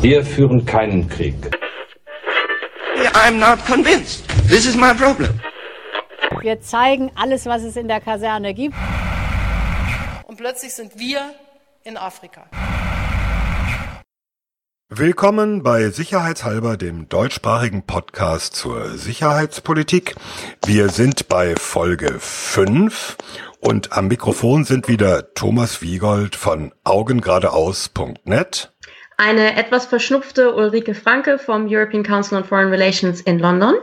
Wir 0.00 0.24
führen 0.24 0.64
keinen 0.64 1.08
Krieg. 1.08 1.34
I'm 3.12 3.38
not 3.38 3.64
convinced. 3.66 4.26
This 4.48 4.66
is 4.66 4.76
my 4.76 4.94
problem. 4.94 5.40
Wir 6.40 6.60
zeigen 6.60 7.10
alles, 7.14 7.46
was 7.46 7.62
es 7.62 7.76
in 7.76 7.88
der 7.88 8.00
Kaserne 8.00 8.54
gibt. 8.54 8.74
Und 10.26 10.36
plötzlich 10.36 10.72
sind 10.72 10.98
wir 10.98 11.34
in 11.84 11.96
Afrika. 11.96 12.46
Willkommen 14.88 15.62
bei 15.62 15.88
Sicherheitshalber, 15.88 16.76
dem 16.76 17.08
deutschsprachigen 17.08 17.82
Podcast 17.84 18.54
zur 18.54 18.90
Sicherheitspolitik. 18.90 20.14
Wir 20.64 20.88
sind 20.88 21.28
bei 21.28 21.56
Folge 21.56 22.18
5 22.18 23.16
und 23.64 23.92
am 23.92 24.08
Mikrofon 24.08 24.64
sind 24.64 24.88
wieder 24.88 25.32
Thomas 25.34 25.80
Wiegold 25.80 26.36
von 26.36 26.72
augengeradeaus.net. 26.84 28.72
Eine 29.16 29.56
etwas 29.56 29.86
verschnupfte 29.86 30.54
Ulrike 30.54 30.94
Franke 30.94 31.38
vom 31.38 31.66
European 31.68 32.02
Council 32.02 32.38
on 32.38 32.44
Foreign 32.44 32.68
Relations 32.68 33.22
in 33.22 33.38
London. 33.38 33.74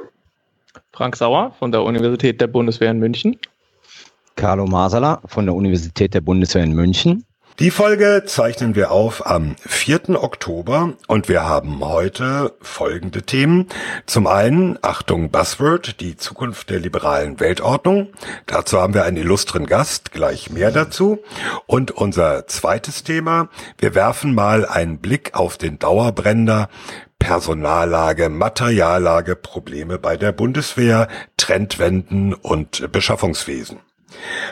Frank 0.93 1.15
Sauer 1.15 1.55
von 1.57 1.71
der 1.71 1.83
Universität 1.83 2.39
der 2.39 2.47
Bundeswehr 2.47 2.91
in 2.91 2.99
München. 2.99 3.37
Carlo 4.35 4.65
Masala 4.65 5.21
von 5.25 5.45
der 5.45 5.55
Universität 5.55 6.13
der 6.13 6.21
Bundeswehr 6.21 6.63
in 6.63 6.73
München. 6.73 7.25
Die 7.61 7.69
Folge 7.69 8.23
zeichnen 8.25 8.73
wir 8.73 8.89
auf 8.89 9.27
am 9.27 9.55
4. 9.67 10.23
Oktober 10.23 10.93
und 11.05 11.29
wir 11.29 11.43
haben 11.43 11.85
heute 11.85 12.55
folgende 12.59 13.21
Themen. 13.21 13.67
Zum 14.07 14.25
einen, 14.25 14.79
Achtung, 14.81 15.29
Buzzword, 15.29 16.01
die 16.01 16.17
Zukunft 16.17 16.71
der 16.71 16.79
liberalen 16.79 17.39
Weltordnung. 17.39 18.07
Dazu 18.47 18.81
haben 18.81 18.95
wir 18.95 19.03
einen 19.03 19.17
illustren 19.17 19.67
Gast, 19.67 20.11
gleich 20.11 20.49
mehr 20.49 20.71
dazu. 20.71 21.19
Und 21.67 21.91
unser 21.91 22.47
zweites 22.47 23.03
Thema, 23.03 23.47
wir 23.77 23.93
werfen 23.93 24.33
mal 24.33 24.65
einen 24.65 24.97
Blick 24.97 25.35
auf 25.35 25.59
den 25.59 25.77
Dauerbrenner 25.77 26.67
Personallage, 27.19 28.29
Materiallage, 28.29 29.35
Probleme 29.35 29.99
bei 29.99 30.17
der 30.17 30.31
Bundeswehr, 30.31 31.07
Trendwenden 31.37 32.33
und 32.33 32.91
Beschaffungswesen. 32.91 33.77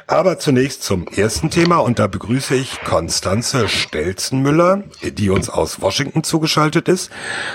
Aber 0.08 0.40
zunächst 0.40 0.84
zum 0.84 1.08
ersten 1.08 1.50
Thema 1.50 1.78
und 1.78 2.00
da 2.00 2.08
begrüße 2.08 2.56
ich 2.56 2.82
Konstanze 2.82 3.68
Stelzenmüller, 3.68 4.84
die 5.04 5.30
uns 5.30 5.50
aus 5.50 5.82
Washington 5.82 6.24
zugeschaltet 6.24 6.88
ist. 6.88 7.12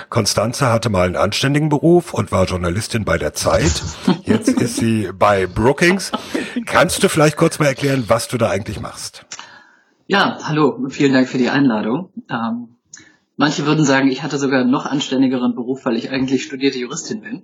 Konstanze 0.08 0.70
hatte 0.70 0.90
mal 0.90 1.06
einen 1.06 1.16
anständigen 1.16 1.68
Beruf 1.68 2.14
und 2.14 2.32
war 2.32 2.44
Journalistin 2.44 3.04
bei 3.04 3.18
der 3.18 3.34
Zeit. 3.34 3.82
Jetzt 4.24 4.48
ist 4.60 4.76
sie 4.76 5.10
bei 5.12 5.46
Brookings. 5.46 6.12
Kannst 6.66 7.02
du 7.02 7.08
vielleicht 7.08 7.36
kurz 7.36 7.58
mal 7.58 7.66
erklären, 7.66 8.04
was 8.08 8.28
du 8.28 8.38
da 8.38 8.50
eigentlich 8.50 8.80
machst? 8.80 9.26
Ja, 10.06 10.38
hallo, 10.42 10.86
vielen 10.90 11.12
Dank 11.14 11.28
für 11.28 11.38
die 11.38 11.48
Einladung. 11.48 12.10
Ähm, 12.30 12.76
manche 13.36 13.64
würden 13.64 13.84
sagen, 13.84 14.08
ich 14.10 14.22
hatte 14.22 14.38
sogar 14.38 14.60
einen 14.60 14.70
noch 14.70 14.84
anständigeren 14.84 15.54
Beruf, 15.54 15.84
weil 15.84 15.96
ich 15.96 16.10
eigentlich 16.10 16.44
studierte 16.44 16.78
Juristin 16.78 17.22
bin. 17.22 17.42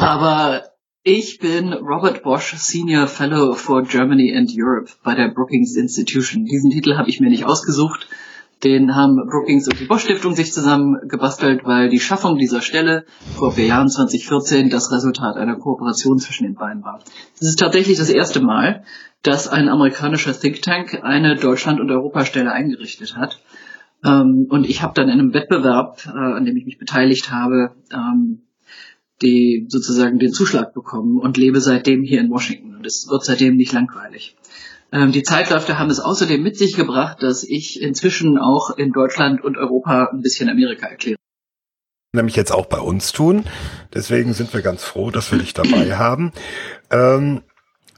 Aber 0.00 0.62
ich 1.06 1.38
bin 1.38 1.74
Robert 1.74 2.22
Bosch, 2.22 2.54
Senior 2.56 3.06
Fellow 3.06 3.52
for 3.52 3.82
Germany 3.82 4.34
and 4.34 4.50
Europe 4.56 4.90
bei 5.04 5.14
der 5.14 5.28
Brookings 5.28 5.76
Institution. 5.76 6.46
Diesen 6.46 6.70
Titel 6.70 6.96
habe 6.96 7.10
ich 7.10 7.20
mir 7.20 7.28
nicht 7.28 7.44
ausgesucht. 7.44 8.08
Den 8.64 8.94
haben 8.94 9.16
Brookings 9.16 9.68
und 9.68 9.78
die 9.78 9.84
Bosch 9.84 10.04
Stiftung 10.04 10.34
sich 10.34 10.54
zusammen 10.54 11.06
gebastelt, 11.06 11.66
weil 11.66 11.90
die 11.90 12.00
Schaffung 12.00 12.38
dieser 12.38 12.62
Stelle 12.62 13.04
vor 13.36 13.52
vier 13.52 13.66
Jahren 13.66 13.90
2014 13.90 14.70
das 14.70 14.90
Resultat 14.90 15.36
einer 15.36 15.56
Kooperation 15.56 16.18
zwischen 16.18 16.44
den 16.44 16.54
beiden 16.54 16.82
war. 16.82 17.00
Es 17.34 17.48
ist 17.48 17.58
tatsächlich 17.58 17.98
das 17.98 18.08
erste 18.08 18.40
Mal, 18.40 18.84
dass 19.22 19.46
ein 19.46 19.68
amerikanischer 19.68 20.32
Think 20.32 20.62
Tank 20.62 21.00
eine 21.02 21.36
Deutschland- 21.36 21.80
und 21.80 21.90
Europastelle 21.90 22.50
eingerichtet 22.50 23.14
hat. 23.14 23.40
Ähm, 24.02 24.46
und 24.48 24.64
ich 24.66 24.80
habe 24.80 24.94
dann 24.94 25.10
in 25.10 25.20
einem 25.20 25.34
Wettbewerb, 25.34 25.98
äh, 26.06 26.16
an 26.16 26.46
dem 26.46 26.56
ich 26.56 26.64
mich 26.64 26.78
beteiligt 26.78 27.30
habe, 27.30 27.74
ähm, 27.92 28.43
die 29.22 29.66
sozusagen 29.68 30.18
den 30.18 30.32
Zuschlag 30.32 30.74
bekommen 30.74 31.18
und 31.18 31.36
lebe 31.36 31.60
seitdem 31.60 32.02
hier 32.02 32.20
in 32.20 32.30
Washington. 32.30 32.76
Und 32.76 32.86
es 32.86 33.06
wird 33.08 33.24
seitdem 33.24 33.56
nicht 33.56 33.72
langweilig. 33.72 34.36
Ähm, 34.92 35.12
die 35.12 35.22
Zeitläufe 35.22 35.78
haben 35.78 35.90
es 35.90 36.00
außerdem 36.00 36.42
mit 36.42 36.56
sich 36.56 36.76
gebracht, 36.76 37.22
dass 37.22 37.42
ich 37.42 37.80
inzwischen 37.80 38.38
auch 38.38 38.76
in 38.76 38.92
Deutschland 38.92 39.42
und 39.42 39.56
Europa 39.56 40.10
ein 40.12 40.20
bisschen 40.20 40.48
Amerika 40.48 40.86
erkläre. 40.86 41.16
Nämlich 42.12 42.36
jetzt 42.36 42.52
auch 42.52 42.66
bei 42.66 42.78
uns 42.78 43.10
tun. 43.10 43.44
Deswegen 43.92 44.34
sind 44.34 44.54
wir 44.54 44.62
ganz 44.62 44.84
froh, 44.84 45.10
dass 45.10 45.32
wir 45.32 45.38
dich 45.38 45.52
dabei 45.52 45.96
haben. 45.98 46.32
Ähm, 46.90 47.42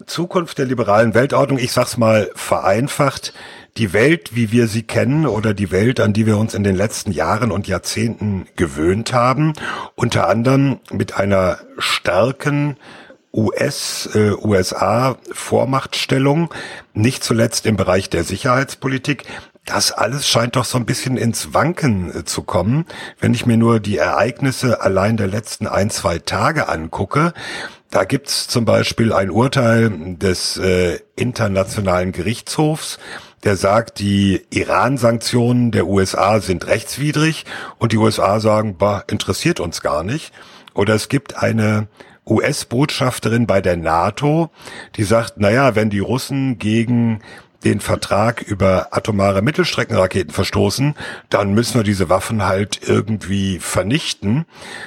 Zukunft 0.06 0.58
der 0.58 0.66
liberalen 0.66 1.14
Weltordnung, 1.14 1.58
ich 1.58 1.72
sag's 1.72 1.96
mal 1.96 2.30
vereinfacht, 2.34 3.32
die 3.78 3.92
Welt, 3.92 4.34
wie 4.34 4.52
wir 4.52 4.68
sie 4.68 4.82
kennen 4.82 5.26
oder 5.26 5.54
die 5.54 5.70
Welt, 5.70 6.00
an 6.00 6.12
die 6.12 6.26
wir 6.26 6.38
uns 6.38 6.54
in 6.54 6.64
den 6.64 6.76
letzten 6.76 7.12
Jahren 7.12 7.50
und 7.50 7.68
Jahrzehnten 7.68 8.46
gewöhnt 8.56 9.12
haben, 9.12 9.52
unter 9.94 10.28
anderem 10.28 10.80
mit 10.90 11.16
einer 11.16 11.58
starken 11.78 12.76
US, 13.34 14.08
äh, 14.14 14.32
USA 14.32 15.18
Vormachtstellung, 15.30 16.52
nicht 16.94 17.22
zuletzt 17.22 17.66
im 17.66 17.76
Bereich 17.76 18.08
der 18.08 18.24
Sicherheitspolitik. 18.24 19.24
Das 19.66 19.92
alles 19.92 20.26
scheint 20.26 20.56
doch 20.56 20.64
so 20.64 20.78
ein 20.78 20.86
bisschen 20.86 21.16
ins 21.16 21.52
Wanken 21.52 22.20
äh, 22.20 22.24
zu 22.24 22.42
kommen, 22.42 22.86
wenn 23.20 23.34
ich 23.34 23.44
mir 23.44 23.58
nur 23.58 23.78
die 23.80 23.98
Ereignisse 23.98 24.80
allein 24.80 25.18
der 25.18 25.26
letzten 25.26 25.66
ein, 25.66 25.90
zwei 25.90 26.18
Tage 26.18 26.68
angucke. 26.68 27.34
Da 27.90 28.04
gibt's 28.04 28.48
zum 28.48 28.64
Beispiel 28.64 29.12
ein 29.12 29.30
Urteil 29.30 30.16
des 30.16 30.56
äh, 30.56 30.98
Internationalen 31.14 32.12
Gerichtshofs, 32.12 32.98
der 33.46 33.56
sagt, 33.56 34.00
die 34.00 34.42
Iran-Sanktionen 34.50 35.70
der 35.70 35.86
USA 35.86 36.40
sind 36.40 36.66
rechtswidrig 36.66 37.44
und 37.78 37.92
die 37.92 37.96
USA 37.96 38.40
sagen, 38.40 38.76
bah, 38.76 39.04
interessiert 39.08 39.60
uns 39.60 39.80
gar 39.80 40.02
nicht. 40.02 40.32
Oder 40.74 40.94
es 40.94 41.08
gibt 41.08 41.36
eine 41.36 41.86
US-Botschafterin 42.26 43.46
bei 43.46 43.60
der 43.60 43.76
NATO, 43.76 44.50
die 44.96 45.04
sagt, 45.04 45.38
naja, 45.38 45.76
wenn 45.76 45.90
die 45.90 46.00
Russen 46.00 46.58
gegen 46.58 47.20
den 47.62 47.78
Vertrag 47.78 48.42
über 48.42 48.88
atomare 48.90 49.42
Mittelstreckenraketen 49.42 50.32
verstoßen, 50.32 50.96
dann 51.30 51.54
müssen 51.54 51.76
wir 51.76 51.84
diese 51.84 52.08
Waffen 52.08 52.44
halt 52.44 52.80
irgendwie 52.84 53.60
vernichten. 53.60 54.44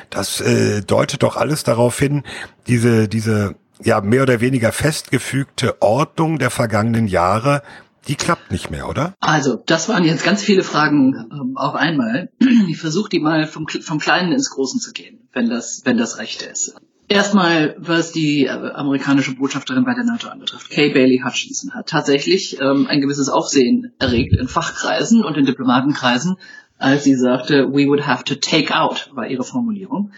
Das 0.09 0.42
äh, 0.42 0.81
deutet 0.81 1.24
doch 1.24 1.38
alles 1.38 1.64
darauf 1.64 1.98
hin, 1.98 2.24
diese, 2.68 3.08
diese 3.08 3.56
ja 3.81 4.02
mehr 4.02 4.24
oder 4.24 4.42
weniger 4.42 4.74
festgefügte 4.74 5.81
Ordnung 5.81 6.40
der 6.40 6.50
vergangenen 6.50 7.08
Jahre 7.08 7.64
die 8.09 8.16
klappt 8.16 8.52
nicht 8.52 8.72
mehr, 8.72 8.90
oder? 8.90 9.14
Also, 9.20 9.62
das 9.68 9.88
waren 9.88 10.03
jetzt 10.03 10.24
ganz 10.24 10.44
viele 10.44 10.64
Fragen 10.64 11.30
ähm, 11.31 11.56
auf 11.56 11.75
einmal. 11.75 12.31
Ich 12.70 12.78
versuche 12.78 13.09
die 13.09 13.20
mal 13.20 13.46
vom, 13.47 13.68
vom 13.68 14.00
Kleinen 14.00 14.31
ins 14.31 14.50
Großen 14.50 14.80
zu 14.80 14.92
gehen, 14.92 15.28
wenn 15.31 15.50
das, 15.50 15.81
wenn 15.86 15.97
das 15.97 16.18
recht 16.18 16.42
ist. 16.42 16.75
Erstmal, 17.08 17.75
was 17.80 18.12
die 18.12 18.46
äh, 18.46 18.50
amerikanische 18.50 19.36
Botschafterin 19.36 19.86
bei 19.86 19.94
der 19.94 20.03
NATO 20.03 20.28
anbetrifft. 20.28 20.69
Kay 20.69 20.90
Bailey 20.90 21.22
Hutchinson 21.24 21.74
hat 21.74 21.88
tatsächlich 21.88 22.59
ähm, 22.59 22.88
ein 22.88 23.02
gewisses 23.02 23.30
Aufsehen 23.30 23.94
erregt 24.00 24.34
in 24.34 24.48
Fachkreisen 24.48 25.24
und 25.24 25.38
in 25.38 25.46
Diplomatenkreisen, 25.46 26.38
als 26.80 27.03
sie 27.03 27.16
sagte, 27.16 27.68
we 27.72 27.88
would 27.88 28.08
have 28.08 28.24
to 28.24 28.36
take 28.36 28.75
out, 28.75 29.12
war 29.14 29.28
ihre 29.28 29.44
Formulierung 29.44 30.12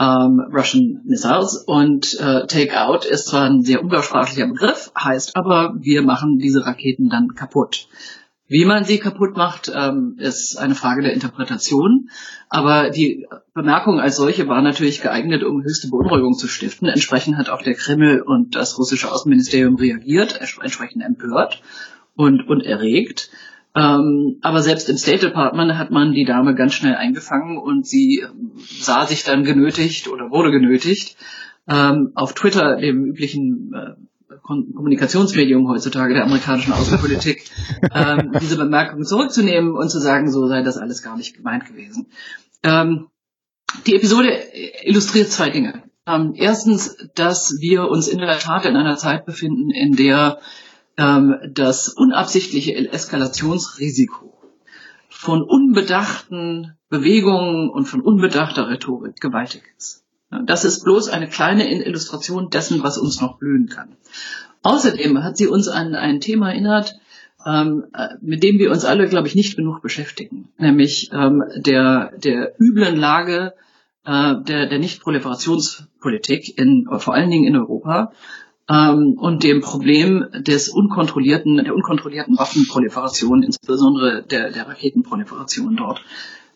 ähm, 0.00 0.40
Russian 0.52 1.02
Missiles. 1.04 1.62
Und 1.66 2.18
äh, 2.18 2.46
Take-out 2.46 3.04
ist 3.04 3.28
zwar 3.28 3.44
ein 3.44 3.62
sehr 3.62 3.82
umgangssprachlicher 3.82 4.48
Begriff, 4.48 4.90
heißt 4.98 5.36
aber, 5.36 5.74
wir 5.78 6.02
machen 6.02 6.38
diese 6.38 6.64
Raketen 6.64 7.08
dann 7.10 7.34
kaputt. 7.34 7.88
Wie 8.48 8.64
man 8.64 8.82
sie 8.82 8.98
kaputt 8.98 9.36
macht, 9.36 9.70
ähm, 9.72 10.16
ist 10.18 10.58
eine 10.58 10.74
Frage 10.74 11.02
der 11.02 11.12
Interpretation. 11.12 12.08
Aber 12.48 12.90
die 12.90 13.28
Bemerkung 13.54 14.00
als 14.00 14.16
solche 14.16 14.48
war 14.48 14.60
natürlich 14.60 15.02
geeignet, 15.02 15.44
um 15.44 15.62
höchste 15.62 15.88
Beunruhigung 15.88 16.34
zu 16.34 16.48
stiften. 16.48 16.88
Entsprechend 16.88 17.36
hat 17.36 17.48
auch 17.48 17.62
der 17.62 17.74
Kreml 17.74 18.22
und 18.22 18.56
das 18.56 18.76
russische 18.76 19.12
Außenministerium 19.12 19.76
reagiert, 19.76 20.40
entsprechend 20.40 21.04
empört 21.04 21.62
und, 22.16 22.48
und 22.48 22.62
erregt. 22.62 23.30
Ähm, 23.76 24.38
aber 24.42 24.62
selbst 24.62 24.88
im 24.88 24.96
State 24.96 25.26
Department 25.26 25.78
hat 25.78 25.90
man 25.90 26.12
die 26.12 26.24
Dame 26.24 26.54
ganz 26.54 26.74
schnell 26.74 26.96
eingefangen 26.96 27.56
und 27.56 27.86
sie 27.86 28.24
ähm, 28.24 28.52
sah 28.56 29.06
sich 29.06 29.22
dann 29.22 29.44
genötigt 29.44 30.08
oder 30.08 30.30
wurde 30.30 30.50
genötigt, 30.50 31.16
ähm, 31.68 32.10
auf 32.14 32.34
Twitter, 32.34 32.76
dem 32.76 33.04
üblichen 33.04 33.72
äh, 33.74 33.94
Kommunikationsmedium 34.42 35.68
heutzutage 35.68 36.14
der 36.14 36.24
amerikanischen 36.24 36.72
Außenpolitik, 36.72 37.44
ähm, 37.94 38.32
diese 38.40 38.56
Bemerkung 38.56 39.04
zurückzunehmen 39.04 39.76
und 39.76 39.88
zu 39.88 40.00
sagen, 40.00 40.30
so 40.30 40.48
sei 40.48 40.62
das 40.62 40.76
alles 40.76 41.02
gar 41.02 41.16
nicht 41.16 41.36
gemeint 41.36 41.66
gewesen. 41.66 42.06
Ähm, 42.64 43.06
die 43.86 43.94
Episode 43.94 44.30
illustriert 44.82 45.30
zwei 45.30 45.50
Dinge. 45.50 45.84
Ähm, 46.06 46.32
erstens, 46.34 46.96
dass 47.14 47.56
wir 47.60 47.88
uns 47.88 48.08
in 48.08 48.18
der 48.18 48.38
Tat 48.38 48.64
in 48.64 48.76
einer 48.76 48.96
Zeit 48.96 49.26
befinden, 49.26 49.70
in 49.70 49.94
der 49.94 50.38
das 51.00 51.88
unabsichtliche 51.88 52.74
Eskalationsrisiko 52.92 54.34
von 55.08 55.42
unbedachten 55.42 56.76
Bewegungen 56.88 57.70
und 57.70 57.86
von 57.86 58.00
unbedachter 58.00 58.68
Rhetorik 58.68 59.20
gewaltig 59.20 59.62
ist. 59.78 60.04
Das 60.46 60.64
ist 60.64 60.84
bloß 60.84 61.08
eine 61.08 61.28
kleine 61.28 61.72
Illustration 61.84 62.50
dessen, 62.50 62.82
was 62.82 62.98
uns 62.98 63.20
noch 63.20 63.38
blühen 63.38 63.68
kann. 63.68 63.96
Außerdem 64.62 65.22
hat 65.22 65.36
sie 65.36 65.46
uns 65.46 65.68
an 65.68 65.94
ein 65.94 66.20
Thema 66.20 66.50
erinnert, 66.50 66.98
ähm, 67.46 67.86
äh, 67.94 68.08
mit 68.20 68.42
dem 68.42 68.58
wir 68.58 68.70
uns 68.70 68.84
alle, 68.84 69.08
glaube 69.08 69.26
ich, 69.26 69.34
nicht 69.34 69.56
genug 69.56 69.80
beschäftigen, 69.80 70.50
nämlich 70.58 71.10
ähm, 71.12 71.42
der, 71.56 72.12
der 72.18 72.54
üblen 72.60 72.96
Lage 72.96 73.54
äh, 74.04 74.34
der, 74.42 74.66
der 74.66 74.78
Nichtproliferationspolitik, 74.78 76.58
in, 76.58 76.86
vor 76.98 77.14
allen 77.14 77.30
Dingen 77.30 77.46
in 77.46 77.56
Europa, 77.56 78.12
ähm, 78.70 79.16
und 79.18 79.42
dem 79.42 79.60
Problem 79.60 80.26
des 80.32 80.68
unkontrollierten, 80.68 81.56
der 81.64 81.74
unkontrollierten 81.74 82.38
Waffenproliferation, 82.38 83.42
insbesondere 83.42 84.22
der, 84.22 84.52
der 84.52 84.68
Raketenproliferation 84.68 85.76
dort. 85.76 86.04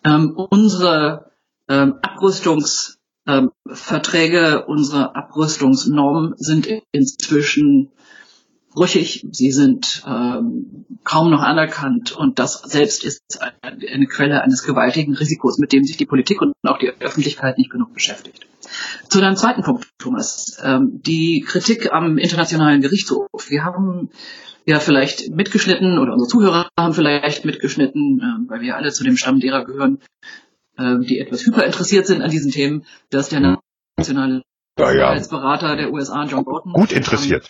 Ähm, 0.05 0.37
unsere 0.37 1.33
ähm, 1.69 1.95
Abrüstungsverträge, 2.03 2.99
ähm, 3.27 4.63
unsere 4.67 5.17
Abrüstungsnormen 5.17 6.35
sind 6.37 6.69
inzwischen 6.93 7.91
brüchig, 8.75 9.27
sie 9.31 9.53
sind 9.53 10.03
ähm, 10.07 10.87
kaum 11.05 11.31
noch 11.31 11.43
anerkannt 11.43 12.13
und 12.13 12.39
das 12.39 12.63
selbst 12.63 13.05
ist 13.05 13.23
eine 13.63 14.07
Quelle 14.07 14.43
eines 14.43 14.63
gewaltigen 14.63 15.15
Risikos, 15.15 15.59
mit 15.59 15.73
dem 15.73 15.85
sich 15.85 15.97
die 15.97 16.07
Politik 16.07 16.43
und 16.43 16.55
auch 16.65 16.79
die 16.79 16.93
Öffentlichkeit 17.01 17.59
nicht 17.59 17.71
genug 17.71 17.95
beschäftigt. 17.95 18.47
Zu 19.09 19.21
deinem 19.21 19.37
zweiten 19.37 19.63
Punkt, 19.63 19.89
Thomas, 19.99 20.59
ähm, 20.63 21.01
die 21.05 21.45
Kritik 21.47 21.93
am 21.93 22.19
Internationalen 22.19 22.81
Gerichtshof. 22.81 23.29
Wir 23.49 23.65
haben 23.65 24.11
ja 24.67 24.81
vielleicht 24.81 25.31
mitgeschnitten 25.31 25.99
oder 25.99 26.13
unsere 26.13 26.29
Zuhörer 26.29 26.69
haben 26.79 26.95
vielleicht 26.95 27.45
mitgeschnitten, 27.45 28.21
äh, 28.21 28.51
weil 28.51 28.61
wir 28.61 28.77
alle 28.77 28.91
zu 28.93 29.05
dem 29.05 29.17
Stamm 29.17 29.41
derer 29.41 29.65
gehören, 29.65 29.99
äh, 30.77 30.99
die 31.01 31.19
etwas 31.19 31.45
hyperinteressiert 31.47 32.07
sind 32.07 32.23
an 32.23 32.31
diesen 32.31 32.51
Themen, 32.51 32.85
dass 33.11 33.29
der 33.29 33.59
nationale 33.97 34.43
ja, 34.79 34.87
ja. 34.87 34.91
Sicherheitsberater 34.93 35.77
der 35.77 35.93
USA, 35.93 36.25
John 36.25 36.45
Bolton, 36.45 36.73
gut 36.73 36.93
interessiert. 36.93 37.49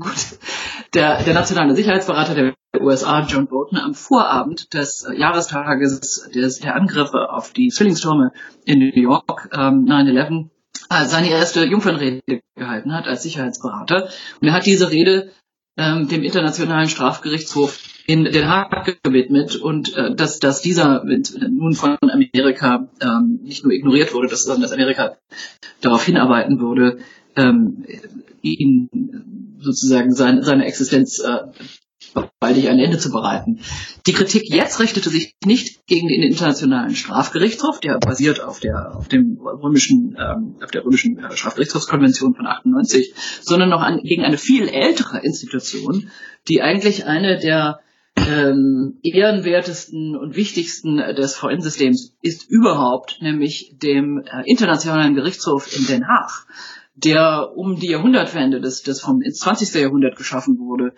Gut. 0.00 0.38
Der, 0.94 1.22
der 1.22 1.34
nationale 1.34 1.76
Sicherheitsberater 1.76 2.34
der 2.34 2.54
USA, 2.80 3.24
John 3.26 3.46
Bolton, 3.46 3.78
am 3.78 3.94
Vorabend 3.94 4.72
des 4.74 5.04
äh, 5.04 5.14
Jahrestages 5.14 6.30
des, 6.34 6.58
der 6.60 6.74
Angriffe 6.74 7.30
auf 7.30 7.52
die 7.52 7.68
Zwillingstürme 7.68 8.32
in 8.64 8.78
New 8.78 9.00
York, 9.00 9.50
ähm, 9.52 9.84
9-11, 9.84 10.48
äh, 10.88 11.04
seine 11.04 11.28
erste 11.28 11.64
Jungfernrede 11.64 12.22
gehalten 12.56 12.92
hat 12.92 13.06
als 13.06 13.22
Sicherheitsberater. 13.22 14.08
Und 14.40 14.48
er 14.48 14.54
hat 14.54 14.66
diese 14.66 14.90
Rede 14.90 15.30
ähm, 15.76 16.08
dem 16.08 16.22
Internationalen 16.22 16.88
Strafgerichtshof 16.88 17.78
in 18.06 18.24
Den 18.24 18.48
Haag 18.48 19.02
gewidmet 19.02 19.56
und 19.56 19.96
äh, 19.96 20.14
dass, 20.14 20.40
dass 20.40 20.62
dieser 20.62 21.04
mit, 21.04 21.32
nun 21.38 21.74
von 21.74 21.96
Amerika 22.02 22.88
ähm, 23.00 23.40
nicht 23.42 23.64
nur 23.64 23.72
ignoriert 23.72 24.14
wurde, 24.14 24.34
sondern 24.34 24.62
dass 24.62 24.72
Amerika 24.72 25.16
darauf 25.80 26.04
hinarbeiten 26.04 26.58
würde, 26.58 26.98
ähm, 27.36 27.84
ihn 28.42 28.88
sozusagen 29.72 30.14
seine, 30.14 30.42
seine 30.42 30.66
Existenz 30.66 31.18
äh, 31.20 31.38
baldig 32.40 32.68
ein 32.68 32.78
Ende 32.78 32.98
zu 32.98 33.10
bereiten. 33.10 33.60
Die 34.06 34.12
Kritik 34.12 34.42
jetzt 34.52 34.80
richtete 34.80 35.10
sich 35.10 35.36
nicht 35.44 35.86
gegen 35.86 36.08
den 36.08 36.22
internationalen 36.22 36.94
Strafgerichtshof, 36.94 37.80
der 37.80 37.98
basiert 37.98 38.42
auf 38.42 38.60
der 38.60 38.96
auf 38.96 39.08
dem 39.08 39.38
römischen 39.40 40.16
ähm, 40.18 40.56
auf 40.62 40.70
der 40.70 40.84
römischen 40.84 41.18
äh, 41.18 41.36
Strafgerichtshofskonvention 41.36 42.34
von 42.34 42.46
98, 42.46 43.14
sondern 43.42 43.68
noch 43.68 43.82
an, 43.82 44.00
gegen 44.02 44.24
eine 44.24 44.38
viel 44.38 44.68
ältere 44.68 45.18
Institution, 45.22 46.10
die 46.48 46.62
eigentlich 46.62 47.06
eine 47.06 47.38
der 47.38 47.80
ähm, 48.16 48.98
ehrenwertesten 49.02 50.16
und 50.16 50.36
wichtigsten 50.36 50.96
des 50.96 51.36
VN-Systems 51.36 52.16
ist 52.22 52.48
überhaupt, 52.48 53.18
nämlich 53.20 53.76
dem 53.82 54.24
äh, 54.24 54.42
Internationalen 54.46 55.14
Gerichtshof 55.14 55.74
in 55.76 55.86
Den 55.86 56.08
Haag 56.08 56.46
der 57.04 57.52
um 57.56 57.76
die 57.76 57.90
Jahrhundertwende 57.90 58.60
des, 58.60 58.82
des 58.82 59.00
vom 59.00 59.22
ins 59.22 59.38
20. 59.38 59.74
Jahrhundert 59.80 60.16
geschaffen 60.16 60.58
wurde 60.58 60.92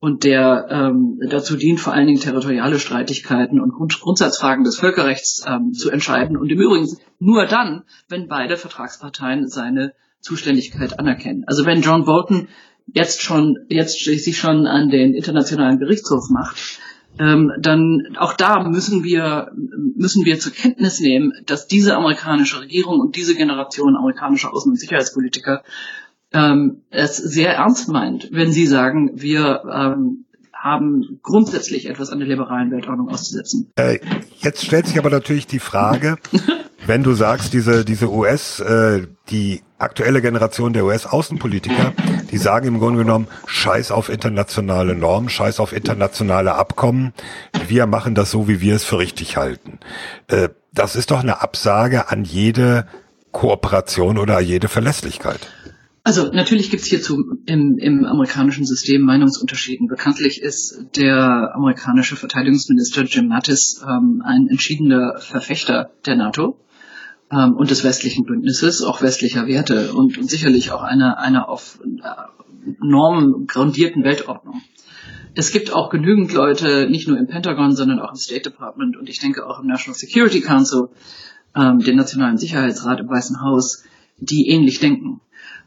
und 0.00 0.24
der 0.24 0.66
ähm, 0.70 1.18
dazu 1.28 1.56
dient, 1.56 1.80
vor 1.80 1.92
allen 1.92 2.06
Dingen 2.06 2.20
territoriale 2.20 2.78
Streitigkeiten 2.78 3.60
und 3.60 3.72
Grund, 3.72 3.98
Grundsatzfragen 4.00 4.64
des 4.64 4.78
Völkerrechts 4.78 5.44
ähm, 5.46 5.72
zu 5.72 5.90
entscheiden 5.90 6.36
und 6.36 6.50
im 6.50 6.60
Übrigen 6.60 6.86
nur 7.18 7.46
dann, 7.46 7.82
wenn 8.08 8.28
beide 8.28 8.56
Vertragsparteien 8.56 9.48
seine 9.48 9.94
Zuständigkeit 10.20 10.98
anerkennen. 10.98 11.44
Also 11.46 11.66
wenn 11.66 11.82
John 11.82 12.04
Bolton 12.04 12.48
jetzt 12.86 13.22
schon 13.22 13.58
jetzt 13.68 14.04
sich 14.04 14.38
schon 14.38 14.66
an 14.66 14.88
den 14.88 15.14
internationalen 15.14 15.78
Gerichtshof 15.78 16.30
macht, 16.30 16.80
ähm, 17.18 17.52
dann 17.58 18.16
auch 18.18 18.34
da 18.34 18.62
müssen 18.62 19.02
wir, 19.04 19.50
müssen 19.96 20.24
wir 20.24 20.38
zur 20.38 20.52
Kenntnis 20.52 21.00
nehmen, 21.00 21.32
dass 21.46 21.66
diese 21.66 21.96
amerikanische 21.96 22.60
Regierung 22.60 23.00
und 23.00 23.16
diese 23.16 23.34
Generation 23.34 23.96
amerikanischer 23.96 24.52
Außen- 24.52 24.68
und 24.68 24.78
Sicherheitspolitiker 24.78 25.62
ähm, 26.32 26.82
es 26.90 27.16
sehr 27.16 27.54
ernst 27.54 27.88
meint, 27.88 28.28
wenn 28.32 28.52
sie 28.52 28.66
sagen, 28.66 29.12
wir 29.14 29.62
ähm, 29.72 30.24
haben 30.52 31.20
grundsätzlich 31.22 31.88
etwas 31.88 32.10
an 32.10 32.18
der 32.18 32.28
liberalen 32.28 32.70
Weltordnung 32.70 33.08
auszusetzen. 33.08 33.70
Äh, 33.76 34.00
jetzt 34.38 34.64
stellt 34.64 34.86
sich 34.86 34.98
aber 34.98 35.10
natürlich 35.10 35.46
die 35.46 35.60
Frage, 35.60 36.16
wenn 36.88 37.02
du 37.02 37.12
sagst, 37.12 37.52
diese, 37.52 37.84
diese 37.84 38.10
US, 38.10 38.60
äh, 38.60 39.06
die 39.28 39.60
aktuelle 39.76 40.22
Generation 40.22 40.72
der 40.72 40.86
US-Außenpolitiker, 40.86 41.92
die 42.32 42.38
sagen 42.38 42.66
im 42.66 42.78
Grunde 42.78 43.04
genommen, 43.04 43.28
scheiß 43.46 43.90
auf 43.90 44.08
internationale 44.08 44.94
Normen, 44.96 45.28
scheiß 45.28 45.60
auf 45.60 45.74
internationale 45.74 46.54
Abkommen, 46.54 47.12
wir 47.68 47.86
machen 47.86 48.14
das 48.14 48.30
so, 48.30 48.48
wie 48.48 48.62
wir 48.62 48.74
es 48.74 48.84
für 48.84 48.98
richtig 48.98 49.36
halten. 49.36 49.78
Äh, 50.28 50.48
das 50.72 50.96
ist 50.96 51.10
doch 51.10 51.20
eine 51.20 51.42
Absage 51.42 52.08
an 52.08 52.24
jede 52.24 52.86
Kooperation 53.32 54.16
oder 54.16 54.40
jede 54.40 54.68
Verlässlichkeit. 54.68 55.40
Also 56.04 56.30
natürlich 56.32 56.70
gibt 56.70 56.84
es 56.84 56.88
hierzu 56.88 57.22
im, 57.44 57.76
im 57.76 58.06
amerikanischen 58.06 58.64
System 58.64 59.02
Meinungsunterschieden. 59.02 59.88
Bekanntlich 59.88 60.40
ist 60.40 60.86
der 60.96 61.54
amerikanische 61.54 62.16
Verteidigungsminister 62.16 63.02
Jim 63.02 63.28
Mattis 63.28 63.82
ähm, 63.86 64.22
ein 64.24 64.48
entschiedener 64.48 65.18
Verfechter 65.18 65.90
der 66.06 66.16
NATO 66.16 66.56
ähm, 67.30 67.54
und 67.56 67.70
des 67.70 67.84
westlichen 67.84 68.24
Bündnisses, 68.24 68.82
auch 68.82 69.02
westlicher 69.02 69.46
Werte 69.46 69.92
und, 69.92 70.18
und 70.18 70.30
sicherlich 70.30 70.72
auch 70.72 70.82
einer 70.82 71.18
einer 71.18 71.48
auf 71.48 71.80
äh, 71.84 72.74
Normen 72.80 73.46
grundierten 73.46 74.04
Weltordnung. 74.04 74.62
Es 75.34 75.52
gibt 75.52 75.72
auch 75.72 75.90
genügend 75.90 76.32
Leute, 76.32 76.88
nicht 76.90 77.06
nur 77.06 77.18
im 77.18 77.26
Pentagon, 77.26 77.74
sondern 77.74 78.00
auch 78.00 78.10
im 78.10 78.16
State 78.16 78.50
Department 78.50 78.96
und 78.96 79.08
ich 79.08 79.20
denke 79.20 79.46
auch 79.46 79.60
im 79.60 79.66
National 79.66 79.96
Security 79.96 80.40
Council, 80.40 80.88
ähm, 81.54 81.78
den 81.78 81.96
Nationalen 81.96 82.38
Sicherheitsrat 82.38 83.00
im 83.00 83.08
Weißen 83.08 83.40
Haus, 83.40 83.84
die 84.18 84.48
ähnlich 84.48 84.80
denken. 84.80 85.20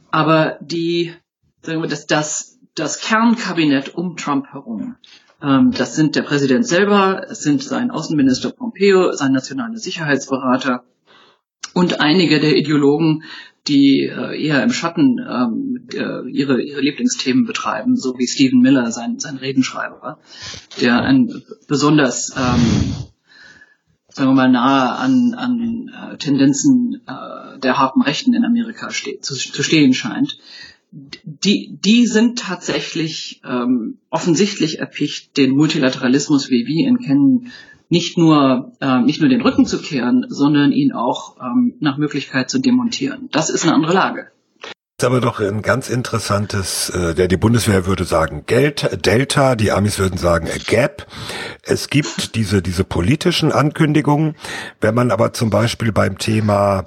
Aber 0.09 0.57
die, 0.61 1.13
sagen 1.61 1.81
wir, 1.81 1.87
das, 1.87 2.05
das, 2.05 2.59
das 2.75 2.99
Kernkabinett 2.99 3.95
um 3.95 4.17
Trump 4.17 4.47
herum, 4.47 4.95
ähm, 5.41 5.71
das 5.71 5.95
sind 5.95 6.15
der 6.15 6.23
Präsident 6.23 6.67
selber, 6.67 7.25
es 7.29 7.41
sind 7.41 7.63
sein 7.63 7.91
Außenminister 7.91 8.51
Pompeo, 8.51 9.13
sein 9.13 9.31
nationaler 9.31 9.77
Sicherheitsberater, 9.77 10.83
und 11.73 11.99
einige 12.01 12.39
der 12.39 12.55
Ideologen, 12.55 13.23
die 13.67 14.09
äh, 14.11 14.43
eher 14.43 14.63
im 14.63 14.71
Schatten 14.71 15.19
ähm, 15.19 15.87
äh, 15.93 16.29
ihre, 16.29 16.61
ihre 16.61 16.81
Lieblingsthemen 16.81 17.45
betreiben, 17.45 17.95
so 17.95 18.17
wie 18.17 18.27
Stephen 18.27 18.61
Miller, 18.61 18.91
sein, 18.91 19.19
sein 19.19 19.37
Redenschreiber, 19.37 20.19
der 20.79 21.01
ein 21.01 21.43
besonders, 21.67 22.33
ähm, 22.35 22.93
sagen 24.09 24.29
wir 24.29 24.33
mal, 24.33 24.51
nahe 24.51 24.95
an, 24.97 25.35
an 25.35 25.89
äh, 25.89 26.17
Tendenzen 26.17 27.01
äh, 27.05 27.59
der 27.59 27.77
harten 27.77 28.01
Rechten 28.01 28.33
in 28.33 28.45
Amerika 28.45 28.89
steht, 28.89 29.23
zu, 29.23 29.35
zu 29.35 29.61
stehen 29.61 29.93
scheint. 29.93 30.39
Die, 30.91 31.77
die 31.79 32.05
sind 32.07 32.39
tatsächlich 32.39 33.41
ähm, 33.45 33.99
offensichtlich 34.09 34.79
erpicht, 34.79 35.37
den 35.37 35.51
Multilateralismus, 35.51 36.49
wie 36.49 36.65
wir 36.65 36.87
ihn 36.87 36.97
kennen, 36.97 37.51
nicht 37.91 38.17
nur, 38.17 38.71
äh, 38.79 39.01
nicht 39.01 39.19
nur 39.19 39.29
den 39.29 39.41
Rücken 39.41 39.65
zu 39.65 39.81
kehren, 39.81 40.25
sondern 40.29 40.71
ihn 40.71 40.93
auch 40.93 41.35
ähm, 41.41 41.75
nach 41.81 41.97
Möglichkeit 41.97 42.49
zu 42.49 42.59
demontieren. 42.59 43.27
Das 43.33 43.49
ist 43.49 43.63
eine 43.63 43.75
andere 43.75 43.93
Lage. 43.93 44.27
Das 44.63 45.07
ist 45.07 45.13
aber 45.13 45.19
doch 45.19 45.41
ein 45.41 45.61
ganz 45.61 45.89
interessantes, 45.89 46.89
äh, 46.91 47.13
der 47.13 47.27
die 47.27 47.35
Bundeswehr 47.35 47.85
würde 47.85 48.05
sagen 48.05 48.45
Geld, 48.45 49.05
Delta, 49.05 49.55
die 49.55 49.71
Amis 49.71 49.99
würden 49.99 50.17
sagen 50.17 50.47
a 50.47 50.57
Gap. 50.65 51.05
Es 51.63 51.89
gibt 51.89 52.35
diese, 52.35 52.61
diese 52.61 52.85
politischen 52.85 53.51
Ankündigungen. 53.51 54.35
Wenn 54.79 54.95
man 54.95 55.11
aber 55.11 55.33
zum 55.33 55.49
Beispiel 55.49 55.91
beim 55.91 56.17
Thema 56.17 56.85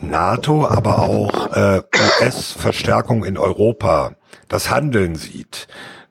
NATO, 0.00 0.68
aber 0.68 1.00
auch 1.00 1.52
äh, 1.52 1.82
US-Verstärkung 2.20 3.24
in 3.24 3.38
Europa 3.38 4.14
das 4.46 4.70
Handeln 4.70 5.16
sieht, 5.16 5.66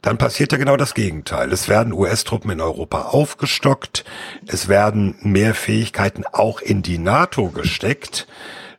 dann 0.07 0.17
passiert 0.17 0.53
ja 0.53 0.57
genau 0.57 0.77
das 0.77 0.93
Gegenteil. 0.93 1.51
Es 1.51 1.67
werden 1.67 1.91
US-Truppen 1.91 2.49
in 2.49 2.61
Europa 2.61 3.01
aufgestockt, 3.01 4.05
es 4.45 4.69
werden 4.69 5.15
mehr 5.21 5.53
Fähigkeiten 5.53 6.23
auch 6.31 6.61
in 6.61 6.81
die 6.81 6.97
NATO 6.97 7.49
gesteckt. 7.49 8.25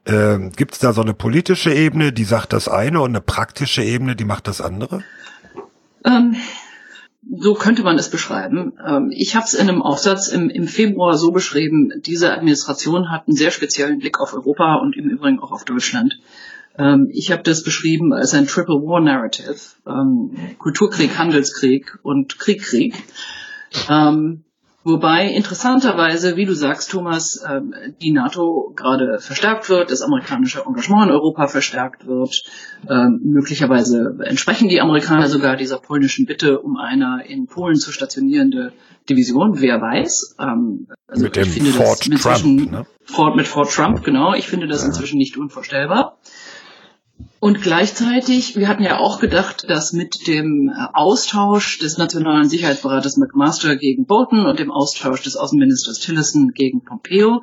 Ähm, 0.06 0.52
Gibt 0.56 0.72
es 0.72 0.78
da 0.78 0.94
so 0.94 1.02
eine 1.02 1.12
politische 1.12 1.70
Ebene, 1.70 2.14
die 2.14 2.24
sagt 2.24 2.54
das 2.54 2.66
eine 2.66 3.02
und 3.02 3.10
eine 3.10 3.20
praktische 3.20 3.82
Ebene, 3.82 4.16
die 4.16 4.24
macht 4.24 4.48
das 4.48 4.62
andere? 4.62 5.02
Ähm, 6.02 6.36
so 7.30 7.52
könnte 7.52 7.82
man 7.82 7.98
es 7.98 8.08
beschreiben. 8.08 8.72
Ähm, 8.86 9.10
ich 9.14 9.36
habe 9.36 9.44
es 9.44 9.52
in 9.52 9.68
einem 9.68 9.82
Aufsatz 9.82 10.28
im, 10.28 10.48
im 10.48 10.66
Februar 10.66 11.18
so 11.18 11.30
beschrieben, 11.30 11.92
diese 12.06 12.32
Administration 12.32 13.10
hat 13.10 13.28
einen 13.28 13.36
sehr 13.36 13.50
speziellen 13.50 13.98
Blick 13.98 14.18
auf 14.18 14.32
Europa 14.32 14.76
und 14.76 14.96
im 14.96 15.10
Übrigen 15.10 15.40
auch 15.40 15.52
auf 15.52 15.66
Deutschland. 15.66 16.20
Ähm, 16.78 17.08
ich 17.12 17.32
habe 17.32 17.42
das 17.42 17.62
beschrieben 17.62 18.12
als 18.12 18.34
ein 18.34 18.46
Triple 18.46 18.76
War 18.76 19.00
Narrative. 19.00 19.56
Ähm, 19.86 20.56
Kulturkrieg, 20.58 21.18
Handelskrieg 21.18 21.98
und 22.02 22.38
Krieg-Krieg. 22.38 22.94
Ähm, 23.88 24.44
Wobei 24.88 25.26
interessanterweise, 25.26 26.36
wie 26.36 26.46
du 26.46 26.54
sagst, 26.54 26.90
Thomas, 26.90 27.44
ähm, 27.46 27.74
die 28.00 28.10
NATO 28.10 28.72
gerade 28.74 29.18
verstärkt 29.18 29.68
wird, 29.68 29.90
das 29.90 30.00
amerikanische 30.00 30.62
Engagement 30.66 31.08
in 31.08 31.12
Europa 31.12 31.46
verstärkt 31.46 32.06
wird. 32.06 32.44
Ähm, 32.88 33.20
möglicherweise 33.22 34.16
entsprechen 34.24 34.68
die 34.68 34.80
Amerikaner 34.80 35.28
sogar 35.28 35.56
dieser 35.56 35.78
polnischen 35.78 36.24
Bitte 36.24 36.60
um 36.60 36.78
eine 36.78 37.22
in 37.28 37.46
Polen 37.48 37.74
zu 37.74 37.92
stationierende 37.92 38.72
Division. 39.10 39.60
Wer 39.60 39.78
weiß? 39.78 40.36
Ähm, 40.40 40.86
also 41.06 41.24
mit 41.24 41.36
dem 41.36 41.44
Fort 41.66 42.00
Trump. 42.00 42.70
Ne? 42.70 42.86
Fort, 43.04 43.36
mit 43.36 43.46
Fort 43.46 43.70
Trump, 43.70 44.02
genau. 44.04 44.32
Ich 44.34 44.48
finde 44.48 44.68
das 44.68 44.84
inzwischen 44.84 45.18
nicht 45.18 45.36
unvorstellbar. 45.36 46.16
Und 47.40 47.62
gleichzeitig, 47.62 48.56
wir 48.56 48.68
hatten 48.68 48.82
ja 48.82 48.98
auch 48.98 49.20
gedacht, 49.20 49.68
dass 49.68 49.92
mit 49.92 50.26
dem 50.26 50.72
Austausch 50.92 51.78
des 51.78 51.98
Nationalen 51.98 52.48
Sicherheitsberates 52.48 53.16
McMaster 53.16 53.76
gegen 53.76 54.06
Bolton 54.06 54.46
und 54.46 54.58
dem 54.58 54.72
Austausch 54.72 55.22
des 55.22 55.36
Außenministers 55.36 56.00
Tillerson 56.00 56.52
gegen 56.52 56.84
Pompeo 56.84 57.42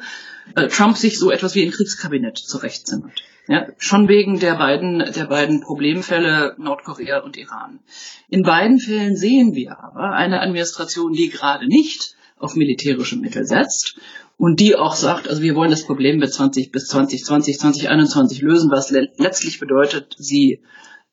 äh, 0.56 0.68
Trump 0.68 0.98
sich 0.98 1.18
so 1.18 1.32
etwas 1.32 1.56
wie 1.56 1.64
ein 1.64 1.72
Kriegskabinett 1.72 2.38
zurechtzimmert. 2.38 3.24
Ja, 3.48 3.68
schon 3.78 4.08
wegen 4.08 4.40
der 4.40 4.56
beiden, 4.56 5.00
der 5.00 5.26
beiden 5.26 5.62
Problemfälle 5.62 6.56
Nordkorea 6.58 7.20
und 7.20 7.38
Iran. 7.38 7.80
In 8.28 8.42
beiden 8.42 8.80
Fällen 8.80 9.16
sehen 9.16 9.54
wir 9.54 9.80
aber 9.80 10.14
eine 10.14 10.42
Administration, 10.42 11.14
die 11.14 11.30
gerade 11.30 11.68
nicht 11.68 12.16
auf 12.40 12.56
militärische 12.56 13.18
Mittel 13.18 13.46
setzt 13.46 13.98
und 14.38 14.60
die 14.60 14.76
auch 14.76 14.96
sagt, 14.96 15.30
also 15.30 15.42
wir 15.42 15.56
wollen 15.56 15.72
das 15.72 15.86
Problem 15.86 16.20
bis 16.20 16.34
20 16.34 16.72
bis 16.72 16.88
2020, 16.88 17.58
2021 17.60 18.42
lösen, 18.42 18.72
was 18.72 18.92
le 18.92 19.10
letztlich 19.18 19.60
bedeutet, 19.60 20.16
sie 20.18 20.62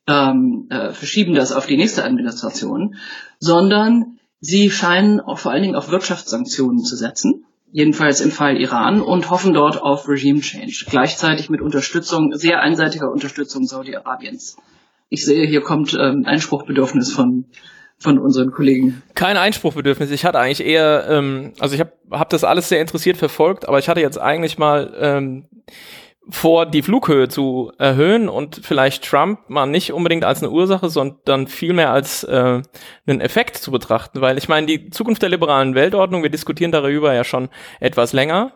ähm, 0.09 0.67
äh, 0.71 0.93
verschieben 0.93 1.35
das 1.35 1.52
auf 1.52 1.67
die 1.67 1.76
nächste 1.76 2.05
Administration, 2.05 2.97
sondern 3.38 4.19
sie 4.41 4.71
scheinen 4.71 5.21
auch 5.21 5.38
vor 5.38 5.52
allen 5.52 5.62
Dingen 5.62 5.76
auf 5.76 5.91
Wirtschaftssanktionen 5.91 6.85
zu 6.85 6.97
setzen, 6.97 7.45
jedenfalls 7.71 8.21
im 8.21 8.33
Fall 8.33 8.61
Iran, 8.61 9.00
und 9.00 9.31
hoffen 9.31 9.55
dort 9.55 9.81
auf 9.81 10.09
Regime 10.09 10.41
Change, 10.41 10.87
gleichzeitig 10.91 11.49
mit 11.49 11.61
Unterstützung, 11.61 12.33
sehr 12.35 12.61
einseitiger 12.61 13.11
Unterstützung 13.11 13.64
Saudi-Arabiens. 13.64 14.57
Ich 15.09 15.25
sehe, 15.25 15.47
hier 15.47 15.61
kommt 15.61 15.95
ähm, 15.95 16.25
Einspruchbedürfnis 16.26 17.12
von 17.12 17.45
von 18.02 18.18
unseren 18.18 18.50
Kollegen? 18.50 19.02
Kein 19.14 19.37
Einspruchbedürfnis. 19.37 20.11
Ich 20.11 20.25
hatte 20.25 20.38
eigentlich 20.38 20.64
eher, 20.64 21.06
ähm, 21.09 21.52
also 21.59 21.75
ich 21.75 21.80
habe 21.80 21.92
hab 22.11 22.30
das 22.30 22.44
alles 22.44 22.68
sehr 22.68 22.80
interessiert 22.80 23.16
verfolgt, 23.16 23.68
aber 23.68 23.78
ich 23.78 23.88
hatte 23.88 24.00
jetzt 24.00 24.21
eigentlich 24.21 24.59
mal 24.59 24.92
ähm, 24.99 25.47
vor, 26.28 26.66
die 26.66 26.82
Flughöhe 26.82 27.28
zu 27.28 27.73
erhöhen 27.78 28.28
und 28.28 28.61
vielleicht 28.62 29.04
Trump 29.04 29.40
mal 29.49 29.66
nicht 29.66 29.92
unbedingt 29.92 30.25
als 30.25 30.42
eine 30.42 30.52
Ursache, 30.52 30.88
sondern 30.88 31.49
vielmehr 31.49 31.90
als 31.90 32.23
äh, 32.25 32.62
einen 33.06 33.21
Effekt 33.21 33.56
zu 33.56 33.73
betrachten. 33.73 34.21
Weil 34.21 34.38
ich 34.38 34.49
meine, 34.49 34.66
die 34.66 34.90
Zukunft 34.90 35.23
der 35.23 35.30
liberalen 35.30 35.75
Weltordnung, 35.75 36.23
wir 36.23 36.30
diskutieren 36.30 36.71
darüber 36.71 37.12
ja 37.12 37.25
schon 37.25 37.49
etwas 37.80 38.12
länger. 38.12 38.52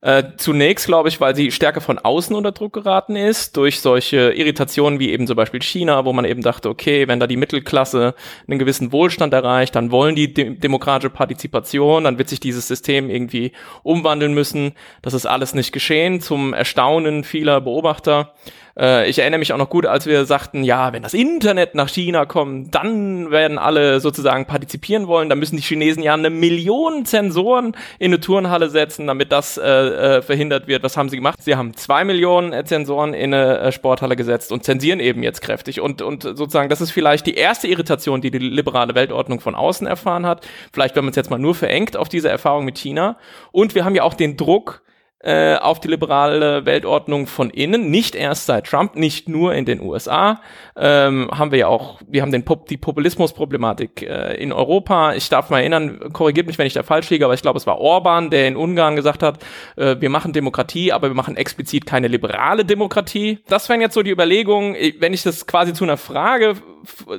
Äh, 0.00 0.22
zunächst 0.36 0.86
glaube 0.86 1.08
ich, 1.08 1.20
weil 1.20 1.34
sie 1.34 1.50
stärker 1.50 1.80
von 1.80 1.98
außen 1.98 2.36
unter 2.36 2.52
Druck 2.52 2.72
geraten 2.72 3.16
ist, 3.16 3.56
durch 3.56 3.80
solche 3.80 4.30
Irritationen 4.30 5.00
wie 5.00 5.10
eben 5.10 5.26
zum 5.26 5.34
Beispiel 5.34 5.60
China, 5.60 6.04
wo 6.04 6.12
man 6.12 6.24
eben 6.24 6.42
dachte, 6.42 6.68
okay, 6.68 7.08
wenn 7.08 7.18
da 7.18 7.26
die 7.26 7.36
Mittelklasse 7.36 8.14
einen 8.46 8.60
gewissen 8.60 8.92
Wohlstand 8.92 9.34
erreicht, 9.34 9.74
dann 9.74 9.90
wollen 9.90 10.14
die 10.14 10.32
de 10.32 10.54
demokratische 10.54 11.10
Partizipation, 11.10 12.04
dann 12.04 12.16
wird 12.16 12.28
sich 12.28 12.38
dieses 12.38 12.68
System 12.68 13.10
irgendwie 13.10 13.50
umwandeln 13.82 14.34
müssen. 14.34 14.72
Das 15.02 15.14
ist 15.14 15.26
alles 15.26 15.52
nicht 15.54 15.72
geschehen, 15.72 16.20
zum 16.20 16.54
Erstaunen 16.54 17.24
vieler 17.24 17.60
Beobachter. 17.60 18.34
Äh, 18.78 19.08
ich 19.08 19.18
erinnere 19.18 19.38
mich 19.38 19.52
auch 19.52 19.58
noch 19.58 19.70
gut, 19.70 19.86
als 19.86 20.06
wir 20.06 20.24
sagten, 20.24 20.62
ja, 20.62 20.92
wenn 20.92 21.02
das 21.02 21.14
Internet 21.14 21.74
nach 21.74 21.88
China 21.88 22.26
kommt, 22.26 22.74
dann 22.74 23.30
werden 23.30 23.58
alle 23.58 24.00
sozusagen 24.00 24.46
partizipieren 24.46 25.06
wollen. 25.06 25.28
Dann 25.28 25.38
müssen 25.38 25.56
die 25.56 25.62
Chinesen 25.62 26.02
ja 26.02 26.14
eine 26.14 26.30
Million 26.30 27.04
Sensoren 27.04 27.76
in 27.98 28.12
eine 28.12 28.20
Turnhalle 28.20 28.70
setzen, 28.70 29.06
damit 29.06 29.32
das 29.32 29.58
äh, 29.58 29.62
äh, 29.62 30.22
verhindert 30.22 30.68
wird. 30.68 30.82
Was 30.82 30.96
haben 30.96 31.08
sie 31.08 31.16
gemacht? 31.16 31.42
Sie 31.42 31.56
haben 31.56 31.74
zwei 31.74 32.04
Millionen 32.04 32.66
Sensoren 32.66 33.14
in 33.14 33.34
eine 33.34 33.58
äh, 33.58 33.72
Sporthalle 33.72 34.16
gesetzt 34.16 34.52
und 34.52 34.64
zensieren 34.64 35.00
eben 35.00 35.22
jetzt 35.22 35.40
kräftig. 35.40 35.80
Und, 35.80 36.02
und 36.02 36.22
sozusagen, 36.22 36.68
das 36.68 36.80
ist 36.80 36.92
vielleicht 36.92 37.26
die 37.26 37.34
erste 37.34 37.66
Irritation, 37.66 38.20
die 38.20 38.30
die 38.30 38.38
liberale 38.38 38.94
Weltordnung 38.94 39.40
von 39.40 39.54
außen 39.54 39.86
erfahren 39.86 40.26
hat. 40.26 40.46
Vielleicht, 40.72 40.94
wenn 40.96 41.04
man 41.04 41.10
es 41.10 41.16
jetzt 41.16 41.30
mal 41.30 41.38
nur 41.38 41.54
verengt 41.54 41.96
auf 41.96 42.08
diese 42.08 42.28
Erfahrung 42.28 42.64
mit 42.64 42.78
China. 42.78 43.16
Und 43.52 43.74
wir 43.74 43.84
haben 43.84 43.94
ja 43.94 44.02
auch 44.02 44.14
den 44.14 44.36
Druck, 44.36 44.82
äh, 45.20 45.56
auf 45.56 45.80
die 45.80 45.88
liberale 45.88 46.64
Weltordnung 46.64 47.26
von 47.26 47.50
innen, 47.50 47.90
nicht 47.90 48.14
erst 48.14 48.46
seit 48.46 48.66
Trump, 48.68 48.94
nicht 48.94 49.28
nur 49.28 49.52
in 49.52 49.64
den 49.64 49.80
USA, 49.80 50.40
ähm, 50.76 51.28
haben 51.32 51.50
wir 51.50 51.58
ja 51.58 51.66
auch, 51.66 52.00
wir 52.06 52.22
haben 52.22 52.30
den 52.30 52.44
Pop 52.44 52.68
die 52.68 52.76
Populismusproblematik 52.76 54.02
äh, 54.02 54.34
in 54.34 54.52
Europa. 54.52 55.14
Ich 55.14 55.28
darf 55.28 55.50
mal 55.50 55.58
erinnern, 55.58 56.12
korrigiert 56.12 56.46
mich, 56.46 56.56
wenn 56.58 56.68
ich 56.68 56.74
da 56.74 56.84
falsch 56.84 57.10
liege, 57.10 57.24
aber 57.24 57.34
ich 57.34 57.42
glaube, 57.42 57.56
es 57.56 57.66
war 57.66 57.78
Orban, 57.78 58.30
der 58.30 58.46
in 58.46 58.56
Ungarn 58.56 58.94
gesagt 58.94 59.24
hat, 59.24 59.44
äh, 59.76 59.96
wir 59.98 60.08
machen 60.08 60.32
Demokratie, 60.32 60.92
aber 60.92 61.08
wir 61.08 61.16
machen 61.16 61.36
explizit 61.36 61.84
keine 61.84 62.06
liberale 62.06 62.64
Demokratie. 62.64 63.40
Das 63.48 63.68
wären 63.68 63.80
jetzt 63.80 63.94
so 63.94 64.04
die 64.04 64.12
Überlegungen, 64.12 64.76
wenn 65.00 65.12
ich 65.12 65.24
das 65.24 65.48
quasi 65.48 65.72
zu 65.72 65.82
einer 65.82 65.96
Frage 65.96 66.54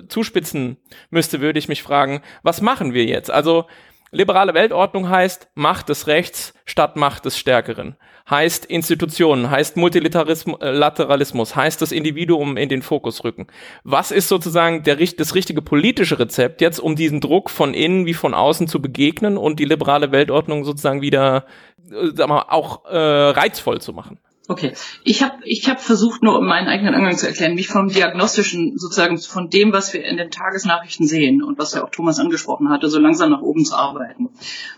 zuspitzen 0.07 0.77
müsste, 1.09 1.41
würde 1.41 1.59
ich 1.59 1.67
mich 1.67 1.83
fragen, 1.83 2.21
was 2.43 2.61
machen 2.61 2.93
wir 2.93 3.03
jetzt? 3.03 3.29
Also 3.29 3.65
Liberale 4.11 4.55
Weltordnung 4.55 5.07
heißt 5.07 5.49
Macht 5.53 5.89
des 5.89 6.07
Rechts 6.07 6.55
statt 6.65 6.95
Macht 6.95 7.25
des 7.25 7.37
Stärkeren. 7.37 7.95
Heißt 8.27 8.65
Institutionen, 8.65 9.51
heißt 9.51 9.77
Multilateralismus, 9.77 11.55
heißt 11.55 11.79
das 11.81 11.91
Individuum 11.91 12.57
in 12.57 12.69
den 12.69 12.81
Fokus 12.81 13.23
rücken. 13.23 13.47
Was 13.83 14.09
ist 14.09 14.27
sozusagen 14.27 14.81
der, 14.81 14.95
das 14.95 15.35
richtige 15.35 15.61
politische 15.61 16.17
Rezept 16.17 16.61
jetzt, 16.61 16.79
um 16.79 16.95
diesen 16.95 17.21
Druck 17.21 17.51
von 17.51 17.75
innen 17.75 18.07
wie 18.07 18.15
von 18.15 18.33
außen 18.33 18.67
zu 18.67 18.81
begegnen 18.81 19.37
und 19.37 19.59
die 19.59 19.65
liberale 19.65 20.11
Weltordnung 20.11 20.63
sozusagen 20.63 21.01
wieder, 21.01 21.45
äh, 21.91 22.07
sag 22.15 22.29
mal, 22.29 22.45
auch 22.49 22.85
äh, 22.85 22.97
reizvoll 22.97 23.79
zu 23.79 23.93
machen? 23.93 24.19
Okay, 24.49 24.73
ich 25.03 25.21
habe 25.21 25.35
ich 25.43 25.69
hab 25.69 25.79
versucht, 25.79 26.23
nur 26.23 26.39
um 26.39 26.47
meinen 26.47 26.67
eigenen 26.67 26.95
Angang 26.95 27.15
zu 27.15 27.27
erklären, 27.27 27.53
mich 27.53 27.67
vom 27.67 27.89
diagnostischen, 27.89 28.79
sozusagen 28.79 29.19
von 29.19 29.51
dem, 29.51 29.71
was 29.73 29.93
wir 29.93 30.03
in 30.03 30.17
den 30.17 30.31
Tagesnachrichten 30.31 31.05
sehen 31.05 31.43
und 31.43 31.59
was 31.59 31.75
ja 31.75 31.83
auch 31.83 31.91
Thomas 31.91 32.19
angesprochen 32.19 32.71
hatte, 32.71 32.89
so 32.89 32.97
langsam 32.97 33.29
nach 33.29 33.43
oben 33.43 33.63
zu 33.63 33.75
arbeiten. 33.75 34.29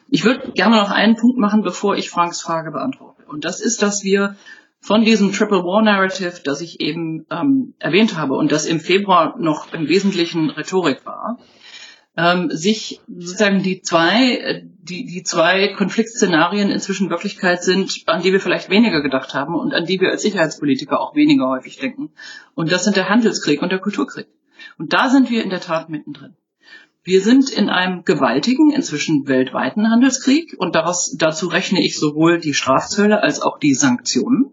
Ich 0.10 0.26
würde 0.26 0.52
gerne 0.52 0.76
noch 0.76 0.92
einen 0.92 1.16
Punkt 1.16 1.38
machen, 1.38 1.62
bevor 1.62 1.96
ich 1.96 2.10
Franks 2.10 2.42
Frage 2.42 2.72
beantworte. 2.72 3.24
Und 3.30 3.46
das 3.46 3.62
ist, 3.62 3.82
dass 3.82 4.04
wir 4.04 4.36
von 4.82 5.06
diesem 5.06 5.32
Triple 5.32 5.64
War 5.64 5.82
Narrative, 5.82 6.42
das 6.44 6.60
ich 6.60 6.82
eben 6.82 7.26
ähm, 7.32 7.74
erwähnt 7.80 8.18
habe 8.18 8.34
und 8.34 8.52
das 8.52 8.66
im 8.66 8.82
Februar 8.82 9.36
noch 9.40 9.72
im 9.72 9.88
Wesentlichen 9.88 10.50
Rhetorik 10.50 11.06
war, 11.06 11.40
ähm, 12.18 12.50
sich 12.52 13.00
sozusagen 13.08 13.64
die 13.64 13.82
zwei, 13.82 14.36
äh, 14.36 14.64
die, 14.64 15.06
die 15.06 15.24
zwei 15.24 15.70
Konfliktszenarien 15.70 16.70
inzwischen 16.70 17.10
Wirklichkeit 17.10 17.64
sind, 17.64 18.04
an 18.08 18.22
die 18.22 18.34
wir 18.34 18.42
vielleicht 18.42 18.70
weniger 18.70 19.02
gedacht 19.02 19.34
haben 19.34 19.56
und 19.56 19.74
an 19.74 19.86
die 19.86 20.00
wir 20.00 20.10
als 20.10 20.24
Sicherheitspolitiker 20.24 21.00
auch 21.00 21.16
weniger 21.16 21.48
häufig 21.48 21.78
denken. 21.78 22.12
Und 22.54 22.72
das 22.72 22.84
sind 22.84 22.98
der 22.98 23.10
Handelskrieg 23.10 23.62
und 23.62 23.72
der 23.72 23.80
Kulturkrieg. 23.80 24.28
Und 24.78 24.94
da 24.94 25.10
sind 25.10 25.30
wir 25.30 25.44
in 25.44 25.50
der 25.50 25.62
Tat 25.62 25.90
mittendrin. 25.90 26.36
Wir 27.04 27.22
sind 27.22 27.50
in 27.50 27.70
einem 27.70 28.04
gewaltigen, 28.04 28.72
inzwischen 28.72 29.28
weltweiten 29.28 29.90
Handelskrieg 29.90 30.56
und 30.60 30.76
daraus, 30.76 31.16
dazu 31.18 31.48
rechne 31.48 31.84
ich 31.84 31.98
sowohl 31.98 32.40
die 32.40 32.54
Strafzölle 32.54 33.24
als 33.24 33.42
auch 33.42 33.58
die 33.58 33.74
Sanktionen 33.74 34.51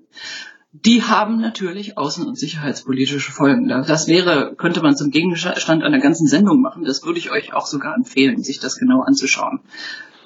die 0.72 1.02
haben 1.02 1.40
natürlich 1.40 1.96
außen- 1.96 2.26
und 2.26 2.38
sicherheitspolitische 2.38 3.32
Folgen. 3.32 3.68
Das 3.68 4.06
wäre, 4.06 4.54
könnte 4.56 4.82
man 4.82 4.96
zum 4.96 5.10
Gegenstand 5.10 5.82
einer 5.82 5.98
ganzen 5.98 6.26
Sendung 6.26 6.60
machen. 6.60 6.84
Das 6.84 7.04
würde 7.04 7.18
ich 7.18 7.30
euch 7.30 7.54
auch 7.54 7.66
sogar 7.66 7.94
empfehlen, 7.94 8.42
sich 8.42 8.60
das 8.60 8.76
genau 8.76 9.00
anzuschauen. 9.00 9.60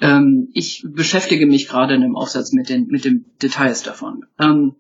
Ähm, 0.01 0.49
ich 0.53 0.85
beschäftige 0.89 1.47
mich 1.47 1.69
gerade 1.69 1.95
in 1.95 2.01
dem 2.01 2.17
Aufsatz 2.17 2.53
mit 2.53 2.69
den, 2.69 2.89
mit 2.89 3.05
den 3.05 3.27
Details 3.41 3.85
davon. 3.85 4.25
Ähm, 4.41 4.75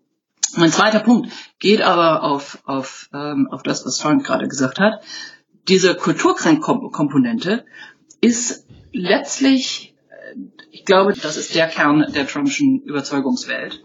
mein 0.56 0.72
zweiter 0.72 0.98
Punkt 0.98 1.30
geht 1.60 1.80
aber 1.80 2.24
auf, 2.24 2.58
auf, 2.64 3.08
ähm, 3.14 3.48
auf 3.50 3.62
das, 3.62 3.86
was 3.86 4.00
Frank 4.00 4.26
gerade 4.26 4.48
gesagt 4.48 4.80
hat. 4.80 5.00
Diese 5.68 5.94
Kulturkrankkomponente 5.94 7.64
ist 8.20 8.66
letztlich, 8.92 9.94
äh, 10.10 10.38
ich 10.72 10.84
glaube, 10.84 11.14
das 11.14 11.36
ist 11.36 11.54
der 11.54 11.68
Kern 11.68 12.04
der 12.12 12.26
Trumpschen 12.26 12.82
Überzeugungswelt 12.82 13.84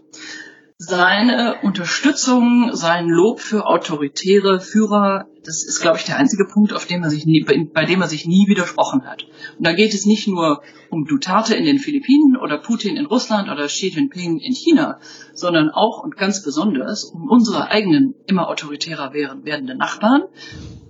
seine 0.80 1.56
Unterstützung, 1.64 2.76
sein 2.76 3.10
Lob 3.10 3.40
für 3.40 3.66
autoritäre 3.66 4.60
Führer, 4.60 5.26
das 5.44 5.66
ist, 5.66 5.82
glaube 5.82 5.98
ich, 5.98 6.04
der 6.04 6.18
einzige 6.18 6.46
Punkt, 6.46 6.72
auf 6.72 6.86
dem 6.86 7.02
er 7.02 7.10
sich 7.10 7.26
nie, 7.26 7.44
bei 7.44 7.86
dem 7.86 8.02
er 8.02 8.08
sich 8.08 8.28
nie 8.28 8.48
widersprochen 8.48 9.06
hat. 9.06 9.26
Und 9.58 9.66
da 9.66 9.74
geht 9.74 9.96
es 9.96 10.06
nicht 10.06 10.28
nur 10.28 10.62
um 10.92 11.06
Duterte 11.06 11.56
in 11.56 11.66
den 11.66 11.80
Philippinen 11.80 12.38
oder 12.38 12.60
Putin 12.60 12.96
in 12.96 13.08
Russland 13.08 13.50
oder 13.50 13.66
Xi 13.66 13.88
Jinping 13.88 14.38
in 14.38 14.54
China, 14.54 15.00
sondern 15.34 15.72
auch 15.72 16.04
und 16.04 16.16
ganz 16.16 16.44
besonders 16.44 17.06
um 17.06 17.28
unsere 17.28 17.72
eigenen 17.72 18.14
immer 18.28 18.48
autoritärer 18.48 19.14
werdenden 19.14 19.80
Nachbarn, 19.80 20.24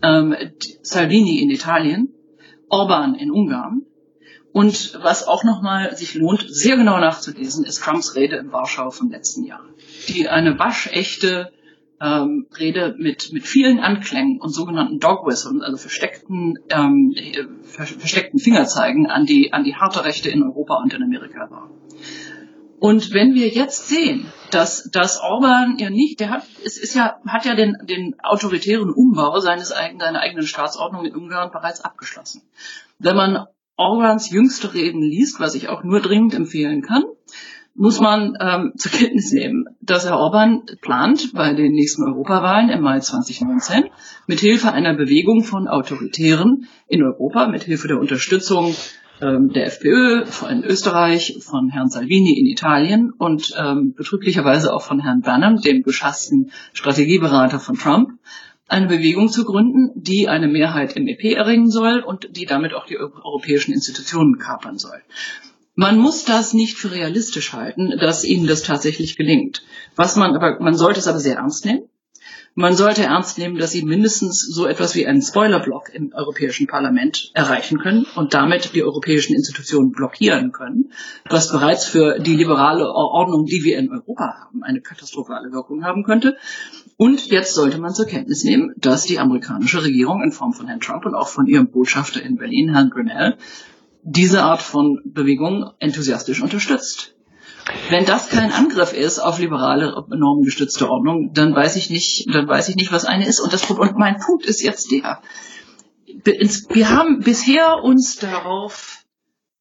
ähm, 0.04 0.36
Salvini 0.82 1.40
in 1.40 1.50
Italien, 1.50 2.14
Orban 2.68 3.16
in 3.16 3.32
Ungarn, 3.32 3.87
und 4.54 4.98
was 5.02 5.28
auch 5.28 5.44
nochmal 5.44 5.96
sich 5.96 6.16
lohnt, 6.16 6.46
sehr 6.48 6.78
genau 6.78 7.00
nachzulesen, 7.00 7.64
ist 7.66 7.84
Trumps 7.84 8.16
Rede 8.16 8.38
in 8.38 8.52
Warschau 8.52 8.90
vom 8.90 9.12
letzten 9.12 9.44
Jahr, 9.44 9.66
die 10.08 10.30
eine 10.30 10.58
waschechte 10.58 11.52
ähm, 12.02 12.48
Rede 12.58 12.96
mit, 12.98 13.32
mit 13.34 13.46
vielen 13.46 13.80
Anklängen 13.80 14.40
und 14.40 14.50
sogenannten 14.50 15.00
Dog 15.00 15.26
Whistles, 15.26 15.62
also 15.62 15.78
versteckten, 15.78 16.60
ähm, 16.70 17.16
versteckten 17.64 18.40
Fingerzeigen 18.40 19.08
an 19.08 19.26
die, 19.26 19.54
an 19.54 19.64
die 19.64 19.76
harte 19.76 20.06
Rechte 20.06 20.30
in 20.30 20.44
Europa 20.44 20.76
und 20.82 20.94
in 20.94 21.04
Amerika 21.04 21.50
war. 21.50 21.70
Und 22.80 23.12
wenn 23.12 23.34
wir 23.34 23.48
jetzt 23.48 23.88
sehen, 23.88 24.32
dass, 24.52 24.90
dass 24.92 25.20
Orban 25.20 25.78
ja 25.80 25.90
nicht, 25.90 26.20
der 26.20 26.30
hat, 26.30 26.44
es 26.64 26.78
ist 26.78 26.94
ja, 26.94 27.16
hat 27.26 27.46
ja 27.46 27.56
den, 27.56 27.76
den 27.84 28.16
autoritären 28.22 28.92
Umbau 28.92 29.40
seines 29.40 29.72
eigenen, 29.72 30.00
seiner 30.00 30.20
eigenen 30.20 30.46
Staatsordnung 30.46 31.06
in 31.06 31.16
Ungarn 31.16 31.50
bereits 31.52 31.82
abgeschlossen. 31.82 32.44
Wenn 33.00 33.16
man 33.16 33.48
Orbans 33.78 34.30
jüngste 34.32 34.74
Reden 34.74 35.02
liest, 35.02 35.40
was 35.40 35.56
ich 35.56 35.70
auch 35.70 35.84
nur 35.84 36.02
dringend 36.02 36.34
empfehlen 36.34 36.82
kann, 36.82 37.04
muss 37.76 38.00
man 38.00 38.36
ähm, 38.40 38.74
zur 38.76 38.92
Kenntnis 38.92 39.32
nehmen, 39.32 39.66
dass 39.82 40.06
Herr 40.06 40.18
Orban 40.18 40.64
plant, 40.82 41.32
bei 41.34 41.54
den 41.54 41.74
nächsten 41.74 42.04
Europawahlen 42.04 42.70
im 42.70 42.82
Mai 42.82 43.00
2019 43.00 43.86
mit 44.26 44.40
Hilfe 44.40 44.74
einer 44.74 44.96
Bewegung 44.96 45.44
von 45.44 45.68
Autoritären 45.68 46.68
in 46.88 47.04
Europa, 47.04 47.48
mit 47.48 47.64
Hilfe 47.64 47.88
der 47.88 48.00
Unterstützung 48.00 48.76
ähm, 49.22 49.50
der 49.50 49.68
FPÖ 49.68 50.24
in 50.50 50.64
Österreich, 50.64 51.38
von 51.42 51.70
Herrn 51.70 51.90
Salvini 51.90 52.40
in 52.40 52.48
Italien 52.48 53.12
und 53.12 53.54
ähm, 53.58 53.94
betrüglicherweise 53.96 54.74
auch 54.74 54.82
von 54.82 55.00
Herrn 55.00 55.22
Burnham, 55.22 55.62
dem 55.62 55.84
geschassten 55.84 56.52
Strategieberater 56.74 57.60
von 57.60 57.78
Trump, 57.78 58.10
eine 58.68 58.88
Bewegung 58.88 59.30
zu 59.30 59.46
gründen, 59.46 59.92
die 59.96 60.28
eine 60.28 60.48
Mehrheit 60.48 60.96
im 60.96 61.08
EP 61.08 61.24
erringen 61.36 61.70
soll 61.70 62.00
und 62.00 62.36
die 62.36 62.46
damit 62.46 62.74
auch 62.74 62.86
die 62.86 62.98
europäischen 62.98 63.74
Institutionen 63.74 64.38
kapern 64.38 64.78
soll. 64.78 65.02
Man 65.76 66.00
muss 66.00 66.26
das 66.26 66.54
nicht 66.54 66.76
für 66.78 66.92
realistisch 66.92 67.54
halten, 67.54 67.94
dass 68.00 68.24
ihnen 68.24 68.48
das 68.48 68.64
tatsächlich 68.64 69.16
gelingt. 69.16 69.64
Was 69.96 70.16
man 70.16 70.36
aber, 70.36 70.60
man 70.60 70.76
sollte 70.76 71.00
es 71.00 71.08
aber 71.08 71.20
sehr 71.20 71.38
ernst 71.38 71.66
nehmen. 71.66 71.84
Man 72.60 72.76
sollte 72.76 73.04
ernst 73.04 73.38
nehmen, 73.38 73.60
dass 73.60 73.70
sie 73.70 73.84
mindestens 73.86 74.42
so 74.42 74.66
etwas 74.66 74.96
wie 74.96 75.06
einen 75.06 75.22
Spoilerblock 75.22 75.94
im 75.94 76.12
Europäischen 76.12 76.66
Parlament 76.66 77.30
erreichen 77.36 77.78
können 77.78 78.08
und 78.16 78.34
damit 78.34 78.74
die 78.74 78.84
europäischen 78.84 79.36
Institutionen 79.36 79.92
blockieren 79.92 80.52
können, 80.52 80.92
was 81.30 81.52
bereits 81.52 81.86
für 81.86 82.18
die 82.18 82.36
liberale 82.36 82.90
Ordnung, 82.90 83.46
die 83.46 83.64
wir 83.64 83.78
in 83.78 83.92
Europa 83.92 84.34
haben, 84.42 84.64
eine 84.64 84.82
katastrophale 84.82 85.52
Wirkung 85.52 85.86
haben 85.86 86.04
könnte. 86.04 86.36
Und 86.98 87.28
jetzt 87.28 87.54
sollte 87.54 87.78
man 87.78 87.94
zur 87.94 88.08
Kenntnis 88.08 88.44
nehmen, 88.44 88.74
dass 88.78 89.04
die 89.04 89.20
amerikanische 89.20 89.84
Regierung 89.84 90.24
in 90.24 90.32
Form 90.32 90.54
von 90.54 90.68
Herrn 90.68 90.80
Trump 90.80 91.06
und 91.06 91.14
auch 91.14 91.28
von 91.28 91.46
ihrem 91.46 91.70
Botschafter 91.70 92.24
in 92.24 92.38
Berlin, 92.38 92.74
Herrn 92.74 92.90
Grinnell, 92.90 93.38
diese 94.02 94.44
Art 94.44 94.64
von 94.64 95.02
Bewegung 95.06 95.72
enthusiastisch 95.80 96.42
unterstützt. 96.42 97.14
Wenn 97.90 98.06
das 98.06 98.30
kein 98.30 98.52
Angriff 98.52 98.94
ist 98.94 99.20
auf 99.20 99.40
liberale 99.40 100.06
normengestützte 100.08 100.90
Ordnung, 100.90 101.34
dann 101.34 101.54
weiß 101.54 101.76
ich 101.76 101.90
nicht, 101.90 102.34
dann 102.34 102.48
weiß 102.48 102.70
ich 102.70 102.78
nicht, 102.78 102.92
was 102.92 103.06
eine 103.06 103.28
ist. 103.28 103.42
Und 103.42 103.54
das 103.54 103.70
und 103.70 103.98
mein 103.98 104.20
Punkt 104.20 104.46
ist 104.46 104.64
jetzt 104.64 104.90
der: 104.92 105.22
Wir 106.24 106.90
haben 106.90 107.20
bisher 107.20 107.84
uns 107.84 108.16
darauf 108.16 109.04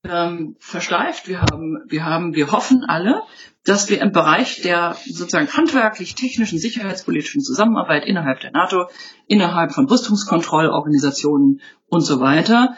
ähm, 0.04 0.56
versteift. 0.60 1.26
Wir 1.26 1.40
haben, 1.40 1.82
wir 1.88 2.04
haben, 2.04 2.34
wir 2.34 2.52
hoffen 2.52 2.84
alle, 2.84 3.22
dass 3.66 3.90
wir 3.90 4.00
im 4.00 4.12
Bereich 4.12 4.62
der 4.62 4.96
sozusagen 5.04 5.48
handwerklich-technischen 5.48 6.58
sicherheitspolitischen 6.58 7.42
Zusammenarbeit 7.42 8.06
innerhalb 8.06 8.40
der 8.40 8.52
NATO, 8.52 8.86
innerhalb 9.26 9.72
von 9.72 9.86
Rüstungskontrollorganisationen 9.86 11.60
und 11.88 12.00
so 12.00 12.20
weiter 12.20 12.76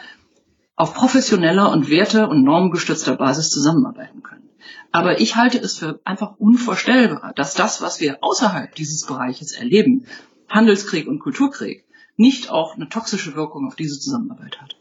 auf 0.75 0.93
professioneller 0.93 1.71
und 1.71 1.89
werte- 1.89 2.27
und 2.27 2.43
normengestützter 2.43 3.17
Basis 3.17 3.49
zusammenarbeiten 3.49 4.23
können. 4.23 4.49
Aber 4.91 5.19
ich 5.19 5.35
halte 5.35 5.59
es 5.59 5.77
für 5.77 5.99
einfach 6.03 6.35
unvorstellbar, 6.39 7.33
dass 7.35 7.53
das, 7.53 7.81
was 7.81 7.99
wir 8.01 8.17
außerhalb 8.21 8.73
dieses 8.75 9.05
Bereiches 9.05 9.51
erleben, 9.51 10.05
Handelskrieg 10.49 11.07
und 11.07 11.19
Kulturkrieg, 11.19 11.85
nicht 12.15 12.49
auch 12.49 12.75
eine 12.75 12.89
toxische 12.89 13.35
Wirkung 13.35 13.67
auf 13.67 13.75
diese 13.75 13.99
Zusammenarbeit 13.99 14.59
hat. 14.59 14.78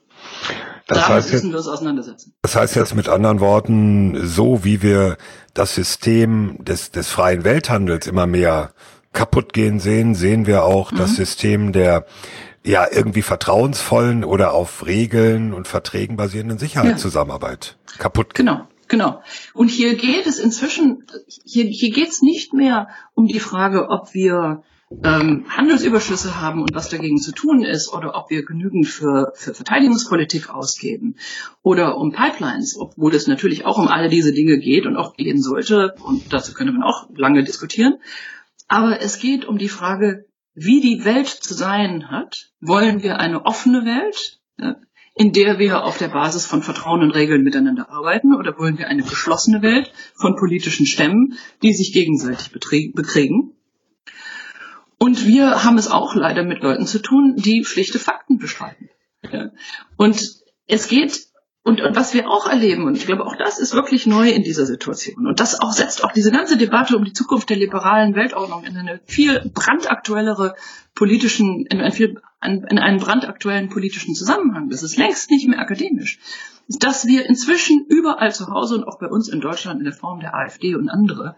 Das 0.87 0.99
Damit 0.99 1.09
heißt 1.09 1.33
müssen 1.33 1.51
wir 1.51 1.59
uns 1.59 1.69
auseinandersetzen. 1.69 2.35
Das 2.43 2.57
heißt 2.57 2.75
jetzt 2.77 2.95
mit 2.95 3.09
anderen 3.11 3.41
Worten, 3.41 4.27
so 4.27 4.65
wie 4.65 4.81
wir 4.83 5.19
das 5.53 5.75
System 5.75 6.65
des, 6.65 6.91
des 6.91 7.09
freien 7.11 7.45
Welthandels 7.45 8.07
immer 8.07 8.27
mehr 8.27 8.73
kaputt 9.13 9.53
gehen 9.53 9.81
sehen, 9.81 10.15
sehen 10.15 10.47
wir 10.47 10.65
auch 10.65 10.93
mhm. 10.93 10.97
das 10.97 11.17
System 11.17 11.73
der 11.73 12.07
ja 12.65 12.87
irgendwie 12.91 13.23
vertrauensvollen 13.23 14.25
oder 14.25 14.53
auf 14.53 14.87
Regeln 14.87 15.53
und 15.53 15.69
Verträgen 15.69 16.17
basierenden 16.17 16.59
Sicherheitszusammenarbeit 16.59 17.77
ja. 17.93 17.99
kaputt. 17.99 18.35
Genau. 18.35 18.67
Genau. 18.89 19.23
Und 19.53 19.69
hier 19.69 19.97
geht 19.97 20.27
es 20.27 20.39
inzwischen, 20.39 21.05
hier, 21.45 21.67
hier 21.67 21.91
geht 21.91 22.09
es 22.09 22.23
nicht 22.23 22.55
mehr 22.55 22.89
um 23.13 23.27
die 23.27 23.41
Frage, 23.41 23.91
ob 23.91 24.15
wir 24.15 24.63
ähm, 25.05 25.45
Handelsüberschüsse 25.49 26.41
haben 26.41 26.63
und 26.63 26.75
was 26.75 26.89
dagegen 26.89 27.19
zu 27.19 27.33
tun 27.33 27.63
ist, 27.63 27.93
oder 27.93 28.15
ob 28.15 28.31
wir 28.31 28.45
genügend 28.45 28.87
für, 28.87 29.33
für 29.35 29.55
Verteidigungspolitik 29.55 30.49
ausgeben 30.51 31.17
oder 31.63 31.97
um 31.99 32.13
Pipelines, 32.13 32.77
obwohl 32.79 33.15
es 33.15 33.27
natürlich 33.27 33.67
auch 33.67 33.79
um 33.79 33.89
alle 33.89 34.09
diese 34.09 34.33
Dinge 34.33 34.59
geht 34.59 34.87
und 34.87 34.97
auch 34.97 35.15
gehen 35.15 35.41
sollte, 35.43 35.95
und 36.03 36.33
dazu 36.33 36.55
könnte 36.55 36.73
man 36.73 36.83
auch 36.83 37.09
lange 37.15 37.45
diskutieren. 37.45 37.99
Aber 38.67 39.01
es 39.01 39.19
geht 39.19 39.45
um 39.45 39.59
die 39.59 39.69
Frage, 39.69 40.27
wie 40.55 40.81
die 40.81 41.05
Welt 41.05 41.29
zu 41.29 41.55
sein 41.55 42.11
hat. 42.11 42.51
Wollen 42.61 43.03
wir 43.03 43.19
eine 43.19 43.47
offene 43.47 43.85
Welt, 43.85 44.41
in 45.15 45.33
der 45.33 45.59
wir 45.59 45.85
auf 45.85 45.99
der 45.99 46.09
Basis 46.09 46.47
von 46.47 46.63
Vertrauen 46.63 47.03
und 47.03 47.11
Regeln 47.11 47.43
miteinander 47.43 47.91
arbeiten, 47.91 48.35
oder 48.35 48.57
wollen 48.59 48.79
wir 48.79 48.89
eine 48.89 49.03
geschlossene 49.03 49.63
Welt 49.63 49.93
von 50.15 50.37
politischen 50.37 50.87
Stämmen, 50.87 51.35
die 51.63 51.73
sich 51.73 51.93
gegenseitig 51.93 52.53
bekriegen? 52.53 53.58
Und 55.09 55.27
wir 55.27 55.65
haben 55.65 55.79
es 55.79 55.91
auch 55.91 56.15
leider 56.15 56.45
mit 56.45 56.61
Leuten 56.63 56.85
zu 56.85 56.99
tun, 56.99 57.35
die 57.35 57.65
schlichte 57.65 57.99
Fakten 57.99 58.37
bestreiten. 58.37 58.91
Und 59.97 60.23
es 60.67 60.87
geht 60.87 61.29
und, 61.63 61.81
und 61.81 61.97
was 61.97 62.13
wir 62.13 62.29
auch 62.29 62.47
erleben, 62.47 62.85
und 62.85 62.95
ich 62.95 63.07
glaube, 63.07 63.25
auch 63.25 63.35
das 63.35 63.59
ist 63.59 63.73
wirklich 63.73 64.07
neu 64.07 64.29
in 64.29 64.43
dieser 64.43 64.67
Situation. 64.67 65.27
Und 65.27 65.41
das 65.41 65.59
auch 65.59 65.73
setzt 65.73 66.05
auch 66.05 66.13
diese 66.13 66.31
ganze 66.31 66.59
Debatte 66.59 66.95
um 66.95 67.05
die 67.05 67.15
Zukunft 67.15 67.49
der 67.49 67.57
liberalen 67.57 68.17
Weltordnung 68.17 68.65
in 68.65 68.77
eine 68.77 69.01
viel 69.07 69.51
brandaktuellere 69.55 70.55
politischen, 70.95 71.65
in, 71.65 71.81
einen, 71.81 71.93
viel, 71.93 72.21
in 72.43 72.79
einen 72.79 72.99
brandaktuellen 72.99 73.71
politischen 73.71 74.15
Zusammenhang. 74.15 74.69
Das 74.69 74.83
ist 74.83 74.99
längst 74.99 75.31
nicht 75.31 75.49
mehr 75.49 75.61
akademisch. 75.61 76.19
Dass 76.69 77.07
wir 77.07 77.25
inzwischen 77.25 77.87
überall 77.89 78.35
zu 78.35 78.49
Hause 78.49 78.75
und 78.75 78.85
auch 78.85 78.99
bei 78.99 79.07
uns 79.07 79.31
in 79.31 79.41
Deutschland 79.41 79.79
in 79.79 79.85
der 79.85 79.95
Form 79.95 80.21
der 80.21 80.35
AfD 80.35 80.75
und 80.75 80.91
andere 80.91 81.35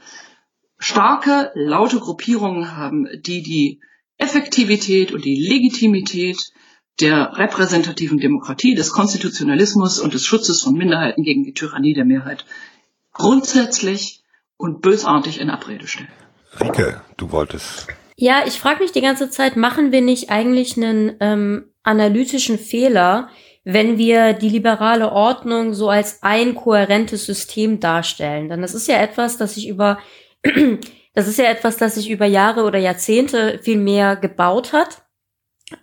starke, 0.81 1.53
laute 1.55 2.01
Gruppierungen 2.01 2.77
haben, 2.77 3.07
die 3.23 3.43
die 3.43 3.81
Effektivität 4.17 5.13
und 5.13 5.25
die 5.25 5.37
Legitimität 5.37 6.53
der 7.01 7.39
repräsentativen 7.39 8.19
Demokratie, 8.19 8.75
des 8.75 8.93
Konstitutionalismus 8.93 10.01
und 10.01 10.13
des 10.13 10.27
Schutzes 10.27 10.63
von 10.63 10.75
Minderheiten 10.75 11.23
gegen 11.23 11.45
die 11.45 11.55
Tyrannie 11.55 11.95
der 11.95 12.05
Mehrheit 12.05 12.45
grundsätzlich 13.13 14.23
und 14.57 14.83
bösartig 14.83 15.41
in 15.41 15.51
Abrede 15.51 15.87
stellen. 15.87 16.09
Rike, 16.61 17.01
du 17.17 17.31
wolltest. 17.33 17.87
Ja, 18.17 18.43
ich 18.47 18.59
frage 18.61 18.83
mich 18.83 18.93
die 18.93 19.01
ganze 19.01 19.31
Zeit, 19.31 19.57
machen 19.57 19.93
wir 19.93 20.03
nicht 20.03 20.31
eigentlich 20.31 20.77
einen 20.77 21.17
ähm, 21.21 21.73
analytischen 21.83 22.59
Fehler, 22.59 23.31
wenn 23.65 23.99
wir 23.99 24.33
die 24.33 24.49
liberale 24.49 25.13
Ordnung 25.13 25.75
so 25.75 25.89
als 25.89 26.23
ein 26.23 26.55
kohärentes 26.55 27.25
System 27.25 27.81
darstellen? 27.81 28.49
Denn 28.49 28.61
das 28.61 28.75
ist 28.75 28.89
ja 28.89 28.97
etwas, 28.97 29.39
das 29.39 29.55
sich 29.55 29.69
über 29.69 29.99
das 31.15 31.29
ist 31.29 31.39
ja 31.39 31.47
etwas, 31.47 31.77
das 31.77 31.95
sich 31.95 32.11
über 32.11 32.27
Jahre 32.27 32.65
oder 32.65 32.79
Jahrzehnte 32.79 33.59
viel 33.63 33.79
mehr 33.79 34.17
gebaut 34.17 34.73
hat. 34.73 35.03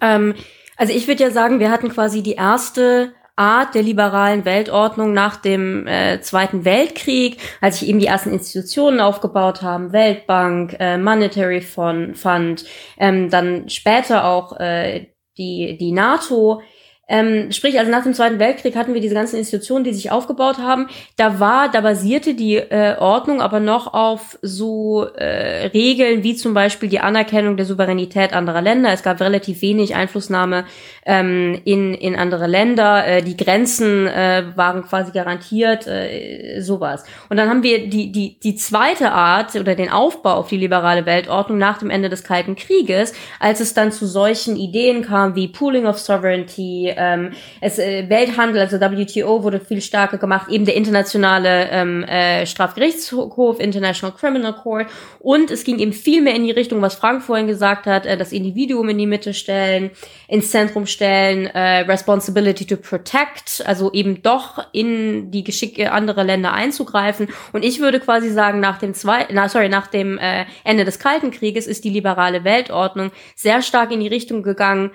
Ähm, 0.02 0.36
also 0.78 0.94
ich 0.94 1.08
würde 1.08 1.24
ja 1.24 1.32
sagen, 1.32 1.60
wir 1.60 1.72
hatten 1.72 1.90
quasi 1.90 2.22
die 2.22 2.34
erste 2.34 3.14
Art 3.38 3.76
der 3.76 3.84
liberalen 3.84 4.46
Weltordnung 4.46 5.14
nach 5.14 5.36
dem 5.36 5.86
äh, 5.86 6.20
Zweiten 6.22 6.66
Weltkrieg, 6.66 7.38
als 7.62 7.80
sich 7.80 7.88
eben 7.88 8.00
die 8.00 8.08
ersten 8.08 8.32
Institutionen 8.32 9.00
aufgebaut 9.00 9.62
haben, 9.62 9.94
Weltbank, 9.94 10.76
äh, 10.80 10.98
Monetary 10.98 11.62
Fund, 11.62 12.66
ähm, 12.98 13.30
dann 13.30 13.70
später 13.70 14.26
auch 14.26 14.60
äh, 14.60 15.12
die, 15.38 15.78
die 15.80 15.92
NATO, 15.92 16.62
ähm, 17.10 17.52
sprich, 17.52 17.80
also 17.80 17.90
nach 17.90 18.04
dem 18.04 18.14
Zweiten 18.14 18.38
Weltkrieg 18.38 18.76
hatten 18.76 18.94
wir 18.94 19.00
diese 19.00 19.16
ganzen 19.16 19.38
Institutionen, 19.38 19.86
die 19.86 19.94
sich 19.94 20.12
aufgebaut 20.12 20.58
haben. 20.58 20.88
Da 21.16 21.40
war, 21.40 21.72
da 21.72 21.80
basierte 21.80 22.34
die 22.34 22.56
äh, 22.56 22.98
Ordnung 23.00 23.42
aber 23.42 23.62
noch 23.62 23.94
auf 23.94 24.38
so 24.42 25.06
äh, 25.16 25.68
Regeln 25.68 26.24
wie 26.24 26.36
zum 26.36 26.54
Beispiel 26.54 26.90
die 26.90 27.00
Anerkennung 27.00 27.56
der 27.56 27.66
Souveränität 27.66 28.34
anderer 28.34 28.62
Länder. 28.62 28.92
Es 28.92 29.04
gab 29.04 29.22
relativ 29.22 29.62
wenig 29.62 29.96
Einflussnahme 29.96 30.66
ähm, 31.06 31.62
in, 31.64 31.94
in 31.94 32.16
andere 32.18 32.46
Länder. 32.46 33.08
Äh, 33.08 33.22
die 33.24 33.38
Grenzen 33.38 34.08
äh, 34.08 34.44
waren 34.56 34.84
quasi 34.84 35.14
garantiert, 35.14 35.88
äh, 35.88 36.60
sowas. 36.60 37.06
Und 37.30 37.38
dann 37.38 37.50
haben 37.50 37.64
wir 37.64 37.88
die, 37.88 38.12
die, 38.12 38.38
die 38.38 38.56
zweite 38.56 39.14
Art 39.14 39.56
oder 39.56 39.76
den 39.76 39.90
Aufbau 39.90 40.34
auf 40.34 40.50
die 40.50 40.58
liberale 40.58 41.06
Weltordnung 41.06 41.58
nach 41.58 41.78
dem 41.78 41.90
Ende 41.90 42.10
des 42.10 42.26
Kalten 42.26 42.58
Krieges, 42.58 43.14
als 43.40 43.62
es 43.62 43.74
dann 43.74 43.94
zu 43.94 44.06
solchen 44.06 44.58
Ideen 44.58 45.04
kam 45.04 45.36
wie 45.36 45.48
Pooling 45.48 45.86
of 45.86 46.00
Sovereignty, 46.00 46.94
ähm, 46.98 47.32
es, 47.62 47.80
äh, 47.80 48.10
Welthandel, 48.10 48.62
also 48.62 48.80
WTO 48.80 49.44
wurde 49.44 49.60
viel 49.60 49.82
stärker 49.82 50.18
gemacht, 50.18 50.50
eben 50.50 50.66
der 50.66 50.76
internationale 50.76 51.70
ähm, 51.72 52.04
äh, 52.04 52.46
Strafgerichtshof, 52.46 53.60
International 53.60 54.16
Criminal 54.16 54.54
Court. 54.54 54.88
Und 55.20 55.52
es 55.52 55.64
ging 55.64 55.80
eben 55.80 55.94
viel 55.94 56.22
mehr 56.22 56.36
in 56.36 56.44
die 56.44 56.52
Richtung, 56.52 56.82
was 56.82 56.96
Frank 56.96 57.24
vorhin 57.24 57.48
gesagt 57.48 57.86
hat, 57.86 58.06
äh, 58.06 58.18
das 58.18 58.32
Individuum 58.32 58.90
in 58.90 58.98
die 58.98 59.08
Mitte 59.08 59.34
stellen, 59.34 59.92
ins 60.28 60.52
Zentrum 60.52 60.86
stellen, 60.86 61.48
äh, 61.48 61.80
Responsibility 61.82 62.66
to 62.66 62.78
Protect, 62.78 63.64
also 63.66 63.92
eben 63.94 64.22
doch 64.24 64.66
in 64.74 65.32
die 65.32 65.44
Geschicke 65.44 65.92
anderer 65.92 66.24
Länder 66.24 66.54
einzugreifen. 66.54 67.30
Und 67.54 67.64
ich 67.64 67.80
würde 67.80 68.00
quasi 68.00 68.30
sagen, 68.30 68.60
nach 68.60 68.78
dem 68.78 68.94
zwei, 68.94 69.28
na, 69.32 69.50
sorry, 69.50 69.70
nach 69.70 69.88
dem 69.88 70.18
äh, 70.18 70.46
Ende 70.64 70.86
des 70.86 71.00
Kalten 71.00 71.32
Krieges 71.32 71.68
ist 71.68 71.84
die 71.84 71.90
liberale 71.90 72.44
Weltordnung 72.44 73.12
sehr 73.36 73.62
stark 73.62 73.92
in 73.92 74.00
die 74.00 74.08
Richtung 74.08 74.44
gegangen, 74.44 74.92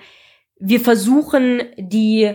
wir 0.65 0.79
versuchen 0.79 1.61
die 1.77 2.33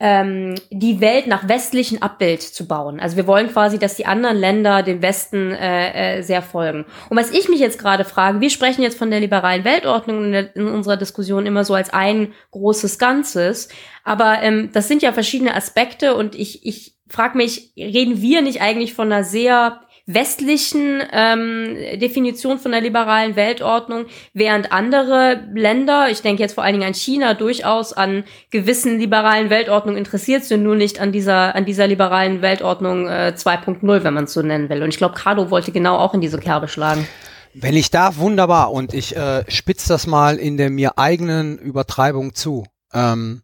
ähm, 0.00 0.54
die 0.70 1.00
Welt 1.00 1.26
nach 1.26 1.48
westlichen 1.48 2.02
Abbild 2.02 2.40
zu 2.40 2.68
bauen. 2.68 3.00
Also 3.00 3.16
wir 3.16 3.26
wollen 3.26 3.48
quasi, 3.48 3.80
dass 3.80 3.96
die 3.96 4.06
anderen 4.06 4.36
Länder 4.36 4.84
dem 4.84 5.02
Westen 5.02 5.50
äh, 5.50 6.18
äh, 6.18 6.22
sehr 6.22 6.40
folgen. 6.40 6.84
Und 7.08 7.16
was 7.16 7.32
ich 7.32 7.48
mich 7.48 7.58
jetzt 7.58 7.80
gerade 7.80 8.04
frage, 8.04 8.40
wir 8.40 8.50
sprechen 8.50 8.82
jetzt 8.82 8.96
von 8.96 9.10
der 9.10 9.18
liberalen 9.18 9.64
Weltordnung 9.64 10.26
in, 10.26 10.32
der, 10.32 10.54
in 10.54 10.68
unserer 10.68 10.96
Diskussion 10.96 11.46
immer 11.46 11.64
so 11.64 11.74
als 11.74 11.92
ein 11.92 12.32
großes 12.52 13.00
Ganzes, 13.00 13.70
aber 14.04 14.40
ähm, 14.42 14.70
das 14.72 14.86
sind 14.86 15.02
ja 15.02 15.12
verschiedene 15.12 15.54
Aspekte 15.54 16.14
und 16.14 16.36
ich, 16.36 16.64
ich 16.64 16.96
frage 17.08 17.36
mich, 17.36 17.72
reden 17.76 18.22
wir 18.22 18.40
nicht 18.40 18.60
eigentlich 18.60 18.94
von 18.94 19.10
einer 19.10 19.24
sehr 19.24 19.80
westlichen 20.08 21.02
ähm, 21.12 21.76
Definition 22.00 22.58
von 22.58 22.72
der 22.72 22.80
liberalen 22.80 23.36
Weltordnung, 23.36 24.06
während 24.32 24.72
andere 24.72 25.44
Länder, 25.54 26.08
ich 26.10 26.22
denke 26.22 26.42
jetzt 26.42 26.54
vor 26.54 26.64
allen 26.64 26.72
Dingen 26.72 26.86
an 26.86 26.94
China, 26.94 27.34
durchaus 27.34 27.92
an 27.92 28.24
gewissen 28.50 28.98
liberalen 28.98 29.50
Weltordnungen 29.50 29.98
interessiert 29.98 30.44
sind, 30.44 30.62
nur 30.62 30.76
nicht 30.76 30.98
an 30.98 31.12
dieser 31.12 31.54
an 31.54 31.66
dieser 31.66 31.86
liberalen 31.86 32.40
Weltordnung 32.40 33.06
äh, 33.06 33.34
2.0, 33.36 34.02
wenn 34.02 34.14
man 34.14 34.24
es 34.24 34.32
so 34.32 34.40
nennen 34.40 34.70
will. 34.70 34.82
Und 34.82 34.88
ich 34.88 34.96
glaube, 34.96 35.14
Carlo 35.14 35.50
wollte 35.50 35.72
genau 35.72 35.98
auch 35.98 36.14
in 36.14 36.22
diese 36.22 36.38
Kerbe 36.38 36.68
schlagen. 36.68 37.06
Wenn 37.52 37.76
ich 37.76 37.90
darf, 37.90 38.16
wunderbar. 38.16 38.72
Und 38.72 38.94
ich 38.94 39.14
äh, 39.14 39.44
spitze 39.48 39.88
das 39.88 40.06
mal 40.06 40.36
in 40.36 40.56
der 40.56 40.70
mir 40.70 40.96
eigenen 40.96 41.58
Übertreibung 41.58 42.34
zu. 42.34 42.64
Ähm, 42.94 43.42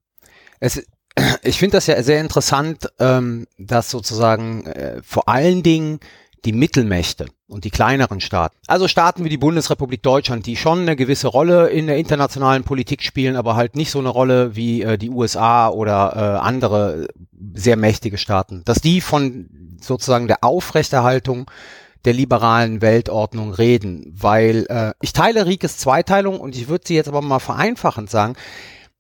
es, 0.61 0.83
ich 1.43 1.59
finde 1.59 1.77
das 1.77 1.87
ja 1.87 2.03
sehr 2.03 2.21
interessant, 2.21 2.89
ähm, 2.99 3.47
dass 3.59 3.91
sozusagen 3.91 4.67
äh, 4.67 5.03
vor 5.03 5.29
allen 5.29 5.63
Dingen 5.63 6.01
die 6.45 6.53
Mittelmächte 6.53 7.27
und 7.47 7.65
die 7.65 7.71
kleineren 7.71 8.21
Staaten. 8.21 8.57
Also 8.67 8.89
Staaten 8.89 9.25
wie 9.25 9.29
die 9.29 9.39
Bundesrepublik 9.39 10.03
Deutschland, 10.03 10.47
die 10.47 10.57
schon 10.57 10.81
eine 10.81 10.97
gewisse 10.97 11.29
Rolle 11.29 11.69
in 11.69 11.87
der 11.87 11.97
internationalen 11.97 12.65
Politik 12.65 13.03
spielen, 13.03 13.37
aber 13.37 13.57
halt 13.57 13.77
nicht 13.77 13.91
so 13.91 13.99
eine 13.99 14.09
Rolle 14.09 14.55
wie 14.57 14.83
äh, 14.83 14.99
die 14.99 15.11
USA 15.11 15.69
oder 15.69 16.13
äh, 16.15 16.39
andere 16.39 17.09
sehr 17.55 17.77
mächtige 17.77 18.19
Staaten. 18.19 18.63
Dass 18.65 18.81
die 18.81 19.01
von 19.01 19.49
sozusagen 19.81 20.29
der 20.29 20.45
Aufrechterhaltung 20.45 21.51
der 22.05 22.13
liberalen 22.13 22.83
Weltordnung 22.83 23.53
reden, 23.53 24.13
weil 24.15 24.67
äh, 24.69 24.93
ich 25.01 25.13
teile 25.13 25.47
Rikes 25.47 25.79
Zweiteilung 25.79 26.39
und 26.39 26.55
ich 26.55 26.69
würde 26.69 26.85
sie 26.87 26.95
jetzt 26.95 27.09
aber 27.09 27.23
mal 27.23 27.39
vereinfachend 27.39 28.11
sagen, 28.11 28.35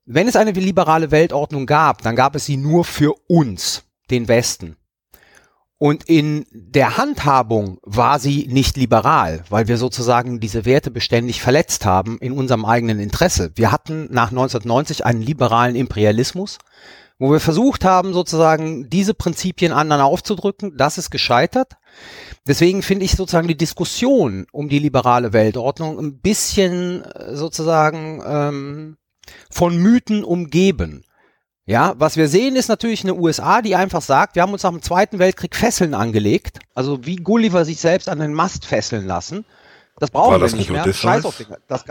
wenn 0.07 0.29
es 0.29 0.37
eine 0.37 0.53
liberale 0.53 1.11
Weltordnung 1.11 1.67
gab, 1.67 2.03
dann 2.03 2.17
gab 2.17 2.35
es 2.35 2.47
sie 2.47 2.57
nur 2.57 2.85
für 2.85 3.15
uns, 3.27 3.85
den 4.11 4.29
Westen. 4.29 4.77
Und 5.85 6.05
in 6.05 6.47
der 6.51 6.97
Handhabung 6.97 7.77
war 7.83 8.19
sie 8.19 8.47
nicht 8.49 8.79
liberal, 8.79 9.45
weil 9.51 9.69
wir 9.69 9.77
sozusagen 9.77 10.41
diese 10.41 10.65
Werte 10.65 10.91
beständig 10.91 11.43
verletzt 11.43 11.85
haben 11.85 12.17
in 12.23 12.33
unserem 12.33 12.65
eigenen 12.65 12.99
Interesse. 12.99 13.53
Wir 13.55 13.71
hatten 13.71 14.09
nach 14.11 14.31
1990 14.31 15.05
einen 15.05 15.21
liberalen 15.21 15.77
Imperialismus, 15.77 16.57
wo 17.19 17.31
wir 17.31 17.39
versucht 17.39 17.85
haben, 17.85 18.15
sozusagen 18.15 18.89
diese 18.89 19.13
Prinzipien 19.13 19.73
anderen 19.73 20.01
aufzudrücken. 20.01 20.75
Das 20.79 20.97
ist 20.97 21.11
gescheitert. 21.11 21.75
Deswegen 22.49 22.81
finde 22.81 23.05
ich 23.05 23.13
sozusagen 23.13 23.49
die 23.49 23.55
Diskussion 23.55 24.47
um 24.53 24.71
die 24.71 24.79
liberale 24.79 25.35
Weltordnung 25.35 25.99
ein 25.99 26.19
bisschen 26.19 27.03
äh, 27.05 27.37
sozusagen 27.37 28.23
ähm, 28.27 28.97
von 29.51 29.77
Mythen 29.77 30.25
umgeben. 30.25 31.05
Ja, 31.67 31.95
was 31.97 32.17
wir 32.17 32.29
sehen, 32.29 32.57
ist 32.57 32.69
natürlich 32.69 33.05
eine 33.05 33.15
USA, 33.15 33.63
die 33.63 33.75
einfach 33.75 34.03
sagt, 34.03 34.35
wir 34.35 34.43
haben 34.43 34.53
uns 34.53 34.63
nach 34.63 34.71
dem 34.71 34.83
Zweiten 34.83 35.19
Weltkrieg 35.19 35.57
Fesseln 35.57 35.95
angelegt. 35.95 36.59
Also 36.75 37.07
wie 37.07 37.17
Gulliver 37.17 37.65
sich 37.65 37.81
selbst 37.81 38.09
an 38.09 38.19
den 38.19 38.35
Mast 38.35 38.67
fesseln 38.67 39.07
lassen. 39.07 39.47
Das 39.99 40.11
brauchen 40.11 40.33
War 40.33 40.39
das 40.41 40.53
wir 40.53 40.59
nicht, 40.59 40.69
nicht 40.69 40.75
mehr. 40.75 40.83
Odysseus? 40.83 41.01
Scheiß 41.01 41.25
auf 41.25 41.37
den, 41.39 41.47
das, 41.69 41.85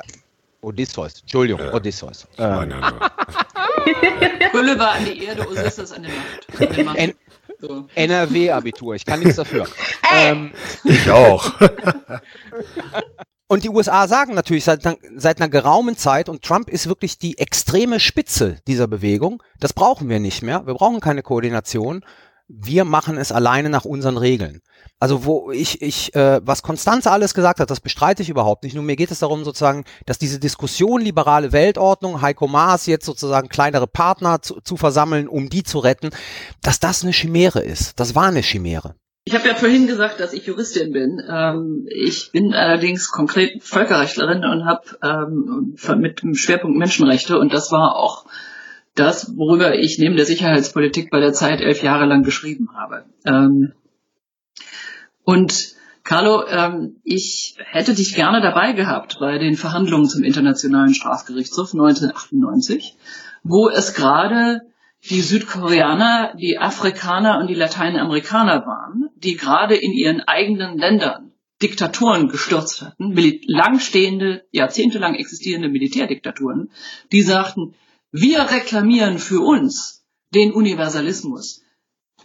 Odysseus, 0.62 1.22
Entschuldigung, 1.22 1.62
äh, 1.62 1.72
Odysseus. 1.72 2.28
Nein, 2.38 2.70
nein, 2.70 2.80
nein. 2.82 4.52
Gulliver 4.52 4.92
an 4.92 5.06
die 5.06 5.26
Erde, 5.26 5.48
Odysseus 5.48 5.92
an 5.92 6.04
den 6.04 6.86
Mast. 6.86 7.16
So. 7.60 7.88
NRW-Abitur, 7.96 8.96
ich 8.96 9.06
kann 9.06 9.22
nichts 9.22 9.38
dafür. 9.38 9.66
ähm, 10.14 10.52
ich 10.84 11.10
auch. 11.10 11.52
Und 13.54 13.64
die 13.64 13.70
USA 13.70 14.08
sagen 14.08 14.34
natürlich 14.34 14.64
seit, 14.64 14.82
seit 15.16 15.40
einer 15.40 15.48
geraumen 15.48 15.96
Zeit, 15.96 16.28
und 16.28 16.42
Trump 16.42 16.72
ist 16.72 16.88
wirklich 16.88 17.20
die 17.20 17.38
extreme 17.38 18.00
Spitze 18.00 18.58
dieser 18.68 18.88
Bewegung, 18.88 19.44
das 19.60 19.74
brauchen 19.74 20.10
wir 20.10 20.20
nicht 20.20 20.42
mehr, 20.42 20.66
wir 20.66 20.74
brauchen 20.74 21.02
keine 21.02 21.22
Koordination, 21.22 22.04
wir 22.48 22.84
machen 22.84 23.16
es 23.16 23.32
alleine 23.32 23.70
nach 23.70 23.86
unseren 23.86 24.18
Regeln. 24.18 24.62
Also 25.00 25.26
wo 25.26 25.52
ich, 25.52 25.84
ich, 25.84 26.16
äh, 26.16 26.42
was 26.44 26.64
Konstanze 26.64 27.12
alles 27.12 27.36
gesagt 27.36 27.60
hat, 27.60 27.70
das 27.70 27.80
bestreite 27.80 28.24
ich 28.24 28.30
überhaupt 28.30 28.64
nicht. 28.64 28.74
Nur 28.74 28.84
mir 28.84 28.96
geht 28.96 29.12
es 29.12 29.20
darum 29.20 29.44
sozusagen, 29.44 29.84
dass 30.08 30.18
diese 30.18 30.40
Diskussion 30.40 31.02
liberale 31.02 31.52
Weltordnung, 31.52 32.24
Heiko 32.24 32.48
Maas 32.48 32.88
jetzt 32.88 33.06
sozusagen 33.06 33.50
kleinere 33.50 33.86
Partner 33.86 34.42
zu, 34.42 34.62
zu 34.62 34.78
versammeln, 34.78 35.28
um 35.28 35.52
die 35.52 35.62
zu 35.62 35.78
retten, 35.78 36.10
dass 36.64 36.80
das 36.80 37.04
eine 37.04 37.14
Chimäre 37.14 37.60
ist. 37.60 38.00
Das 38.00 38.16
war 38.16 38.30
eine 38.30 38.42
Chimäre. 38.42 38.96
Ich 39.26 39.36
habe 39.36 39.48
ja 39.48 39.56
vorhin 39.56 39.88
gesagt, 39.88 40.20
dass 40.20 40.34
ich 40.34 40.46
Juristin 40.46 40.92
bin. 40.92 41.22
Ähm, 41.30 41.88
ich 41.90 42.32
bin 42.34 42.54
allerdings 42.54 43.10
konkret 43.10 43.64
Völkerrechtlerin 43.64 44.44
und 44.44 44.66
habe 44.66 44.84
ähm, 45.02 45.76
mit 46.02 46.22
dem 46.22 46.36
Schwerpunkt 46.36 46.78
Menschenrechte 46.78 47.40
und 47.40 47.54
das 47.54 47.72
war 47.72 47.96
auch 47.96 48.26
das, 48.96 49.38
worüber 49.38 49.76
ich 49.76 49.98
neben 49.98 50.18
der 50.18 50.26
Sicherheitspolitik 50.26 51.10
bei 51.10 51.22
der 51.22 51.34
Zeit 51.34 51.62
elf 51.62 51.82
Jahre 51.82 52.06
lang 52.06 52.24
geschrieben 52.24 52.70
habe. 52.76 53.06
Ähm, 53.26 53.72
und 55.24 55.74
Carlo, 56.04 56.46
ähm, 56.46 56.98
ich 57.06 57.56
hätte 57.60 57.94
dich 57.94 58.16
gerne 58.16 58.42
dabei 58.42 58.74
gehabt 58.74 59.18
bei 59.22 59.38
den 59.38 59.56
Verhandlungen 59.56 60.10
zum 60.10 60.24
Internationalen 60.24 60.94
Strafgerichtshof 60.94 61.74
1998, 61.74 62.98
wo 63.44 63.70
es 63.70 63.94
gerade 63.94 64.62
die 65.10 65.22
Südkoreaner, 65.22 66.34
die 66.36 66.60
Afrikaner 66.60 67.40
und 67.40 67.48
die 67.48 67.56
Lateinamerikaner 67.56 68.66
waren, 68.66 69.03
die 69.24 69.36
gerade 69.36 69.76
in 69.76 69.94
ihren 69.94 70.22
eigenen 70.22 70.78
Ländern 70.78 71.32
Diktaturen 71.62 72.28
gestürzt 72.28 72.82
hatten, 72.82 73.16
langstehende, 73.48 74.46
jahrzehntelang 74.52 75.16
existierende 75.16 75.70
Militärdiktaturen, 75.70 76.72
die 77.12 77.22
sagten, 77.22 77.74
wir 78.12 78.52
reklamieren 78.52 79.18
für 79.18 79.40
uns 79.40 80.04
den 80.34 80.52
Universalismus 80.52 81.64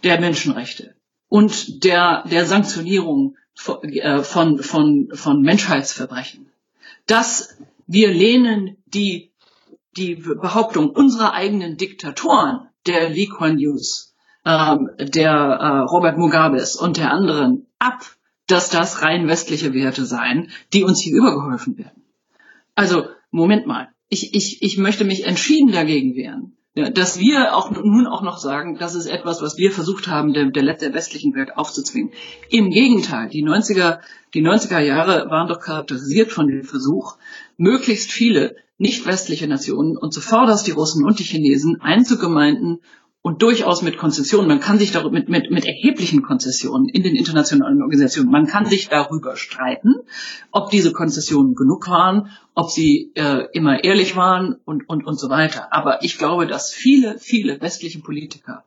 der 0.03 0.19
Menschenrechte 0.19 0.95
und 1.29 1.83
der, 1.83 2.23
der 2.29 2.45
Sanktionierung 2.45 3.37
von, 3.55 3.83
äh, 3.83 4.23
von, 4.23 4.61
von, 4.61 5.41
Menschheitsverbrechen. 5.41 6.51
Dass 7.05 7.57
wir 7.87 8.11
lehnen 8.11 8.77
die, 8.85 9.31
die 9.97 10.15
Behauptung 10.15 10.89
unserer 10.91 11.33
eigenen 11.33 11.77
Diktatoren 11.77 12.69
der 12.85 13.09
Lee 13.09 13.27
Kuan 13.27 13.57
Yews, 13.57 14.08
ähm, 14.45 14.89
der 14.97 15.31
äh, 15.31 15.77
Robert 15.79 16.17
Mugabes 16.17 16.75
und 16.75 16.97
der 16.97 17.11
anderen 17.11 17.67
ab, 17.79 18.01
dass 18.47 18.69
das 18.69 19.03
rein 19.03 19.27
westliche 19.27 19.73
Werte 19.73 20.05
seien, 20.05 20.51
die 20.73 20.83
uns 20.83 21.01
hier 21.01 21.15
übergeholfen 21.15 21.77
werden. 21.77 22.03
Also, 22.75 23.07
Moment 23.31 23.67
mal. 23.67 23.89
Ich, 24.09 24.33
ich, 24.33 24.63
ich 24.63 24.77
möchte 24.77 25.05
mich 25.05 25.25
entschieden 25.25 25.71
dagegen 25.71 26.15
wehren, 26.15 26.57
ja, 26.73 26.89
dass 26.89 27.19
wir 27.19 27.55
auch 27.55 27.71
nun 27.71 28.07
auch 28.07 28.21
noch 28.21 28.37
sagen, 28.37 28.77
das 28.79 28.95
ist 28.95 29.05
etwas, 29.05 29.41
was 29.41 29.57
wir 29.57 29.71
versucht 29.71 30.07
haben, 30.07 30.33
der, 30.33 30.49
der, 30.49 30.73
der 30.73 30.93
westlichen 30.93 31.35
Welt 31.35 31.57
aufzuzwingen. 31.57 32.11
Im 32.49 32.71
Gegenteil, 32.71 33.29
die 33.29 33.43
90er, 33.43 33.99
die 34.33 34.41
90er 34.41 34.79
Jahre 34.79 35.29
waren 35.29 35.47
doch 35.47 35.59
charakterisiert 35.59 36.31
von 36.31 36.47
dem 36.47 36.63
Versuch, 36.63 37.17
möglichst 37.57 38.11
viele 38.11 38.55
nicht 38.77 39.05
westliche 39.05 39.47
Nationen 39.47 39.97
und 39.97 40.13
zuvorderst 40.13 40.65
die 40.65 40.71
Russen 40.71 41.05
und 41.05 41.19
die 41.19 41.23
Chinesen 41.23 41.81
einzugemeinden 41.81 42.79
und 43.21 43.41
durchaus 43.41 43.81
mit 43.81 43.97
Konzessionen. 43.97 44.47
Man 44.47 44.61
kann 44.61 44.79
sich 44.79 44.91
darüber 44.91 45.11
mit, 45.11 45.29
mit, 45.29 45.51
mit 45.51 45.65
erheblichen 45.65 46.21
Konzessionen 46.21 46.87
in 46.87 47.03
den 47.03 47.15
internationalen 47.15 47.81
Organisationen, 47.81 48.31
man 48.31 48.47
kann 48.47 48.65
sich 48.65 48.87
darüber 48.87 49.35
streiten, 49.35 49.95
ob 50.51 50.69
diese 50.69 50.93
Konzessionen 50.93 51.53
genug 51.53 51.89
waren, 51.89 52.29
ob 52.55 52.69
sie 52.69 53.11
äh, 53.15 53.47
immer 53.51 53.83
ehrlich 53.83 54.15
waren 54.15 54.55
und, 54.65 54.87
und, 54.87 55.05
und 55.05 55.19
so 55.19 55.29
weiter. 55.29 55.73
Aber 55.73 56.03
ich 56.03 56.17
glaube, 56.17 56.47
dass 56.47 56.71
viele, 56.71 57.19
viele 57.19 57.61
westliche 57.61 57.99
Politiker 57.99 58.63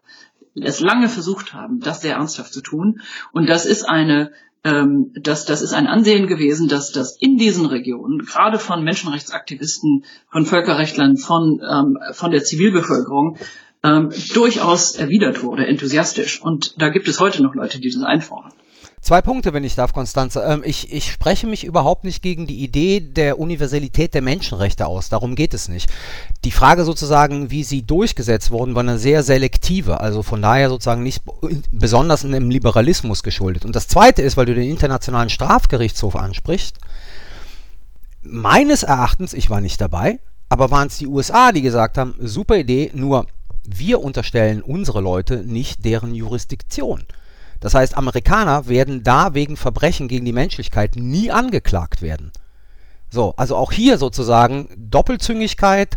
es 0.54 0.80
lange 0.80 1.08
versucht 1.08 1.54
haben, 1.54 1.80
das 1.80 2.02
sehr 2.02 2.16
ernsthaft 2.16 2.52
zu 2.52 2.60
tun. 2.60 3.00
Und 3.32 3.48
das 3.48 3.64
ist 3.64 3.88
eine 3.88 4.32
ähm, 4.64 5.12
das, 5.14 5.44
das 5.44 5.60
ist 5.60 5.72
ein 5.72 5.88
Ansehen 5.88 6.28
gewesen, 6.28 6.68
dass 6.68 6.92
das 6.92 7.16
in 7.16 7.36
diesen 7.36 7.66
Regionen, 7.66 8.20
gerade 8.20 8.58
von 8.58 8.84
Menschenrechtsaktivisten, 8.84 10.04
von 10.28 10.46
Völkerrechtlern, 10.46 11.16
von, 11.16 11.60
ähm, 11.68 11.98
von 12.12 12.30
der 12.30 12.44
Zivilbevölkerung, 12.44 13.38
ähm, 13.84 14.10
durchaus 14.32 14.92
erwidert 14.92 15.42
wurde, 15.42 15.66
enthusiastisch. 15.66 16.40
Und 16.40 16.80
da 16.80 16.88
gibt 16.88 17.08
es 17.08 17.20
heute 17.20 17.42
noch 17.42 17.54
Leute, 17.54 17.80
die 17.80 17.90
das 17.90 18.02
einfordern. 18.02 18.52
Zwei 19.02 19.20
Punkte, 19.20 19.52
wenn 19.52 19.64
ich 19.64 19.74
darf, 19.74 19.92
Konstanze. 19.92 20.44
Ähm, 20.46 20.62
ich, 20.64 20.92
ich 20.92 21.10
spreche 21.10 21.48
mich 21.48 21.64
überhaupt 21.64 22.04
nicht 22.04 22.22
gegen 22.22 22.46
die 22.46 22.62
Idee 22.62 23.00
der 23.00 23.40
Universalität 23.40 24.14
der 24.14 24.22
Menschenrechte 24.22 24.86
aus. 24.86 25.08
Darum 25.08 25.34
geht 25.34 25.54
es 25.54 25.68
nicht. 25.68 25.90
Die 26.44 26.52
Frage 26.52 26.84
sozusagen, 26.84 27.50
wie 27.50 27.64
sie 27.64 27.82
durchgesetzt 27.82 28.52
wurden, 28.52 28.76
war 28.76 28.84
eine 28.84 28.98
sehr 28.98 29.24
selektive. 29.24 30.00
Also 30.00 30.22
von 30.22 30.40
daher 30.40 30.68
sozusagen 30.68 31.02
nicht 31.02 31.24
besonders 31.72 32.22
im 32.22 32.50
Liberalismus 32.50 33.24
geschuldet. 33.24 33.64
Und 33.64 33.74
das 33.74 33.88
Zweite 33.88 34.22
ist, 34.22 34.36
weil 34.36 34.46
du 34.46 34.54
den 34.54 34.70
Internationalen 34.70 35.30
Strafgerichtshof 35.30 36.14
ansprichst. 36.14 36.76
Meines 38.22 38.84
Erachtens, 38.84 39.34
ich 39.34 39.50
war 39.50 39.60
nicht 39.60 39.80
dabei, 39.80 40.20
aber 40.48 40.70
waren 40.70 40.86
es 40.86 40.98
die 40.98 41.08
USA, 41.08 41.50
die 41.50 41.62
gesagt 41.62 41.98
haben, 41.98 42.14
super 42.20 42.56
Idee, 42.56 42.92
nur 42.94 43.26
wir 43.64 44.02
unterstellen 44.02 44.62
unsere 44.62 45.00
Leute 45.00 45.38
nicht 45.38 45.84
deren 45.84 46.14
Jurisdiktion. 46.14 47.04
Das 47.60 47.74
heißt, 47.74 47.96
Amerikaner 47.96 48.66
werden 48.66 49.04
da 49.04 49.34
wegen 49.34 49.56
Verbrechen 49.56 50.08
gegen 50.08 50.24
die 50.24 50.32
Menschlichkeit 50.32 50.96
nie 50.96 51.30
angeklagt 51.30 52.02
werden. 52.02 52.32
So, 53.08 53.34
also 53.36 53.56
auch 53.56 53.72
hier 53.72 53.98
sozusagen 53.98 54.68
Doppelzüngigkeit 54.76 55.96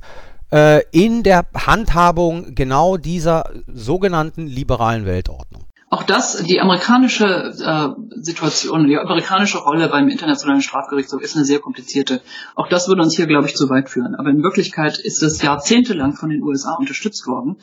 äh, 0.51 0.83
in 0.91 1.23
der 1.23 1.45
Handhabung 1.55 2.53
genau 2.53 2.97
dieser 2.97 3.51
sogenannten 3.67 4.47
liberalen 4.47 5.05
Weltordnung. 5.05 5.64
Auch 5.89 6.03
das, 6.03 6.43
die 6.43 6.59
amerikanische 6.59 7.25
äh, 7.25 8.19
Situation, 8.21 8.87
die 8.87 8.97
amerikanische 8.97 9.59
Rolle 9.59 9.87
beim 9.87 10.09
Internationalen 10.09 10.61
Strafgerichtshof 10.61 11.21
ist 11.21 11.35
eine 11.35 11.45
sehr 11.45 11.59
komplizierte. 11.59 12.21
Auch 12.55 12.67
das 12.67 12.87
würde 12.87 13.03
uns 13.03 13.15
hier, 13.15 13.27
glaube 13.27 13.47
ich, 13.47 13.55
zu 13.55 13.69
weit 13.69 13.89
führen. 13.89 14.15
Aber 14.15 14.29
in 14.29 14.41
Wirklichkeit 14.41 14.97
ist 14.97 15.21
es 15.21 15.41
jahrzehntelang 15.41 16.13
von 16.13 16.29
den 16.29 16.41
USA 16.41 16.73
unterstützt 16.73 17.27
worden 17.27 17.57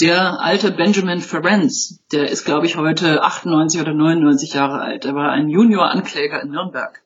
der 0.00 0.40
alte 0.40 0.72
Benjamin 0.72 1.20
Ferenc, 1.20 1.70
der 2.12 2.30
ist, 2.30 2.44
glaube 2.44 2.66
ich, 2.66 2.76
heute 2.76 3.22
98 3.22 3.80
oder 3.80 3.92
99 3.92 4.54
Jahre 4.54 4.80
alt. 4.80 5.04
Er 5.04 5.14
war 5.14 5.30
ein 5.30 5.48
Junior-Ankläger 5.48 6.42
in 6.42 6.50
Nürnberg. 6.50 7.02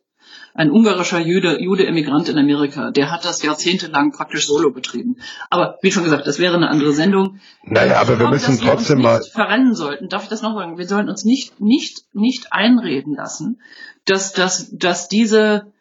Ein 0.57 0.71
ungarischer 0.71 1.19
Jude, 1.19 1.61
Jude-Emigrant 1.61 2.29
in 2.29 2.39
Amerika. 2.39 2.93
Der 2.93 3.11
hat 3.11 3.25
das 3.25 3.43
jahrzehntelang 3.43 4.13
praktisch 4.13 4.47
solo 4.47 4.71
betrieben. 4.71 5.17
Aber 5.51 5.79
wie 5.83 5.91
schon 5.91 6.05
gesagt, 6.05 6.29
das 6.29 6.39
wäre 6.39 6.55
eine 6.55 6.69
andere 6.69 6.93
Sendung. 6.93 7.41
Naja, 7.65 8.01
aber 8.01 8.21
wir 8.21 8.29
müssen 8.29 8.61
wir 8.61 8.71
trotzdem 8.71 9.03
mal 9.03 9.21
verrennen 9.23 9.75
sollten. 9.75 10.09
Darf 10.09 10.23
ich 10.23 10.29
das 10.29 10.43
noch 10.43 10.55
sagen? 10.55 10.79
Wir 10.79 10.87
sollten 10.87 11.11
uns 11.11 11.25
nicht 11.25 11.61
nicht 11.61 12.05
nicht 12.13 12.53
einreden 12.53 13.17
lassen, 13.17 13.61
dass 14.05 14.33
dass 14.33 14.71
dass 14.71 15.09
diese 15.09 15.73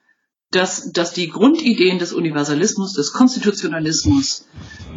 dass, 0.55 0.91
dass 0.91 1.13
die 1.13 1.29
Grundideen 1.29 1.99
des 1.99 2.13
Universalismus, 2.13 2.93
des 2.93 3.13
Konstitutionalismus 3.13 4.47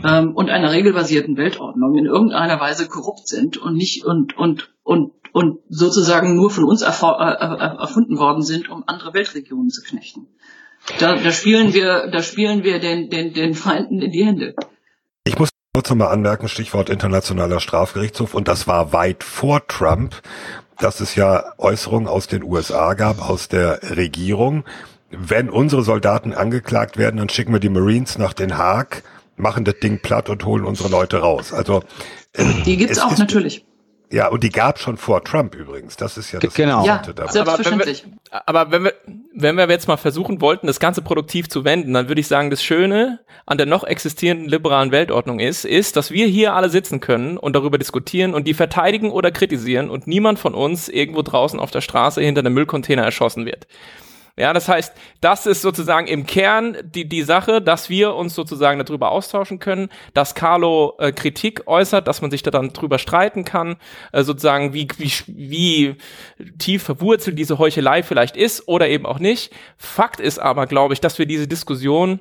ähm, 0.05 0.35
und 0.35 0.51
einer 0.51 0.73
regelbasierten 0.73 1.37
Weltordnung 1.37 1.97
in 1.97 2.07
irgendeiner 2.07 2.61
Weise 2.61 2.89
korrupt 2.89 3.29
sind 3.29 3.57
und 3.57 3.75
nicht 3.75 4.05
und 4.05 4.37
und 4.37 4.71
und 4.83 5.13
und 5.33 5.59
sozusagen 5.69 6.35
nur 6.35 6.51
von 6.51 6.65
uns 6.65 6.83
äh, 6.83 6.87
äh, 6.87 6.91
erfunden 6.91 8.19
worden 8.19 8.43
sind, 8.43 8.71
um 8.71 8.85
andere 8.87 9.13
Weltregionen 9.13 9.71
zu 9.71 9.83
knechten. 9.83 10.29
Da, 10.99 11.17
da 11.17 11.31
spielen 11.31 11.75
wir, 11.75 12.09
da 12.11 12.23
spielen 12.23 12.63
wir 12.63 12.79
den, 12.79 13.11
den, 13.11 13.35
den 13.35 13.55
Feinden 13.55 14.01
in 14.01 14.13
die 14.13 14.25
Hände. 14.25 14.55
Ich 15.25 15.39
muss 15.39 15.51
kurz 15.75 15.91
nochmal 15.91 16.13
anmerken, 16.13 16.49
Stichwort 16.49 16.89
internationaler 16.89 17.61
Strafgerichtshof, 17.61 18.33
und 18.33 18.49
das 18.49 18.67
war 18.67 18.93
weit 18.93 19.25
vor 19.25 19.67
Trump, 19.67 20.23
dass 20.79 21.01
es 21.01 21.17
ja 21.17 21.53
Äußerungen 21.59 22.09
aus 22.09 22.29
den 22.29 22.43
USA 22.43 22.95
gab, 22.95 23.29
aus 23.29 23.49
der 23.49 23.81
Regierung, 23.97 24.65
wenn 25.11 25.51
unsere 25.51 25.83
Soldaten 25.83 26.35
angeklagt 26.35 26.97
werden, 26.97 27.19
dann 27.19 27.29
schicken 27.29 27.53
wir 27.53 27.61
die 27.61 27.69
Marines 27.69 28.19
nach 28.19 28.33
Den 28.33 28.59
Haag, 28.59 29.03
machen 29.37 29.65
das 29.65 29.79
Ding 29.81 30.01
platt 30.01 30.29
und 30.29 30.45
holen 30.45 30.65
unsere 30.65 30.89
Leute 30.89 31.19
raus. 31.19 31.53
Also 31.53 31.83
äh, 32.33 32.45
die 32.65 32.77
gibt's 32.77 32.99
auch 32.99 33.13
ist, 33.13 33.19
natürlich. 33.19 33.65
Ja, 34.11 34.29
und 34.29 34.45
die 34.45 34.51
gab 34.51 34.79
schon 34.79 34.97
vor 34.97 35.25
Trump 35.25 35.55
übrigens. 35.55 35.97
Das 35.97 36.17
ist 36.17 36.31
ja 36.31 36.39
das 36.39 36.55
genau. 36.55 36.87
Ja, 36.87 37.03
selbstverständlich. 37.29 38.05
Aber 38.31 38.71
wenn, 38.71 38.85
wir, 38.85 38.93
aber 38.95 39.11
wenn 39.11 39.57
wir 39.57 39.57
wenn 39.57 39.57
wir 39.57 39.69
jetzt 39.69 39.89
mal 39.89 39.97
versuchen 39.97 40.41
wollten, 40.41 40.67
das 40.67 40.81
Ganze 40.81 41.03
produktiv 41.03 41.49
zu 41.49 41.65
wenden, 41.65 41.93
dann 41.93 42.09
würde 42.09 42.21
ich 42.21 42.29
sagen, 42.29 42.51
das 42.51 42.63
Schöne 42.63 43.21
an 43.45 43.59
der 43.59 43.67
noch 43.67 43.85
existierenden 43.85 44.49
liberalen 44.49 44.93
Weltordnung 44.93 45.41
ist, 45.41 45.65
ist, 45.65 45.97
dass 45.97 46.11
wir 46.11 46.27
hier 46.27 46.55
alle 46.55 46.69
sitzen 46.69 47.01
können 47.01 47.37
und 47.37 47.55
darüber 47.55 47.79
diskutieren 47.79 48.35
und 48.35 48.47
die 48.47 48.55
verteidigen 48.55 49.11
oder 49.11 49.31
kritisieren 49.31 49.91
und 49.91 50.07
niemand 50.07 50.39
von 50.39 50.55
uns 50.55 50.89
irgendwo 50.89 51.23
draußen 51.23 51.61
auf 51.61 51.71
der 51.71 51.81
Straße 51.81 52.23
hinter 52.23 52.41
einem 52.41 52.55
Müllcontainer 52.55 53.03
erschossen 53.03 53.45
wird. 53.45 53.67
Ja, 54.39 54.53
das 54.53 54.69
heißt, 54.69 54.93
das 55.23 55.47
ist 55.47 55.63
sozusagen 55.63 56.07
im 56.09 56.27
Kern 56.27 56.77
die, 56.85 57.09
die 57.09 57.23
Sache, 57.23 57.63
dass 57.63 57.89
wir 57.89 58.15
uns 58.15 58.35
sozusagen 58.35 58.79
darüber 58.85 59.11
austauschen 59.11 59.59
können, 59.61 59.89
dass 60.13 60.35
Carlo 60.35 60.95
äh, 60.99 61.11
Kritik 61.11 61.67
äußert, 61.67 62.07
dass 62.07 62.21
man 62.21 62.31
sich 62.31 62.43
da 62.43 62.51
dann 62.51 62.75
drüber 62.75 62.99
streiten 62.99 63.47
kann, 63.47 63.77
äh, 64.13 64.25
sozusagen 64.25 64.75
wie, 64.75 64.89
wie, 64.99 65.13
wie 65.27 65.97
tief 66.59 66.83
verwurzelt 66.83 67.39
diese 67.39 67.59
Heuchelei 67.59 68.03
vielleicht 68.03 68.37
ist 68.37 68.69
oder 68.69 68.89
eben 68.89 69.07
auch 69.07 69.21
nicht. 69.21 69.55
Fakt 69.79 70.21
ist 70.21 70.39
aber, 70.39 70.67
glaube 70.67 70.93
ich, 70.93 71.01
dass 71.01 71.19
wir 71.19 71.25
diese 71.25 71.49
Diskussion 71.49 72.21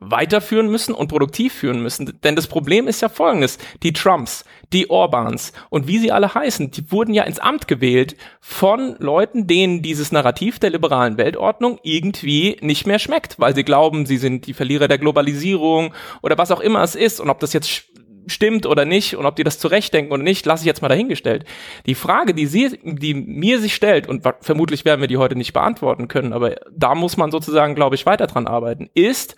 weiterführen 0.00 0.70
müssen 0.70 0.94
und 0.94 1.08
produktiv 1.08 1.52
führen 1.52 1.82
müssen. 1.82 2.18
Denn 2.22 2.36
das 2.36 2.46
Problem 2.46 2.86
ist 2.88 3.00
ja 3.00 3.08
folgendes. 3.08 3.58
Die 3.82 3.92
Trumps, 3.92 4.44
die 4.72 4.90
Orbans 4.90 5.52
und 5.70 5.86
wie 5.86 5.98
sie 5.98 6.12
alle 6.12 6.34
heißen, 6.34 6.70
die 6.70 6.90
wurden 6.92 7.14
ja 7.14 7.24
ins 7.24 7.38
Amt 7.38 7.68
gewählt 7.68 8.16
von 8.40 8.96
Leuten, 8.98 9.46
denen 9.46 9.82
dieses 9.82 10.12
Narrativ 10.12 10.58
der 10.58 10.70
liberalen 10.70 11.18
Weltordnung 11.18 11.78
irgendwie 11.82 12.56
nicht 12.60 12.86
mehr 12.86 12.98
schmeckt, 12.98 13.40
weil 13.40 13.54
sie 13.54 13.64
glauben, 13.64 14.06
sie 14.06 14.18
sind 14.18 14.46
die 14.46 14.54
Verlierer 14.54 14.88
der 14.88 14.98
Globalisierung 14.98 15.94
oder 16.22 16.38
was 16.38 16.50
auch 16.50 16.60
immer 16.60 16.82
es 16.82 16.94
ist. 16.94 17.20
Und 17.20 17.30
ob 17.30 17.40
das 17.40 17.52
jetzt 17.52 17.88
stimmt 18.30 18.66
oder 18.66 18.84
nicht 18.84 19.16
und 19.16 19.26
ob 19.26 19.36
die 19.36 19.44
das 19.44 19.58
zurechtdenken 19.58 20.12
oder 20.12 20.22
nicht, 20.22 20.46
lasse 20.46 20.62
ich 20.62 20.66
jetzt 20.66 20.82
mal 20.82 20.88
dahingestellt. 20.88 21.44
Die 21.86 21.94
Frage, 21.94 22.34
die 22.34 22.46
sie, 22.46 22.78
die 22.82 23.14
mir 23.14 23.58
sich 23.58 23.74
stellt, 23.74 24.06
und 24.06 24.22
vermutlich 24.40 24.84
werden 24.84 25.00
wir 25.00 25.08
die 25.08 25.16
heute 25.16 25.36
nicht 25.36 25.52
beantworten 25.52 26.08
können, 26.08 26.32
aber 26.32 26.56
da 26.70 26.94
muss 26.94 27.16
man 27.16 27.30
sozusagen, 27.30 27.74
glaube 27.74 27.94
ich, 27.94 28.06
weiter 28.06 28.26
dran 28.26 28.46
arbeiten, 28.46 28.90
ist, 28.94 29.36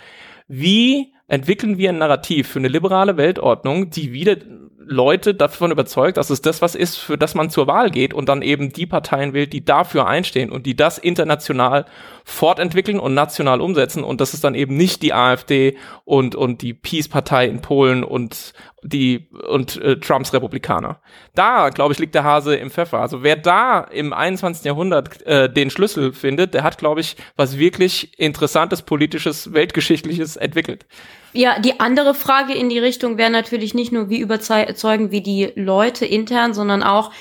wie 0.53 1.13
entwickeln 1.29 1.79
wir 1.79 1.91
ein 1.91 1.99
Narrativ 1.99 2.49
für 2.49 2.59
eine 2.59 2.67
liberale 2.67 3.17
Weltordnung, 3.17 3.89
die 3.89 4.13
wieder 4.13 4.37
Leute 4.85 5.33
davon 5.33 5.71
überzeugt, 5.71 6.17
dass 6.17 6.31
es 6.31 6.43
das 6.43 6.61
was 6.61 6.75
ist, 6.75 6.97
für 6.97 7.17
das 7.17 7.37
man 7.37 7.51
zur 7.51 7.69
Wahl 7.69 7.93
geht 7.93 8.13
und 8.13 8.29
dann 8.29 8.43
eben 8.43 8.73
die 8.73 8.87
Parteien 8.87 9.33
wählt, 9.33 9.53
die 9.53 9.65
dafür 9.65 10.09
einstehen 10.09 10.51
und 10.51 10.67
die 10.67 10.75
das 10.75 10.99
international 10.99 11.87
fortentwickeln 12.25 12.99
und 12.99 13.15
national 13.15 13.61
umsetzen 13.61 14.03
und 14.03 14.21
das 14.21 14.35
ist 14.35 14.43
dann 14.43 14.57
eben 14.57 14.77
nicht 14.77 15.03
die 15.03 15.15
AfD 15.15 15.77
und 16.05 16.35
und 16.35 16.63
die 16.63 16.75
Peace-Partei 16.75 17.47
in 17.47 17.63
Polen 17.63 18.03
und 18.03 18.53
die 18.83 19.29
und 19.49 19.77
äh, 19.83 19.99
Trumps 19.99 20.33
Republikaner. 20.33 21.01
Da, 21.35 21.69
glaube 21.71 21.93
ich, 21.93 21.99
liegt 21.99 22.15
der 22.15 22.25
Hase 22.25 22.57
im 22.57 22.71
Pfeffer. 22.71 22.99
Also 22.99 23.23
wer 23.23 23.37
da 23.37 23.81
im 23.81 24.13
21. 24.13 24.65
Jahrhundert 24.65 25.23
äh, 25.27 25.53
den 25.53 25.71
Schlüssel 25.71 26.13
findet, 26.13 26.55
der 26.55 26.63
hat, 26.63 26.79
glaube 26.79 27.01
ich, 27.01 27.17
was 27.37 27.59
wirklich 27.59 28.19
interessantes 28.19 28.83
politisches, 28.83 29.53
weltgeschichtliches 29.53 30.37
entwickelt. 30.37 30.87
Ja, 31.33 31.61
die 31.61 31.79
andere 31.79 32.15
Frage 32.15 32.55
in 32.55 32.69
die 32.69 32.79
Richtung 32.79 33.17
wäre 33.17 33.31
natürlich 33.31 33.75
nicht 33.75 33.93
nur, 33.93 34.09
wie 34.09 34.19
überzeugen 34.19 35.11
wir 35.11 35.23
die 35.23 35.53
Leute 35.55 36.05
intern, 36.05 36.55
sondern 36.55 36.83
auch, 36.83 37.13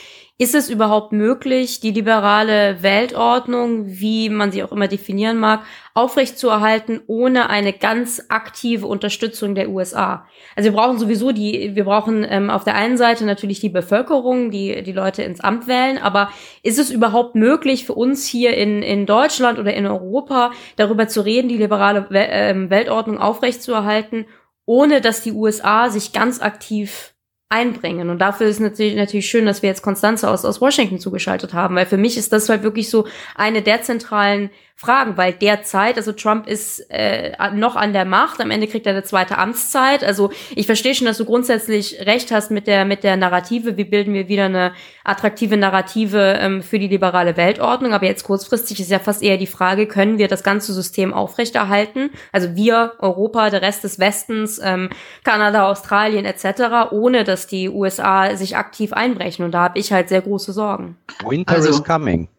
ist 0.42 0.56
es 0.56 0.70
überhaupt 0.70 1.12
möglich, 1.12 1.82
die 1.82 1.92
liberale 1.92 2.82
Weltordnung, 2.82 3.84
wie 3.88 4.30
man 4.30 4.54
sie 4.54 4.64
auch 4.64 4.72
immer 4.72 4.88
definieren 4.88 5.38
mag, 5.38 5.64
aufrechtzuerhalten, 5.94 7.02
ohne 7.08 7.50
eine 7.50 7.74
ganz 7.74 8.24
aktive 8.30 8.88
Unterstützung 8.88 9.54
der 9.54 9.70
USA? 9.70 10.26
Also 10.56 10.72
wir 10.72 10.78
brauchen 10.78 10.98
sowieso 10.98 11.34
die, 11.34 11.76
wir 11.76 11.84
brauchen 11.84 12.26
ähm, 12.28 12.50
auf 12.50 12.64
der 12.64 12.76
einen 12.76 12.98
Seite 12.98 13.26
natürlich 13.26 13.60
die 13.60 13.68
Bevölkerung, 13.68 14.50
die 14.50 14.82
die 14.82 14.94
Leute 14.94 15.24
ins 15.24 15.42
Amt 15.42 15.68
wählen, 15.68 15.98
aber 15.98 16.32
ist 16.64 16.80
es 16.80 16.90
überhaupt 16.90 17.36
möglich 17.36 17.86
für 17.86 17.96
uns 17.96 18.26
hier 18.26 18.56
in, 18.56 18.82
in 18.82 19.06
Deutschland 19.06 19.60
oder 19.60 19.74
in 19.74 19.86
Europa 19.86 20.52
darüber 20.78 21.10
zu 21.10 21.20
reden, 21.20 21.50
die 21.50 21.58
liberale 21.58 22.08
ähm, 22.14 22.70
Weltordnung 22.70 23.18
aufrechtzuerhalten, 23.18 24.26
ohne 24.66 25.02
dass 25.02 25.22
die 25.22 25.34
USA 25.34 25.90
sich 25.90 26.14
ganz 26.14 26.42
aktiv 26.42 27.14
einbringen. 27.50 28.12
Und 28.12 28.20
dafür 28.20 28.48
ist 28.48 28.60
natürlich, 28.60 28.96
natürlich 28.96 29.28
schön, 29.28 29.48
dass 29.48 29.64
wir 29.64 29.70
jetzt 29.70 29.82
Konstanze 29.82 30.30
aus, 30.30 30.46
aus 30.46 30.62
Washington 30.62 31.00
zugeschaltet 31.00 31.54
haben, 31.54 31.76
weil 31.76 31.88
für 31.88 31.98
mich 31.98 32.16
ist 32.16 32.32
das 32.32 32.48
halt 32.48 32.62
wirklich 32.62 32.90
so 32.90 33.08
eine 33.36 33.64
der 33.64 33.82
zentralen 33.82 34.52
Fragen, 34.80 35.18
weil 35.18 35.34
derzeit, 35.34 35.98
also 35.98 36.14
Trump 36.14 36.48
ist 36.48 36.90
äh, 36.90 37.34
noch 37.52 37.76
an 37.76 37.92
der 37.92 38.06
Macht, 38.06 38.40
am 38.40 38.50
Ende 38.50 38.66
kriegt 38.66 38.86
er 38.86 38.94
eine 38.94 39.04
zweite 39.04 39.38
Amtszeit. 39.38 40.06
Also 40.06 40.32
ich 40.56 40.68
verstehe 40.68 40.96
schon, 40.96 41.06
dass 41.06 41.18
du 41.18 41.26
grundsätzlich 41.26 42.00
recht 42.06 42.32
hast 42.32 42.50
mit 42.50 42.66
der 42.66 42.86
mit 42.86 43.04
der 43.04 43.18
Narrative. 43.18 43.76
Wie 43.76 43.84
bilden 43.84 44.14
wir 44.14 44.30
wieder 44.30 44.46
eine 44.46 44.72
attraktive 45.04 45.58
Narrative 45.58 46.38
ähm, 46.40 46.64
für 46.64 46.80
die 46.80 46.88
liberale 46.88 47.36
Weltordnung? 47.36 47.92
Aber 47.92 48.06
jetzt 48.06 48.24
kurzfristig 48.24 48.80
ist 48.80 48.90
ja 48.90 49.00
fast 49.00 49.22
eher 49.22 49.36
die 49.36 49.48
Frage: 49.48 49.86
Können 49.86 50.18
wir 50.18 50.30
das 50.30 50.44
ganze 50.44 50.72
System 50.72 51.14
aufrechterhalten? 51.14 52.12
Also 52.32 52.56
wir, 52.56 52.94
Europa, 53.00 53.50
der 53.50 53.62
Rest 53.62 53.84
des 53.84 54.00
Westens, 54.00 54.62
ähm, 54.64 54.92
Kanada, 55.26 55.70
Australien 55.70 56.24
etc., 56.24 56.90
ohne 56.92 57.26
dass 57.26 57.48
die 57.48 57.68
USA 57.68 58.34
sich 58.38 58.56
aktiv 58.56 58.94
einbrechen. 58.94 59.44
Und 59.44 59.52
da 59.52 59.60
habe 59.60 59.78
ich 59.78 59.92
halt 59.92 60.08
sehr 60.08 60.22
große 60.22 60.54
Sorgen. 60.54 60.96
Winter 61.28 61.56
also, 61.56 61.70
is 61.70 61.84
coming. 61.84 62.30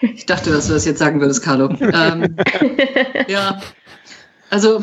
Ich 0.00 0.26
dachte, 0.26 0.50
dass 0.50 0.68
du 0.68 0.74
das 0.74 0.84
jetzt 0.84 0.98
sagen 0.98 1.20
würdest, 1.20 1.42
Carlo. 1.42 1.70
ähm, 1.80 2.36
ja, 3.28 3.60
also 4.48 4.82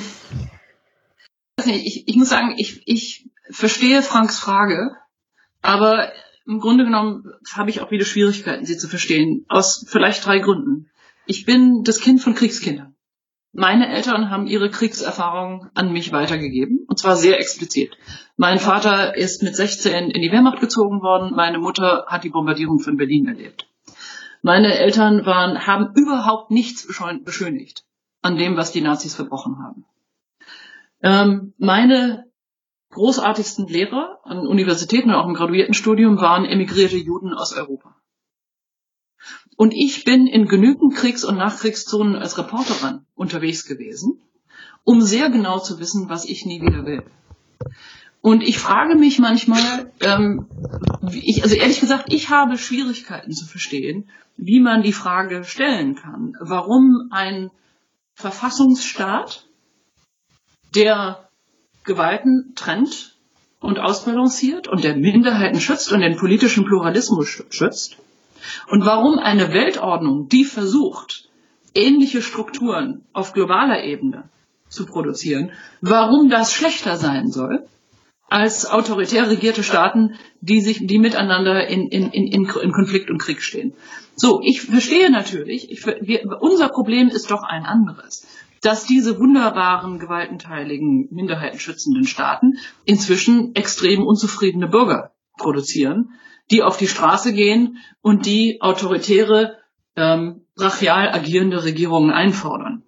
ich, 1.66 2.08
ich 2.08 2.16
muss 2.16 2.30
sagen, 2.30 2.56
ich, 2.58 2.82
ich 2.86 3.30
verstehe 3.50 4.02
Franks 4.02 4.40
Frage, 4.40 4.92
aber 5.62 6.12
im 6.46 6.60
Grunde 6.60 6.84
genommen 6.84 7.34
habe 7.54 7.70
ich 7.70 7.82
auch 7.82 7.92
wieder 7.92 8.06
Schwierigkeiten, 8.06 8.66
sie 8.66 8.78
zu 8.78 8.88
verstehen. 8.88 9.46
Aus 9.50 9.86
vielleicht 9.88 10.26
drei 10.26 10.40
Gründen. 10.40 10.92
Ich 11.26 11.46
bin 11.46 11.84
das 11.84 12.00
Kind 12.00 12.22
von 12.22 12.36
Kriegskindern. 12.36 12.96
Meine 13.52 13.88
Eltern 13.88 14.30
haben 14.30 14.48
ihre 14.48 14.70
Kriegserfahrung 14.70 15.70
an 15.76 15.94
mich 15.94 16.12
weitergegeben, 16.12 16.86
und 16.88 17.00
zwar 17.00 17.16
sehr 17.16 17.40
explizit. 17.40 17.98
Mein 18.36 18.60
Vater 18.60 19.16
ist 19.16 19.44
mit 19.44 19.56
16 19.56 20.12
in 20.12 20.22
die 20.22 20.32
Wehrmacht 20.32 20.60
gezogen 20.60 21.02
worden, 21.02 21.34
meine 21.34 21.58
Mutter 21.58 22.06
hat 22.08 22.26
die 22.26 22.30
Bombardierung 22.30 22.80
von 22.80 22.98
Berlin 22.98 23.30
erlebt. 23.30 23.66
Meine 24.46 24.78
Eltern 24.78 25.26
waren, 25.26 25.66
haben 25.66 25.96
überhaupt 25.96 26.52
nichts 26.52 26.86
beschönigt 27.24 27.84
an 28.22 28.38
dem, 28.38 28.58
was 28.58 28.72
die 28.72 28.82
Nazis 28.82 29.16
verbrochen 29.16 29.58
haben. 29.58 29.86
Ähm, 31.02 31.56
meine 31.58 32.32
großartigsten 32.92 33.66
Lehrer 33.66 34.20
an 34.24 34.46
Universitäten 34.46 35.10
und 35.10 35.16
auch 35.16 35.26
im 35.26 35.34
Graduiertenstudium 35.34 36.22
waren 36.22 36.46
emigrierte 36.46 36.96
Juden 36.96 37.34
aus 37.34 37.54
Europa. 37.54 37.96
Und 39.58 39.72
ich 39.74 40.04
bin 40.04 40.28
in 40.28 40.46
genügend 40.46 40.94
Kriegs- 40.94 41.26
und 41.26 41.38
Nachkriegszonen 41.38 42.16
als 42.16 42.38
Reporterin 42.38 43.08
unterwegs 43.16 43.66
gewesen, 43.66 44.22
um 44.84 45.02
sehr 45.02 45.32
genau 45.32 45.58
zu 45.58 45.80
wissen, 45.80 46.08
was 46.08 46.24
ich 46.24 46.46
nie 46.46 46.62
wieder 46.62 46.86
will. 46.86 47.04
Und 48.26 48.42
ich 48.42 48.58
frage 48.58 48.96
mich 48.96 49.20
manchmal, 49.20 49.92
ähm, 50.02 50.48
ich, 51.12 51.44
also 51.44 51.56
ehrlich 51.56 51.80
gesagt, 51.80 52.12
ich 52.12 52.32
habe 52.32 52.58
Schwierigkeiten 52.58 53.32
zu 53.32 53.46
verstehen, 53.46 54.10
wie 54.36 54.60
man 54.60 54.82
die 54.82 54.94
Frage 54.94 55.44
stellen 55.44 55.94
kann, 55.94 56.34
warum 56.40 57.10
ein 57.12 57.52
Verfassungsstaat, 58.16 59.46
der 60.74 61.30
Gewalten 61.84 62.54
trennt 62.56 63.16
und 63.60 63.78
ausbalanciert 63.78 64.68
und 64.68 64.84
der 64.84 64.96
Minderheiten 64.96 65.62
schützt 65.62 65.92
und 65.92 66.00
den 66.00 66.18
politischen 66.18 66.66
Pluralismus 66.66 67.44
schützt, 67.52 67.98
und 68.70 68.88
warum 68.88 69.20
eine 69.20 69.54
Weltordnung, 69.54 70.30
die 70.30 70.46
versucht, 70.46 71.30
ähnliche 71.76 72.24
Strukturen 72.24 73.04
auf 73.14 73.34
globaler 73.34 73.84
Ebene 73.84 74.28
zu 74.68 74.88
produzieren, 74.88 75.52
warum 75.82 76.30
das 76.30 76.52
schlechter 76.52 76.98
sein 76.98 77.28
soll 77.28 77.68
als 78.28 78.66
autoritär 78.66 79.30
regierte 79.30 79.64
Staaten, 79.64 80.16
die 80.42 80.62
sich, 80.62 80.86
die 80.86 81.00
miteinander 81.00 81.68
in, 81.68 81.88
in, 81.90 82.10
in, 82.12 82.28
in 82.28 82.72
Konflikt 82.72 83.10
und 83.10 83.20
Krieg 83.20 83.42
stehen. 83.42 83.74
So, 84.16 84.42
ich 84.44 84.62
verstehe 84.62 85.12
natürlich, 85.12 85.72
ich, 85.72 85.86
wir, 85.86 86.42
unser 86.42 86.70
Problem 86.70 87.10
ist 87.10 87.32
doch 87.32 87.44
ein 87.44 87.66
anderes, 87.66 88.26
dass 88.62 88.86
diese 88.86 89.20
wunderbaren, 89.20 90.00
gewaltenteiligen, 90.00 91.10
minderheitenschützenden 91.12 92.06
Staaten 92.06 92.58
inzwischen 92.86 93.54
extrem 93.56 94.04
unzufriedene 94.04 94.68
Bürger 94.68 95.12
produzieren, 95.38 96.14
die 96.50 96.64
auf 96.64 96.78
die 96.78 96.88
Straße 96.88 97.34
gehen 97.34 97.78
und 98.02 98.26
die 98.26 98.62
autoritäre, 98.62 99.58
ähm, 99.96 100.46
brachial 100.56 101.10
agierende 101.10 101.64
Regierungen 101.64 102.12
einfordern. 102.12 102.84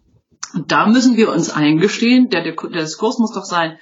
Und 0.54 0.72
da 0.72 0.88
müssen 0.88 1.18
wir 1.18 1.32
uns 1.32 1.52
eingestehen, 1.52 2.30
der, 2.30 2.44
der, 2.44 2.56
der 2.56 2.82
Diskurs 2.82 3.20
muss 3.20 3.34
doch 3.34 3.44
sein, 3.44 3.78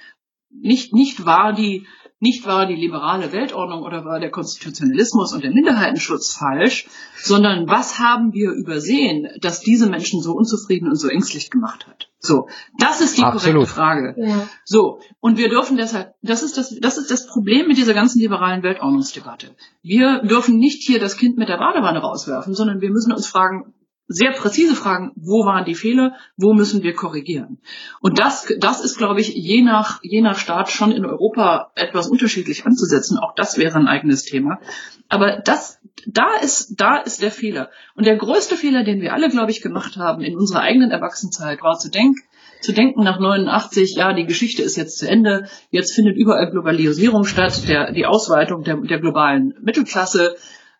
nicht, 0.50 0.92
nicht 0.92 1.24
war 1.24 1.52
die 1.52 1.86
nicht 2.18 2.46
war 2.46 2.66
die 2.66 2.74
liberale 2.74 3.32
Weltordnung 3.32 3.82
oder 3.82 4.04
war 4.06 4.20
der 4.20 4.30
Konstitutionalismus 4.30 5.34
und 5.34 5.44
der 5.44 5.50
Minderheitenschutz 5.50 6.32
falsch, 6.32 6.88
sondern 7.22 7.68
was 7.68 7.98
haben 7.98 8.32
wir 8.32 8.52
übersehen, 8.52 9.28
dass 9.42 9.60
diese 9.60 9.88
Menschen 9.88 10.22
so 10.22 10.32
unzufrieden 10.32 10.88
und 10.88 10.96
so 10.96 11.08
ängstlich 11.08 11.50
gemacht 11.50 11.86
hat? 11.86 12.08
So, 12.18 12.48
das 12.78 13.02
ist 13.02 13.18
die 13.18 13.22
Absolut. 13.22 13.54
korrekte 13.54 13.74
Frage. 13.74 14.14
Ja. 14.16 14.48
So, 14.64 15.00
und 15.20 15.36
wir 15.36 15.50
dürfen 15.50 15.76
deshalb, 15.76 16.14
das 16.22 16.42
ist 16.42 16.56
das, 16.56 16.74
das 16.80 16.96
ist 16.96 17.10
das 17.10 17.26
Problem 17.26 17.68
mit 17.68 17.76
dieser 17.76 17.92
ganzen 17.92 18.18
liberalen 18.20 18.62
Weltordnungsdebatte. 18.62 19.54
Wir 19.82 20.22
dürfen 20.22 20.56
nicht 20.56 20.82
hier 20.82 20.98
das 20.98 21.18
Kind 21.18 21.36
mit 21.36 21.50
der 21.50 21.58
Badewanne 21.58 21.98
rauswerfen, 21.98 22.54
sondern 22.54 22.80
wir 22.80 22.90
müssen 22.90 23.12
uns 23.12 23.26
fragen, 23.26 23.74
sehr 24.08 24.32
präzise 24.32 24.76
fragen, 24.76 25.12
wo 25.16 25.44
waren 25.44 25.64
die 25.64 25.74
Fehler, 25.74 26.14
wo 26.36 26.52
müssen 26.52 26.82
wir 26.82 26.94
korrigieren. 26.94 27.58
Und 28.00 28.18
das, 28.18 28.52
das 28.58 28.84
ist, 28.84 28.98
glaube 28.98 29.20
ich, 29.20 29.34
je 29.34 29.62
nach, 29.62 29.98
je 30.02 30.20
nach 30.20 30.38
Staat 30.38 30.70
schon 30.70 30.92
in 30.92 31.04
Europa 31.04 31.72
etwas 31.74 32.08
unterschiedlich 32.08 32.66
anzusetzen. 32.66 33.18
Auch 33.18 33.34
das 33.34 33.58
wäre 33.58 33.76
ein 33.76 33.88
eigenes 33.88 34.24
Thema. 34.24 34.60
Aber 35.08 35.40
das, 35.44 35.80
da 36.06 36.36
ist, 36.40 36.80
da 36.80 36.98
ist 36.98 37.22
der 37.22 37.32
Fehler. 37.32 37.70
Und 37.96 38.06
der 38.06 38.16
größte 38.16 38.56
Fehler, 38.56 38.84
den 38.84 39.00
wir 39.00 39.12
alle, 39.12 39.28
glaube 39.28 39.50
ich, 39.50 39.60
gemacht 39.60 39.96
haben 39.96 40.22
in 40.22 40.36
unserer 40.36 40.60
eigenen 40.60 40.90
Erwachsenenzeit, 40.90 41.62
war 41.62 41.78
zu 41.78 41.90
denken, 41.90 42.20
zu 42.60 42.72
denken 42.72 43.02
nach 43.02 43.18
89, 43.18 43.96
ja, 43.96 44.12
die 44.12 44.24
Geschichte 44.24 44.62
ist 44.62 44.76
jetzt 44.76 44.98
zu 44.98 45.08
Ende, 45.08 45.48
jetzt 45.70 45.94
findet 45.94 46.16
überall 46.16 46.50
Globalisierung 46.50 47.24
statt, 47.24 47.68
der, 47.68 47.92
die 47.92 48.06
Ausweitung 48.06 48.62
der, 48.62 48.76
der 48.76 48.98
globalen 48.98 49.54
Mittelklasse, 49.60 50.36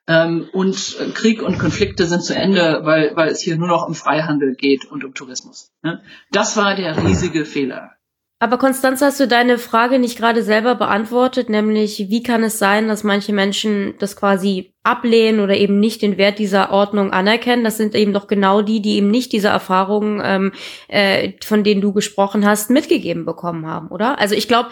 ähm, 0.08 0.48
und 0.52 0.96
Krieg 1.14 1.42
und 1.42 1.58
Konflikte 1.58 2.06
sind 2.06 2.22
zu 2.22 2.34
Ende, 2.34 2.80
weil, 2.84 3.16
weil 3.16 3.28
es 3.28 3.40
hier 3.40 3.56
nur 3.56 3.68
noch 3.68 3.86
um 3.86 3.94
Freihandel 3.94 4.54
geht 4.54 4.84
und 4.84 5.04
um 5.04 5.14
Tourismus. 5.14 5.72
Ne? 5.82 6.02
Das 6.30 6.56
war 6.56 6.74
der 6.74 7.02
riesige 7.04 7.44
Fehler. 7.44 7.92
Aber 8.38 8.58
Konstanze, 8.58 9.06
hast 9.06 9.18
du 9.18 9.26
deine 9.26 9.56
Frage 9.56 9.98
nicht 9.98 10.18
gerade 10.18 10.42
selber 10.42 10.74
beantwortet, 10.74 11.48
nämlich 11.48 12.10
wie 12.10 12.22
kann 12.22 12.42
es 12.42 12.58
sein, 12.58 12.86
dass 12.86 13.02
manche 13.02 13.32
Menschen 13.32 13.94
das 13.98 14.14
quasi 14.14 14.74
ablehnen 14.82 15.40
oder 15.40 15.56
eben 15.56 15.80
nicht 15.80 16.02
den 16.02 16.18
Wert 16.18 16.38
dieser 16.38 16.70
Ordnung 16.70 17.12
anerkennen? 17.12 17.64
Das 17.64 17.78
sind 17.78 17.94
eben 17.94 18.12
doch 18.12 18.26
genau 18.26 18.60
die, 18.60 18.82
die 18.82 18.96
eben 18.96 19.10
nicht 19.10 19.32
diese 19.32 19.48
Erfahrungen, 19.48 20.20
ähm, 20.22 20.52
äh, 20.88 21.32
von 21.42 21.64
denen 21.64 21.80
du 21.80 21.94
gesprochen 21.94 22.46
hast, 22.46 22.68
mitgegeben 22.68 23.24
bekommen 23.24 23.66
haben, 23.66 23.88
oder? 23.88 24.18
Also 24.18 24.34
ich 24.34 24.48
glaube, 24.48 24.68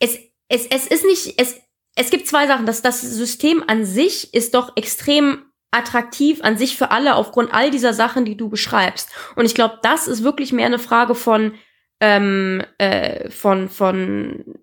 es, 0.00 0.18
es, 0.48 0.66
es 0.66 0.88
ist 0.88 1.04
nicht, 1.04 1.40
es, 1.40 1.60
es 1.98 2.10
gibt 2.10 2.28
zwei 2.28 2.46
Sachen. 2.46 2.64
Das, 2.64 2.80
das 2.80 3.00
System 3.00 3.64
an 3.66 3.84
sich 3.84 4.32
ist 4.32 4.54
doch 4.54 4.76
extrem 4.76 5.44
attraktiv 5.70 6.42
an 6.42 6.56
sich 6.56 6.76
für 6.76 6.90
alle 6.92 7.16
aufgrund 7.16 7.52
all 7.52 7.70
dieser 7.70 7.92
Sachen, 7.92 8.24
die 8.24 8.36
du 8.36 8.48
beschreibst. 8.48 9.10
Und 9.36 9.44
ich 9.44 9.54
glaube, 9.54 9.78
das 9.82 10.08
ist 10.08 10.22
wirklich 10.22 10.52
mehr 10.52 10.66
eine 10.66 10.78
Frage 10.78 11.14
von 11.14 11.54
ähm, 12.00 12.62
äh, 12.78 13.28
von 13.30 13.68
von 13.68 14.54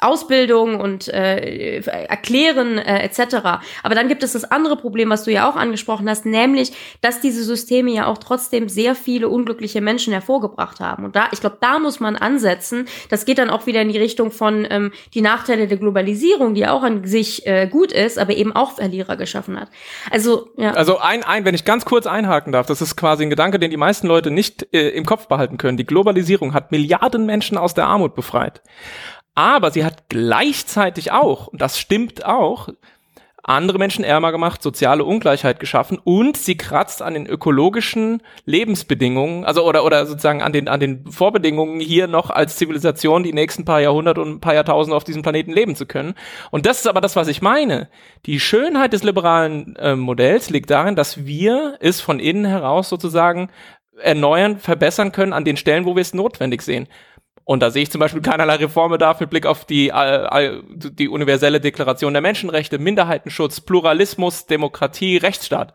Ausbildung 0.00 0.78
und 0.78 1.08
äh, 1.08 1.78
Erklären 1.80 2.76
äh, 2.76 3.02
etc. 3.02 3.36
Aber 3.82 3.94
dann 3.94 4.08
gibt 4.08 4.22
es 4.22 4.32
das 4.32 4.44
andere 4.44 4.76
Problem, 4.76 5.08
was 5.08 5.24
du 5.24 5.32
ja 5.32 5.48
auch 5.48 5.56
angesprochen 5.56 6.08
hast, 6.08 6.26
nämlich, 6.26 6.72
dass 7.00 7.20
diese 7.20 7.42
Systeme 7.42 7.90
ja 7.92 8.06
auch 8.06 8.18
trotzdem 8.18 8.68
sehr 8.68 8.94
viele 8.94 9.28
unglückliche 9.28 9.80
Menschen 9.80 10.12
hervorgebracht 10.12 10.80
haben. 10.80 11.06
Und 11.06 11.16
da, 11.16 11.28
ich 11.32 11.40
glaube, 11.40 11.56
da 11.60 11.78
muss 11.78 11.98
man 11.98 12.16
ansetzen. 12.16 12.86
Das 13.08 13.24
geht 13.24 13.38
dann 13.38 13.48
auch 13.48 13.66
wieder 13.66 13.80
in 13.80 13.88
die 13.88 13.98
Richtung 13.98 14.30
von 14.30 14.66
ähm, 14.68 14.92
die 15.14 15.22
Nachteile 15.22 15.66
der 15.66 15.78
Globalisierung, 15.78 16.54
die 16.54 16.66
auch 16.66 16.82
an 16.82 17.06
sich 17.06 17.46
äh, 17.46 17.66
gut 17.66 17.90
ist, 17.90 18.18
aber 18.18 18.34
eben 18.34 18.54
auch 18.54 18.72
Verlierer 18.72 19.16
geschaffen 19.16 19.58
hat. 19.58 19.68
Also 20.10 20.50
ja. 20.56 20.72
Also 20.72 20.98
ein, 20.98 21.22
ein, 21.22 21.46
wenn 21.46 21.54
ich 21.54 21.64
ganz 21.64 21.86
kurz 21.86 22.06
einhaken 22.06 22.52
darf, 22.52 22.66
das 22.66 22.82
ist 22.82 22.96
quasi 22.96 23.22
ein 23.22 23.30
Gedanke, 23.30 23.58
den 23.58 23.70
die 23.70 23.78
meisten 23.78 24.06
Leute 24.06 24.30
nicht 24.30 24.74
äh, 24.74 24.90
im 24.90 25.06
Kopf 25.06 25.26
behalten 25.26 25.56
können. 25.56 25.78
Die 25.78 25.86
Globalisierung 25.86 26.52
hat 26.52 26.70
Milliarden 26.70 27.24
Menschen 27.24 27.56
aus 27.56 27.72
der 27.72 27.86
Armut 27.86 28.14
befreit. 28.14 28.60
Aber 29.36 29.70
sie 29.70 29.84
hat 29.84 30.08
gleichzeitig 30.08 31.12
auch, 31.12 31.46
und 31.46 31.60
das 31.60 31.78
stimmt 31.78 32.24
auch, 32.24 32.70
andere 33.42 33.78
Menschen 33.78 34.02
ärmer 34.02 34.32
gemacht, 34.32 34.60
soziale 34.60 35.04
Ungleichheit 35.04 35.60
geschaffen 35.60 36.00
und 36.02 36.36
sie 36.36 36.56
kratzt 36.56 37.00
an 37.00 37.14
den 37.14 37.26
ökologischen 37.26 38.22
Lebensbedingungen, 38.44 39.44
also 39.44 39.64
oder 39.64 39.84
oder 39.84 40.04
sozusagen 40.06 40.42
an 40.42 40.52
den 40.52 40.66
an 40.66 40.80
den 40.80 41.06
Vorbedingungen 41.12 41.78
hier 41.78 42.08
noch 42.08 42.30
als 42.30 42.56
Zivilisation 42.56 43.22
die 43.22 43.32
nächsten 43.32 43.64
paar 43.64 43.80
Jahrhunderte 43.80 44.20
und 44.20 44.30
ein 44.30 44.40
paar 44.40 44.54
Jahrtausende 44.54 44.96
auf 44.96 45.04
diesem 45.04 45.22
Planeten 45.22 45.52
leben 45.52 45.76
zu 45.76 45.86
können. 45.86 46.14
Und 46.50 46.66
das 46.66 46.80
ist 46.80 46.88
aber 46.88 47.00
das, 47.00 47.14
was 47.14 47.28
ich 47.28 47.40
meine. 47.40 47.88
Die 48.24 48.40
Schönheit 48.40 48.92
des 48.94 49.04
liberalen 49.04 49.76
äh, 49.76 49.94
Modells 49.94 50.50
liegt 50.50 50.70
darin, 50.70 50.96
dass 50.96 51.24
wir 51.24 51.76
es 51.78 52.00
von 52.00 52.18
innen 52.18 52.46
heraus 52.46 52.88
sozusagen 52.88 53.48
erneuern, 54.02 54.58
verbessern 54.58 55.12
können 55.12 55.32
an 55.32 55.44
den 55.44 55.56
Stellen, 55.56 55.84
wo 55.84 55.94
wir 55.94 56.02
es 56.02 56.14
notwendig 56.14 56.62
sehen. 56.62 56.88
Und 57.48 57.60
da 57.60 57.70
sehe 57.70 57.84
ich 57.84 57.92
zum 57.92 58.00
Beispiel 58.00 58.22
keinerlei 58.22 58.56
Reformbedarf 58.56 59.20
mit 59.20 59.30
Blick 59.30 59.46
auf 59.46 59.64
die, 59.64 59.90
äh, 59.90 60.60
die 60.74 61.08
universelle 61.08 61.60
Deklaration 61.60 62.12
der 62.12 62.20
Menschenrechte, 62.20 62.80
Minderheitenschutz, 62.80 63.60
Pluralismus, 63.60 64.46
Demokratie, 64.46 65.16
Rechtsstaat. 65.16 65.72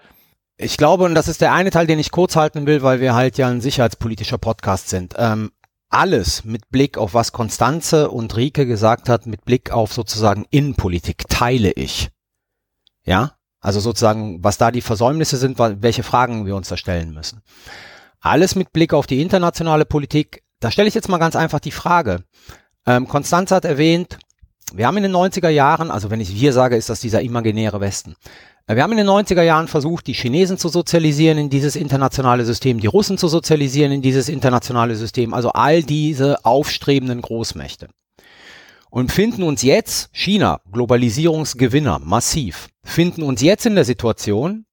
Ich 0.58 0.76
glaube, 0.76 1.06
und 1.06 1.16
das 1.16 1.30
ist 1.30 1.40
der 1.40 1.54
eine 1.54 1.72
Teil, 1.72 1.88
den 1.88 1.98
ich 1.98 2.12
kurz 2.12 2.36
halten 2.36 2.68
will, 2.68 2.84
weil 2.84 3.00
wir 3.00 3.16
halt 3.16 3.38
ja 3.38 3.48
ein 3.48 3.62
sicherheitspolitischer 3.62 4.38
Podcast 4.38 4.90
sind. 4.90 5.16
Ähm, 5.18 5.52
alles 5.90 6.44
mit 6.44 6.70
Blick 6.70 6.98
auf 6.98 7.14
was 7.14 7.32
Konstanze 7.32 8.12
und 8.12 8.36
Rike 8.36 8.66
gesagt 8.66 9.08
hat, 9.08 9.26
mit 9.26 9.46
Blick 9.46 9.72
auf 9.72 9.94
sozusagen 9.94 10.46
Innenpolitik, 10.50 11.24
teile 11.30 11.72
ich. 11.72 12.10
Ja? 13.06 13.38
Also 13.62 13.80
sozusagen, 13.80 14.44
was 14.44 14.58
da 14.58 14.72
die 14.72 14.82
Versäumnisse 14.82 15.38
sind, 15.38 15.58
welche 15.58 16.04
Fragen 16.04 16.46
wir 16.46 16.58
uns 16.58 16.68
da 16.68 16.76
stellen 16.76 17.14
müssen. 17.14 17.42
Alles 18.20 18.56
mit 18.56 18.74
Blick 18.74 18.94
auf 18.94 19.08
die 19.08 19.22
internationale 19.22 19.86
Politik 19.86 20.44
da 20.62 20.72
stelle 20.72 20.88
ich 20.88 20.94
jetzt 20.94 21.10
mal 21.10 21.18
ganz 21.18 21.36
einfach 21.36 21.60
die 21.60 21.72
Frage. 21.72 22.24
Ähm, 22.86 23.08
Konstanz 23.08 23.52
hat 23.52 23.66
erwähnt, 23.66 24.18
wir 24.74 24.88
haben 24.88 24.98
in 24.98 25.04
den 25.04 25.16
90er 25.16 25.50
Jahren, 25.50 25.92
also 25.92 26.10
wenn 26.10 26.22
ich 26.22 26.34
wir 26.34 26.54
sage, 26.54 26.78
ist 26.78 26.90
das 26.90 27.02
dieser 27.02 27.22
imaginäre 27.22 27.82
Westen. 27.82 28.16
Äh, 28.68 28.76
wir 28.76 28.84
haben 28.84 28.92
in 28.92 29.00
den 29.00 29.10
90er 29.10 29.42
Jahren 29.42 29.68
versucht, 29.68 30.08
die 30.08 30.14
Chinesen 30.14 30.58
zu 30.58 30.70
sozialisieren 30.70 31.38
in 31.38 31.50
dieses 31.50 31.76
internationale 31.76 32.46
System, 32.46 32.80
die 32.80 32.88
Russen 32.88 33.18
zu 33.18 33.28
sozialisieren 33.28 33.92
in 33.92 34.02
dieses 34.02 34.30
internationale 34.30 34.96
System, 34.96 35.34
also 35.34 35.52
all 35.52 35.84
diese 35.84 36.46
aufstrebenden 36.46 37.22
Großmächte. 37.22 37.90
und 38.92 39.12
finden 39.12 39.44
uns 39.44 39.62
jetzt, 39.62 40.10
China, 40.12 40.60
Globalisierungsgewinner, 40.72 42.00
massiv, 42.00 42.68
finden 42.84 43.24
uns 43.24 43.42
jetzt 43.42 43.66
in 43.66 43.76
der 43.76 43.86
Situation, 43.86 44.66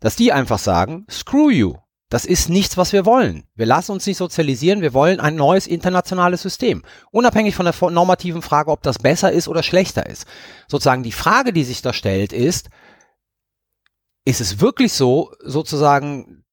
dass 0.00 0.16
die 0.16 0.32
einfach 0.32 0.58
sagen, 0.58 1.06
screw 1.08 1.50
you. 1.50 1.74
Das 2.10 2.24
ist 2.24 2.48
nichts, 2.48 2.76
was 2.76 2.92
wir 2.92 3.06
wollen. 3.06 3.44
Wir 3.54 3.66
lassen 3.66 3.92
uns 3.92 4.04
nicht 4.04 4.16
sozialisieren, 4.16 4.82
wir 4.82 4.92
wollen 4.92 5.20
ein 5.20 5.36
neues 5.36 5.68
internationales 5.68 6.42
System. 6.42 6.82
Unabhängig 7.12 7.54
von 7.54 7.66
der 7.66 7.90
normativen 7.90 8.42
Frage, 8.42 8.72
ob 8.72 8.82
das 8.82 8.98
besser 8.98 9.30
ist 9.30 9.46
oder 9.46 9.62
schlechter 9.62 10.06
ist. 10.06 10.26
Sozusagen 10.66 11.04
die 11.04 11.12
Frage, 11.12 11.52
die 11.52 11.62
sich 11.62 11.82
da 11.82 11.92
stellt, 11.92 12.32
ist, 12.32 12.68
ist 14.24 14.40
es 14.40 14.60
wirklich 14.60 14.92
so, 14.92 15.32
sozusagen, 15.40 16.44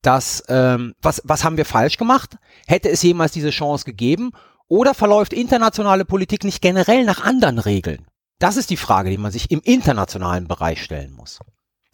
dass, 0.00 0.42
ähm, 0.48 0.94
was, 1.02 1.20
was 1.24 1.44
haben 1.44 1.58
wir 1.58 1.66
falsch 1.66 1.98
gemacht? 1.98 2.38
Hätte 2.66 2.88
es 2.88 3.02
jemals 3.02 3.32
diese 3.32 3.50
Chance 3.50 3.84
gegeben? 3.84 4.32
Oder 4.66 4.94
verläuft 4.94 5.34
internationale 5.34 6.06
Politik 6.06 6.42
nicht 6.42 6.62
generell 6.62 7.04
nach 7.04 7.22
anderen 7.22 7.58
Regeln? 7.58 8.06
Das 8.38 8.56
ist 8.56 8.70
die 8.70 8.78
Frage, 8.78 9.10
die 9.10 9.18
man 9.18 9.30
sich 9.30 9.50
im 9.50 9.60
internationalen 9.62 10.48
Bereich 10.48 10.82
stellen 10.82 11.12
muss. 11.12 11.40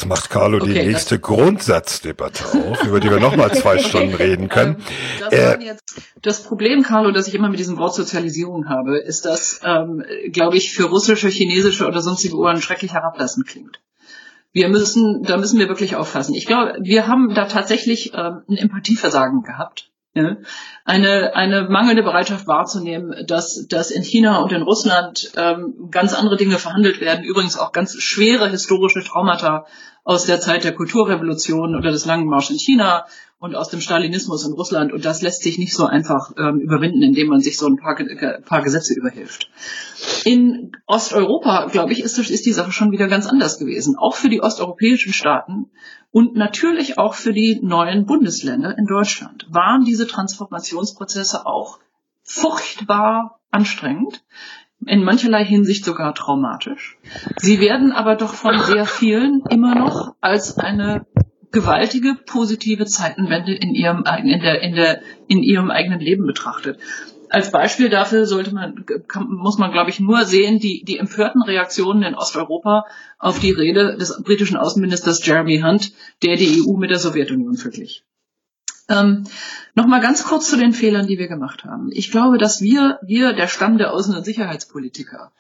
Jetzt 0.01 0.09
macht 0.09 0.31
Carlo 0.31 0.59
okay, 0.59 0.75
die 0.75 0.87
nächste 0.87 1.19
Grundsatzdebatte 1.19 2.45
auf, 2.45 2.85
über 2.85 3.01
die 3.01 3.11
wir 3.11 3.19
nochmal 3.19 3.53
zwei 3.53 3.79
Stunden 3.83 4.15
reden 4.15 4.49
können. 4.49 4.77
Das, 5.19 5.33
äh, 5.33 5.59
jetzt, 5.61 6.01
das, 6.23 6.45
Problem, 6.45 6.85
Carlo, 6.85 7.11
das 7.11 7.27
ich 7.27 7.35
immer 7.35 7.49
mit 7.49 7.59
diesem 7.59 7.79
Wort 7.79 7.97
Sozialisierung 7.97 8.69
habe, 8.69 8.99
ist, 8.99 9.25
dass, 9.25 9.61
ähm, 9.65 10.05
glaube 10.31 10.57
ich, 10.57 10.71
für 10.71 10.85
russische, 10.85 11.27
chinesische 11.27 11.85
oder 11.85 12.01
sonstige 12.01 12.37
Ohren 12.37 12.63
schrecklich 12.63 12.93
herablassend 12.93 13.49
klingt. 13.49 13.81
Wir 14.53 14.69
müssen, 14.69 15.25
da 15.25 15.37
müssen 15.37 15.59
wir 15.59 15.67
wirklich 15.67 15.97
aufpassen. 15.97 16.35
Ich 16.35 16.47
glaube, 16.47 16.79
wir 16.81 17.09
haben 17.09 17.35
da 17.35 17.47
tatsächlich 17.47 18.13
ähm, 18.15 18.43
ein 18.49 18.57
Empathieversagen 18.57 19.43
gehabt. 19.43 19.91
Eine, 20.85 21.35
eine 21.35 21.69
mangelnde 21.69 22.03
Bereitschaft 22.03 22.47
wahrzunehmen, 22.47 23.27
dass, 23.27 23.67
dass 23.69 23.91
in 23.91 24.03
China 24.03 24.39
und 24.39 24.53
in 24.53 24.63
Russland 24.63 25.33
ähm, 25.37 25.89
ganz 25.91 26.15
andere 26.15 26.37
Dinge 26.37 26.59
verhandelt 26.59 27.01
werden, 27.01 27.25
übrigens 27.25 27.59
auch 27.59 27.73
ganz 27.73 28.01
schwere 28.01 28.49
historische 28.49 29.05
Traumata 29.05 29.67
aus 30.05 30.25
der 30.25 30.41
Zeit 30.41 30.65
der 30.65 30.75
Kulturrevolution 30.75 31.77
oder 31.77 31.91
des 31.91 32.07
langen 32.07 32.27
Marsch 32.27 32.51
in 32.51 32.59
China 32.59 33.05
und 33.41 33.55
aus 33.55 33.69
dem 33.69 33.81
Stalinismus 33.81 34.45
in 34.45 34.53
Russland. 34.53 34.93
Und 34.93 35.05
das 35.05 35.23
lässt 35.23 35.43
sich 35.43 35.59
nicht 35.59 35.75
so 35.75 35.87
einfach 35.87 36.33
ähm, 36.37 36.61
überwinden, 36.61 37.03
indem 37.03 37.29
man 37.29 37.41
sich 37.41 37.57
so 37.57 37.67
ein 37.67 37.77
paar, 37.77 37.97
paar 38.45 38.63
Gesetze 38.63 38.95
überhilft. 38.95 39.51
In 40.25 40.73
Osteuropa, 40.87 41.67
glaube 41.67 41.93
ich, 41.93 42.03
ist, 42.03 42.19
ist 42.19 42.47
die 42.47 42.53
Sache 42.53 42.73
schon 42.73 42.91
wieder 42.91 43.07
ganz 43.07 43.27
anders 43.27 43.59
gewesen. 43.59 43.97
Auch 43.97 44.15
für 44.15 44.29
die 44.29 44.43
osteuropäischen 44.43 45.13
Staaten 45.13 45.71
und 46.11 46.35
natürlich 46.35 46.99
auch 46.99 47.15
für 47.15 47.33
die 47.33 47.61
neuen 47.63 48.07
Bundesländer 48.07 48.77
in 48.77 48.87
Deutschland 48.87 49.47
waren 49.51 49.85
diese 49.85 50.07
Transformationsprozesse 50.07 51.47
auch 51.47 51.79
furchtbar 52.23 53.41
anstrengend 53.51 54.25
in 54.87 55.03
mancherlei 55.03 55.45
Hinsicht 55.45 55.85
sogar 55.85 56.15
traumatisch. 56.15 56.99
Sie 57.37 57.61
werden 57.61 57.93
aber 57.93 58.17
doch 58.17 58.35
von 58.35 58.59
sehr 58.61 58.87
vielen 58.87 59.43
immer 59.51 59.75
noch 59.75 60.15
als 60.21 60.59
eine 60.59 61.07
gewaltige 61.51 62.15
positive 62.27 62.87
Zeitenwende 62.87 63.55
in 63.55 63.75
ihrem, 63.75 64.05
in 64.23 64.41
der, 64.41 64.61
in 64.61 64.75
der, 64.75 65.03
in 65.29 65.43
ihrem 65.43 65.71
eigenen 65.71 66.01
Leben 66.01 66.27
betrachtet. 66.27 66.79
Als 67.31 67.51
Beispiel 67.51 67.91
dafür 67.91 68.25
sollte 68.25 68.55
man, 68.55 68.87
kann, 69.07 69.29
muss 69.29 69.59
man, 69.59 69.71
glaube 69.71 69.91
ich, 69.91 70.01
nur 70.01 70.25
sehen, 70.25 70.61
die, 70.61 70.83
die 70.85 70.99
empörten 70.99 71.43
Reaktionen 71.43 72.03
in 72.03 72.15
Osteuropa 72.15 72.87
auf 73.19 73.39
die 73.39 73.51
Rede 73.51 73.97
des 73.99 74.23
britischen 74.23 74.57
Außenministers 74.57 75.25
Jeremy 75.27 75.61
Hunt, 75.61 75.93
der 76.23 76.37
die 76.37 76.63
EU 76.63 76.77
mit 76.77 76.91
der 76.91 76.99
Sowjetunion 76.99 77.57
verglich. 77.57 78.05
Ähm, 78.89 79.25
Nochmal 79.75 80.01
ganz 80.01 80.25
kurz 80.25 80.51
zu 80.51 80.57
den 80.57 80.73
Fehlern, 80.73 81.07
die 81.07 81.19
wir 81.19 81.29
gemacht 81.29 81.65
haben. 81.65 81.91
Ich 81.93 82.11
glaube, 82.11 82.39
dass 82.39 82.61
wir, 82.61 82.99
wir, 83.03 83.33
der 83.33 83.47
Stamm 83.47 83.79
der 83.79 83.93
Außen- 83.93 84.17
und 84.17 84.25
Sicherheitspolitiker, 84.25 85.31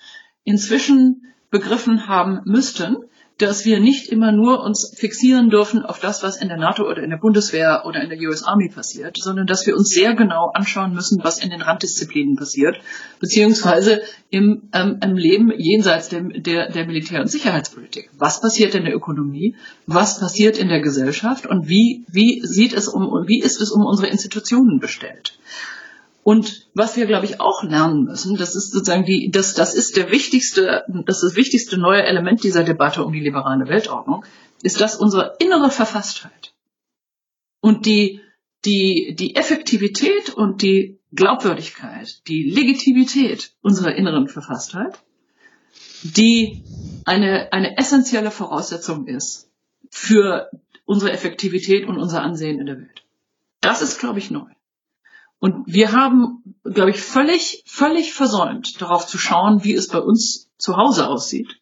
inzwischen 0.44 1.22
begriffen 1.50 2.06
haben 2.06 2.40
müssten, 2.44 2.98
dass 3.38 3.64
wir 3.64 3.78
nicht 3.78 4.08
immer 4.08 4.32
nur 4.32 4.64
uns 4.64 4.92
fixieren 4.96 5.48
dürfen 5.48 5.84
auf 5.84 6.00
das, 6.00 6.24
was 6.24 6.40
in 6.40 6.48
der 6.48 6.58
NATO 6.58 6.88
oder 6.88 7.02
in 7.02 7.10
der 7.10 7.18
Bundeswehr 7.18 7.84
oder 7.86 8.02
in 8.02 8.10
der 8.10 8.18
US 8.28 8.42
Army 8.42 8.68
passiert, 8.68 9.16
sondern 9.16 9.46
dass 9.46 9.64
wir 9.66 9.76
uns 9.76 9.90
sehr 9.90 10.14
genau 10.14 10.50
anschauen 10.52 10.92
müssen, 10.92 11.22
was 11.22 11.42
in 11.42 11.50
den 11.50 11.62
Randdisziplinen 11.62 12.34
passiert, 12.34 12.80
beziehungsweise 13.20 14.02
im, 14.30 14.68
ähm, 14.72 14.98
im 15.02 15.14
Leben 15.14 15.52
jenseits 15.56 16.08
der, 16.08 16.22
der, 16.22 16.70
der 16.70 16.86
Militär- 16.86 17.20
und 17.20 17.30
Sicherheitspolitik. 17.30 18.10
Was 18.18 18.40
passiert 18.40 18.74
in 18.74 18.84
der 18.84 18.94
Ökonomie? 18.94 19.54
Was 19.86 20.18
passiert 20.18 20.58
in 20.58 20.68
der 20.68 20.80
Gesellschaft? 20.80 21.46
Und 21.46 21.68
wie, 21.68 22.04
wie 22.08 22.44
sieht 22.44 22.72
es 22.72 22.88
um, 22.88 23.04
wie 23.28 23.40
ist 23.40 23.60
es 23.60 23.70
um 23.70 23.86
unsere 23.86 24.08
Institutionen 24.08 24.80
bestellt? 24.80 25.38
Und 26.28 26.68
was 26.74 26.98
wir, 26.98 27.06
glaube 27.06 27.24
ich, 27.24 27.40
auch 27.40 27.62
lernen 27.62 28.04
müssen, 28.04 28.36
das 28.36 28.54
ist 28.54 28.72
sozusagen 28.72 29.06
die, 29.06 29.30
das, 29.30 29.54
das 29.54 29.72
ist 29.72 29.96
der 29.96 30.10
wichtigste, 30.10 30.84
das 31.06 31.22
ist 31.22 31.30
das 31.30 31.36
wichtigste 31.36 31.78
neue 31.78 32.02
Element 32.02 32.44
dieser 32.44 32.64
Debatte 32.64 33.02
um 33.02 33.14
die 33.14 33.20
liberale 33.20 33.66
Weltordnung, 33.66 34.26
ist, 34.62 34.78
dass 34.78 34.94
unsere 34.94 35.36
innere 35.38 35.70
Verfasstheit 35.70 36.52
und 37.60 37.86
die, 37.86 38.20
die, 38.66 39.16
die 39.18 39.36
Effektivität 39.36 40.28
und 40.28 40.60
die 40.60 40.98
Glaubwürdigkeit, 41.14 42.20
die 42.28 42.50
Legitimität 42.50 43.52
unserer 43.62 43.94
inneren 43.94 44.28
Verfasstheit, 44.28 44.98
die 46.02 46.62
eine, 47.06 47.54
eine 47.54 47.78
essentielle 47.78 48.30
Voraussetzung 48.30 49.06
ist 49.06 49.48
für 49.88 50.50
unsere 50.84 51.10
Effektivität 51.10 51.88
und 51.88 51.96
unser 51.96 52.20
Ansehen 52.20 52.60
in 52.60 52.66
der 52.66 52.76
Welt. 52.76 53.02
Das 53.62 53.80
ist, 53.80 53.98
glaube 53.98 54.18
ich, 54.18 54.30
neu. 54.30 54.44
Und 55.40 55.66
wir 55.66 55.92
haben, 55.92 56.42
glaube 56.64 56.90
ich, 56.90 57.00
völlig, 57.00 57.62
völlig 57.66 58.12
versäumt, 58.12 58.80
darauf 58.80 59.06
zu 59.06 59.18
schauen, 59.18 59.62
wie 59.62 59.74
es 59.74 59.88
bei 59.88 60.00
uns 60.00 60.50
zu 60.58 60.76
Hause 60.76 61.08
aussieht, 61.08 61.60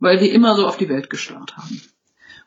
weil 0.00 0.20
wir 0.20 0.32
immer 0.32 0.56
so 0.56 0.66
auf 0.66 0.76
die 0.76 0.88
Welt 0.88 1.08
gestarrt 1.08 1.56
haben. 1.56 1.80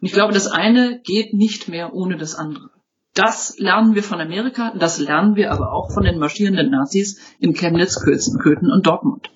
Und 0.01 0.07
ich 0.07 0.11
glaube, 0.11 0.33
das 0.33 0.47
eine 0.47 0.99
geht 1.01 1.33
nicht 1.33 1.69
mehr 1.69 1.93
ohne 1.93 2.17
das 2.17 2.35
andere. 2.35 2.69
Das 3.13 3.57
lernen 3.57 3.95
wir 3.95 4.03
von 4.03 4.19
Amerika, 4.19 4.73
das 4.77 4.99
lernen 4.99 5.37
wir 5.37 5.53
aber 5.53 5.71
auch 5.71 5.93
von 5.93 6.03
den 6.03 6.19
marschierenden 6.19 6.69
Nazis 6.69 7.21
in 7.39 7.53
Chemnitz, 7.53 8.01
Köthen 8.01 8.69
und 8.69 8.85
Dortmund. 8.85 9.29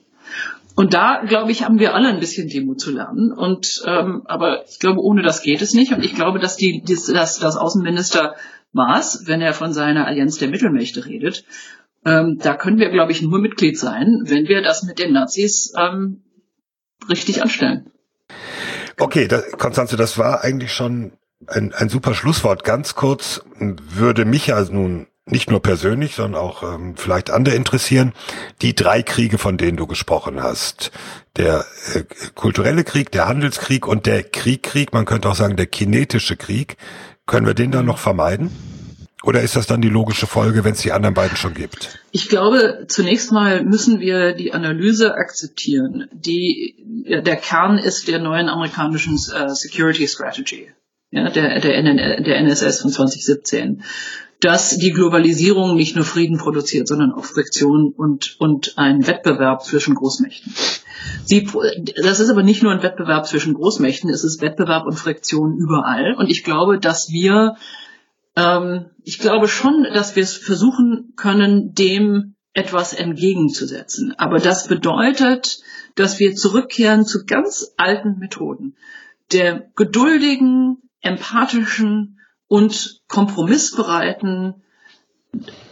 Und 0.76 0.94
da, 0.94 1.24
glaube 1.26 1.52
ich, 1.52 1.64
haben 1.64 1.80
wir 1.80 1.94
alle 1.94 2.10
ein 2.10 2.20
bisschen 2.20 2.48
Demo 2.48 2.74
zu 2.76 2.92
lernen. 2.92 3.32
Und 3.32 3.82
ähm, 3.86 4.24
aber 4.26 4.66
ich 4.70 4.80
glaube, 4.80 5.02
ohne 5.02 5.24
das 5.24 5.42
geht 5.42 5.62
es 5.62 5.74
nicht. 5.74 5.92
Und 5.94 6.04
ich 6.04 6.16
glaube, 6.16 6.40
dass 6.40 6.56
die, 6.56 6.82
dass, 6.82 7.38
dass 7.40 7.58
Außenminister 7.58 8.36
Maß, 8.72 9.24
wenn 9.26 9.42
er 9.42 9.54
von 9.54 9.74
seiner 9.74 10.08
Allianz 10.08 10.38
der 10.38 10.50
Mittelmächte 10.50 11.06
redet. 11.06 11.46
Ähm, 12.06 12.38
da 12.42 12.56
können 12.56 12.80
wir, 12.80 12.90
glaube 12.90 13.12
ich, 13.12 13.22
nur 13.22 13.40
Mitglied 13.40 13.78
sein, 13.78 14.24
wenn 14.26 14.48
wir 14.48 14.62
das 14.62 14.84
mit 14.84 15.00
den 15.00 15.14
Nazis 15.14 15.74
ähm, 15.78 16.24
richtig 17.10 17.42
anstellen. 17.42 17.92
Okay, 18.98 19.28
da, 19.28 19.42
Konstanze, 19.42 19.98
das 19.98 20.18
war 20.18 20.44
eigentlich 20.44 20.74
schon 20.74 21.14
ein, 21.48 21.74
ein 21.74 21.90
super 21.90 22.14
Schlusswort. 22.14 22.64
Ganz 22.64 22.96
kurz 22.96 23.42
würde 23.60 24.26
mich 24.26 24.54
also 24.54 24.74
nun 24.74 25.08
nicht 25.26 25.52
nur 25.52 25.62
persönlich, 25.62 26.16
sondern 26.16 26.42
auch 26.42 26.64
ähm, 26.64 26.96
vielleicht 26.96 27.30
andere 27.30 27.56
interessieren, 27.56 28.14
die 28.62 28.76
drei 28.76 29.04
Kriege, 29.04 29.38
von 29.38 29.58
denen 29.58 29.78
du 29.78 29.88
gesprochen 29.88 30.42
hast. 30.42 30.92
Der 31.38 31.66
äh, 31.94 32.04
kulturelle 32.34 32.84
Krieg, 32.84 33.12
der 33.12 33.28
Handelskrieg 33.28 33.88
und 33.88 34.06
der 34.06 34.24
Kriegkrieg, 34.24 34.92
man 34.92 35.06
könnte 35.06 35.30
auch 35.30 35.36
sagen 35.36 35.56
der 35.56 35.68
kinetische 35.68 36.36
Krieg. 36.36 36.78
Können 37.30 37.46
wir 37.46 37.54
den 37.54 37.70
dann 37.70 37.86
noch 37.86 38.00
vermeiden? 38.00 38.50
Oder 39.22 39.42
ist 39.42 39.56
das 39.56 39.68
dann 39.68 39.82
die 39.82 39.90
logische 39.90 40.26
Folge, 40.26 40.64
wenn 40.64 40.72
es 40.72 40.82
die 40.82 40.92
anderen 40.92 41.14
beiden 41.14 41.38
schon 41.38 41.54
gibt? 41.54 42.00
Ich 42.10 42.28
glaube, 42.28 42.86
zunächst 42.88 43.32
mal 43.32 43.64
müssen 43.64 44.00
wir 44.00 44.34
die 44.34 44.52
Analyse 44.52 45.14
akzeptieren, 45.14 46.08
die 46.12 46.76
der 47.06 47.36
Kern 47.36 47.78
ist 47.78 48.08
der 48.08 48.18
neuen 48.18 48.50
amerikanischen 48.50 49.14
uh, 49.14 49.54
Security 49.54 50.08
Strategy, 50.08 50.72
ja, 51.12 51.30
der, 51.30 51.60
der 51.60 52.42
NSS 52.42 52.82
von 52.82 52.90
2017, 52.90 53.84
dass 54.40 54.78
die 54.78 54.92
Globalisierung 54.92 55.76
nicht 55.76 55.96
nur 55.96 56.06
Frieden 56.06 56.38
produziert, 56.38 56.88
sondern 56.88 57.12
auch 57.12 57.26
Friktion 57.26 57.94
und, 57.96 58.38
und 58.40 58.78
ein 58.78 59.06
Wettbewerb 59.06 59.64
zwischen 59.64 59.96
Großmächten. 59.96 60.54
Sie, 61.26 61.48
das 62.02 62.20
ist 62.20 62.30
aber 62.30 62.44
nicht 62.44 62.64
nur 62.64 62.72
ein 62.72 62.84
Wettbewerb 62.84 63.28
zwischen 63.28 63.54
Großmächten, 63.54 64.10
es 64.10 64.24
ist 64.24 64.42
Wettbewerb 64.42 64.86
und 64.86 64.98
Friktion 64.98 65.58
überall. 65.58 66.16
Und 66.16 66.30
ich 66.30 66.44
glaube, 66.44 66.80
dass 66.80 67.10
wir, 67.10 67.56
ähm, 68.38 68.86
ich 69.04 69.20
glaube 69.20 69.50
schon, 69.50 69.86
dass 69.94 70.16
wir 70.16 70.24
es 70.24 70.36
versuchen 70.36 71.14
können, 71.18 71.74
dem 71.74 72.36
etwas 72.54 72.94
entgegenzusetzen. 72.94 74.14
Aber 74.18 74.40
das 74.40 74.68
bedeutet, 74.68 75.60
dass 75.96 76.20
wir 76.20 76.36
zurückkehren 76.36 77.06
zu 77.06 77.26
ganz 77.26 77.74
alten 77.78 78.20
Methoden 78.20 78.76
der 79.32 79.70
geduldigen, 79.76 80.78
empathischen 81.02 82.19
und 82.50 83.00
kompromissbereiten 83.08 84.56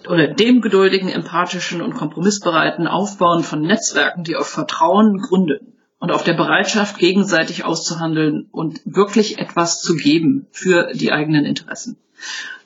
oder 0.07 0.27
dem 0.27 0.61
geduldigen, 0.61 1.09
empathischen 1.09 1.81
und 1.81 1.95
kompromissbereiten 1.95 2.87
Aufbauen 2.87 3.43
von 3.43 3.61
Netzwerken, 3.61 4.23
die 4.23 4.37
auf 4.37 4.47
Vertrauen 4.47 5.17
gründen 5.17 5.73
und 5.99 6.11
auf 6.11 6.23
der 6.23 6.35
Bereitschaft, 6.35 6.99
gegenseitig 6.99 7.65
auszuhandeln 7.65 8.47
und 8.51 8.79
wirklich 8.85 9.39
etwas 9.39 9.81
zu 9.81 9.95
geben 9.95 10.47
für 10.51 10.93
die 10.93 11.11
eigenen 11.11 11.43
Interessen. 11.43 11.97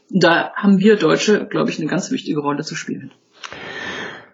Da 0.09 0.51
haben 0.55 0.80
wir 0.80 0.97
Deutsche, 0.97 1.47
glaube 1.47 1.70
ich, 1.70 1.80
eine 1.80 1.88
ganz 1.88 2.12
wichtige 2.12 2.41
Rolle 2.41 2.64
zu 2.64 2.76
spielen. 2.76 3.12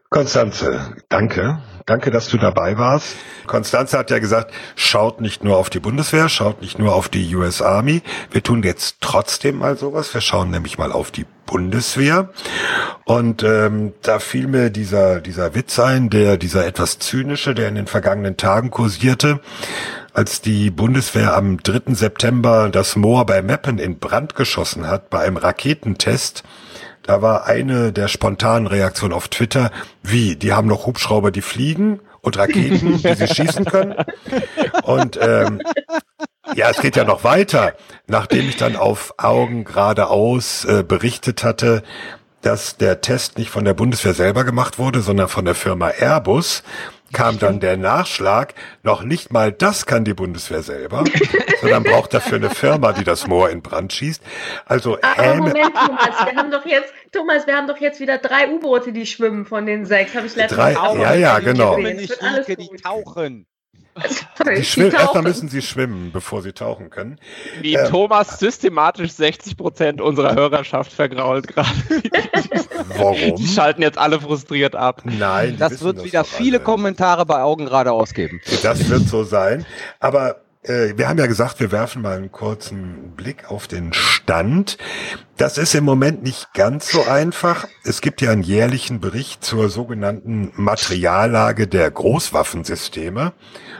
Konstanze, 0.09 0.95
danke. 1.09 1.61
Danke, 1.88 2.11
dass 2.11 2.27
du 2.27 2.38
dabei 2.38 2.77
warst. 2.77 3.15
Konstanze 3.45 3.97
hat 3.97 4.11
ja 4.11 4.19
gesagt, 4.19 4.53
schaut 4.75 5.21
nicht 5.21 5.45
nur 5.45 5.55
auf 5.55 5.69
die 5.69 5.79
Bundeswehr, 5.79 6.27
schaut 6.27 6.61
nicht 6.61 6.77
nur 6.79 6.93
auf 6.93 7.07
die 7.07 7.33
US 7.33 7.61
Army. 7.61 8.01
Wir 8.29 8.43
tun 8.43 8.61
jetzt 8.63 8.97
trotzdem 8.99 9.57
mal 9.59 9.77
sowas. 9.77 10.13
Wir 10.13 10.19
schauen 10.19 10.51
nämlich 10.51 10.77
mal 10.77 10.91
auf 10.91 11.11
die 11.11 11.25
Bundeswehr. 11.45 12.27
Und 13.05 13.41
ähm, 13.43 13.93
da 14.01 14.19
fiel 14.19 14.47
mir 14.47 14.69
dieser, 14.69 15.21
dieser 15.21 15.55
Witz 15.55 15.79
ein, 15.79 16.09
der, 16.09 16.35
dieser 16.35 16.67
etwas 16.67 16.99
zynische, 16.99 17.55
der 17.55 17.69
in 17.69 17.75
den 17.75 17.88
vergangenen 17.88 18.35
Tagen 18.35 18.69
kursierte, 18.69 19.39
als 20.11 20.41
die 20.41 20.69
Bundeswehr 20.71 21.38
am 21.38 21.63
3. 21.63 21.93
September 21.93 22.67
das 22.69 22.97
Moor 22.97 23.25
bei 23.25 23.41
Meppen 23.41 23.79
in 23.79 23.97
Brand 23.97 24.35
geschossen 24.35 24.89
hat 24.89 25.09
bei 25.09 25.19
einem 25.19 25.38
Raketentest 25.38 26.43
da 27.08 27.22
war 27.22 27.45
eine 27.45 27.93
der 27.93 28.08
spontanen 28.08 28.68
Reaktionen 28.68 29.14
auf 29.14 29.30
Twitter, 29.30 29.72
wie, 30.03 30.36
die 30.36 30.53
haben 30.53 30.68
noch 30.68 30.86
Hubschrauber, 30.86 31.32
die 31.32 31.41
fliegen 31.41 32.01
und 32.22 32.38
Raketen, 32.38 33.01
die 33.01 33.14
sie 33.14 33.28
schießen 33.28 33.66
können. 33.66 33.95
Und 34.84 35.18
ähm, 35.22 35.62
ja, 36.53 36.70
es 36.70 36.82
geht 36.82 36.95
ja 36.95 37.05
noch 37.05 37.24
weiter. 37.24 37.74
Nachdem 38.08 38.49
ich 38.49 38.58
dann 38.58 38.76
auf 38.76 39.14
Augen 39.18 39.64
geradeaus 39.64 40.66
äh, 40.66 40.84
berichtet 40.84 41.43
hatte, 41.43 41.84
dass 42.41 42.78
der 42.78 43.01
Test 43.01 43.38
nicht 43.38 43.49
von 43.49 43.66
der 43.66 43.74
Bundeswehr 43.74 44.14
selber 44.14 44.43
gemacht 44.43 44.78
wurde, 44.78 45.01
sondern 45.01 45.30
von 45.30 45.45
der 45.45 45.55
Firma 45.55 45.89
Airbus, 45.89 46.64
kam 47.14 47.39
dann 47.39 47.60
der 47.60 47.78
Nachschlag, 47.78 48.53
noch 48.84 49.03
nicht 49.03 49.32
mal 49.32 49.51
das 49.51 49.86
kann 49.86 50.05
die 50.05 50.14
Bundeswehr 50.14 50.64
selber, 50.64 51.03
sondern 51.62 51.84
braucht 51.84 52.14
dafür 52.14 52.38
eine 52.38 52.49
Firma, 52.49 52.93
die 52.93 53.03
das 53.03 53.28
Moor 53.28 53.49
in 53.49 53.62
Brand 53.62 53.93
schießt. 53.93 54.22
Also 54.66 54.97
ah, 55.01 55.14
Aber 55.18 55.36
Moment, 55.36 55.74
Thomas, 55.76 56.26
wir 56.26 56.36
haben 56.36 56.51
doch 56.51 56.66
jetzt, 56.66 56.93
Thomas, 57.12 57.47
wir 57.47 57.55
haben 57.55 57.68
doch 57.68 57.78
jetzt 57.78 57.99
wieder 57.99 58.18
drei 58.18 58.49
U-Boote, 58.49 58.91
die 58.91 59.05
schwimmen 59.05 59.45
von 59.45 59.66
den 59.66 59.86
sechs. 59.86 60.16
Habe 60.16 60.28
ich 60.28 60.36
letztens 60.36 60.60
drei, 60.60 60.78
auch 60.78 60.97
Ja, 60.97 61.14
ja, 61.14 61.39
genau. 61.39 61.78
Nicht 61.78 62.22
Lieke, 62.22 62.55
die 62.55 62.70
tauchen. 62.82 63.47
Erstmal 64.45 65.23
müssen 65.23 65.49
sie 65.49 65.61
schwimmen, 65.61 66.11
bevor 66.11 66.41
sie 66.41 66.53
tauchen 66.53 66.89
können. 66.89 67.19
Wie 67.61 67.75
ähm, 67.75 67.89
Thomas 67.89 68.39
systematisch 68.39 69.11
60 69.11 69.57
Prozent 69.57 70.01
unserer 70.01 70.35
Hörerschaft 70.35 70.91
vergrault 70.91 71.47
gerade. 71.47 71.69
Warum? 72.97 73.35
Die 73.35 73.47
schalten 73.47 73.81
jetzt 73.81 73.97
alle 73.97 74.19
frustriert 74.19 74.75
ab. 74.75 75.01
Nein, 75.05 75.57
das 75.57 75.81
wird 75.81 75.97
das 75.97 76.05
wieder 76.05 76.23
viele 76.23 76.57
alle. 76.57 76.65
Kommentare 76.65 77.25
bei 77.25 77.41
Augen 77.41 77.65
gerade 77.65 77.91
ausgeben. 77.91 78.41
Das 78.63 78.89
wird 78.89 79.07
so 79.07 79.23
sein. 79.23 79.65
Aber 79.99 80.41
wir 80.64 81.08
haben 81.08 81.18
ja 81.18 81.28
gesagt, 81.28 81.60
wir 81.60 81.72
werfen 81.72 82.01
mal 82.01 82.18
einen 82.18 82.32
kurzen 82.32 83.14
Blick 83.16 83.49
auf 83.49 83.68
den 83.68 83.93
Stand. 83.93 84.78
Das 85.38 85.58
ist 85.58 85.76
im 85.76 85.86
Moment 85.86 86.24
nicht 86.24 86.53
ganz 86.53 86.91
so 86.91 87.05
einfach. 87.05 87.68
Es 87.84 88.01
gibt 88.01 88.22
ja 88.22 88.32
einen 88.32 88.43
jährlichen 88.43 88.99
Bericht 88.99 89.45
zur 89.45 89.70
sogenannten 89.70 90.51
Materiallage 90.55 91.68
der 91.68 91.89
Großwaffensysteme, 91.89 93.34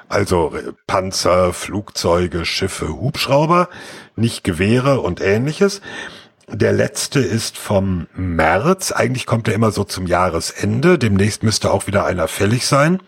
also 0.08 0.54
Panzer, 0.86 1.52
Flugzeuge, 1.52 2.46
Schiffe, 2.46 2.88
Hubschrauber, 2.90 3.70
nicht 4.16 4.44
Gewehre 4.44 5.02
und 5.02 5.20
ähnliches. 5.20 5.82
Der 6.50 6.72
letzte 6.72 7.20
ist 7.20 7.58
vom 7.58 8.08
März. 8.16 8.94
Eigentlich 8.94 9.26
kommt 9.26 9.50
er 9.50 9.54
immer 9.54 9.72
so 9.72 9.84
zum 9.84 10.08
Jahresende. 10.08 10.98
Demnächst 10.98 11.44
müsste 11.44 11.72
auch 11.72 11.88
wieder 11.88 12.06
einer 12.06 12.30
fällig 12.30 12.66
sein. 12.66 13.02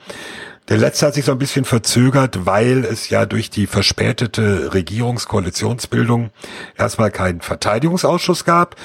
Der 0.70 0.78
letzte 0.78 1.08
hat 1.08 1.16
sich 1.16 1.26
so 1.26 1.32
ein 1.32 1.40
bisschen 1.40 1.66
verzögert, 1.66 2.46
weil 2.46 2.86
es 2.86 3.10
ja 3.10 3.26
durch 3.26 3.50
die 3.50 3.66
verspätete 3.66 4.72
Regierungskoalitionsbildung 4.72 6.30
erstmal 6.78 7.10
keinen 7.10 7.42
Verteidigungsausschuss 7.42 8.46
gab. 8.46 8.76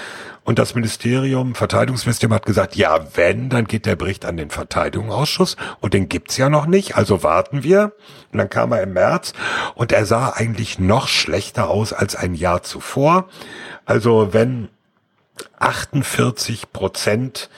Und 0.45 0.59
das 0.59 0.75
Ministerium, 0.75 1.55
Verteidigungsministerium 1.55 2.35
hat 2.35 2.47
gesagt, 2.47 2.75
ja, 2.77 3.01
wenn, 3.17 3.51
dann 3.51 3.67
geht 3.67 3.85
der 3.85 3.97
Bericht 3.97 4.25
an 4.25 4.39
den 4.39 4.49
Verteidigungsausschuss. 4.49 5.59
Und 5.81 5.93
den 5.93 6.09
gibt's 6.09 6.39
ja 6.39 6.49
noch 6.49 6.65
nicht, 6.65 6.97
also 6.97 7.23
warten 7.23 7.63
wir. 7.63 7.93
Und 8.33 8.39
dann 8.39 8.49
kam 8.49 8.73
er 8.73 8.83
im 8.83 8.95
März 8.95 9.35
und 9.75 9.93
er 9.93 10.07
sah 10.07 10.31
eigentlich 10.31 10.79
noch 10.79 11.07
schlechter 11.07 11.69
aus 11.69 11.93
als 11.93 12.17
ein 12.17 12.35
Jahr 12.35 12.63
zuvor. 12.63 13.29
Also 13.85 14.33
wenn 14.33 14.71
48 15.59 16.73
Prozent 16.73 17.51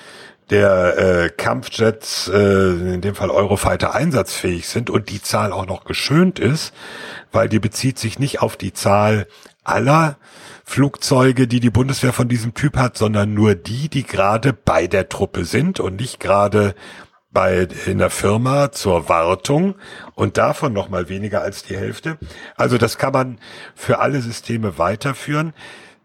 der 0.51 0.99
äh, 0.99 1.29
Kampfjets, 1.31 2.29
äh, 2.29 2.95
in 2.95 3.01
dem 3.01 3.15
Fall 3.15 3.31
Eurofighter, 3.31 3.95
einsatzfähig 3.95 4.69
sind 4.69 4.91
und 4.91 5.11
die 5.11 5.21
Zahl 5.21 5.53
auch 5.53 5.67
noch 5.67 5.85
geschönt 5.85 6.39
ist, 6.39 6.73
weil 7.33 7.49
die 7.49 7.59
bezieht 7.59 7.99
sich 7.99 8.19
nicht 8.19 8.41
auf 8.43 8.57
die 8.57 8.73
Zahl 8.73 9.27
aller 9.65 10.17
Flugzeuge, 10.65 11.49
die 11.49 11.61
die 11.61 11.71
Bundeswehr 11.71 12.13
von 12.13 12.29
diesem 12.29 12.55
Typ 12.55 12.77
hat, 12.77 12.97
sondern 12.97 13.35
nur 13.35 13.55
die, 13.55 13.89
die 13.89 14.05
gerade 14.05 14.53
bei 14.53 14.87
der 14.87 15.09
Truppe 15.09 15.45
sind 15.45 15.81
und 15.81 15.99
nicht 15.99 16.21
gerade 16.21 16.75
bei 17.33 17.69
in 17.85 17.99
der 17.99 18.11
Firma 18.11 18.73
zur 18.73 19.09
Wartung 19.09 19.75
und 20.15 20.39
davon 20.39 20.73
noch 20.73 20.89
mal 20.89 21.09
weniger 21.09 21.43
als 21.43 21.65
die 21.65 21.77
Hälfte. 21.77 22.19
Also 22.57 22.79
das 22.79 22.97
kann 22.97 23.13
man 23.13 23.39
für 23.75 23.99
alle 23.99 24.23
Systeme 24.23 24.79
weiterführen. 24.79 25.53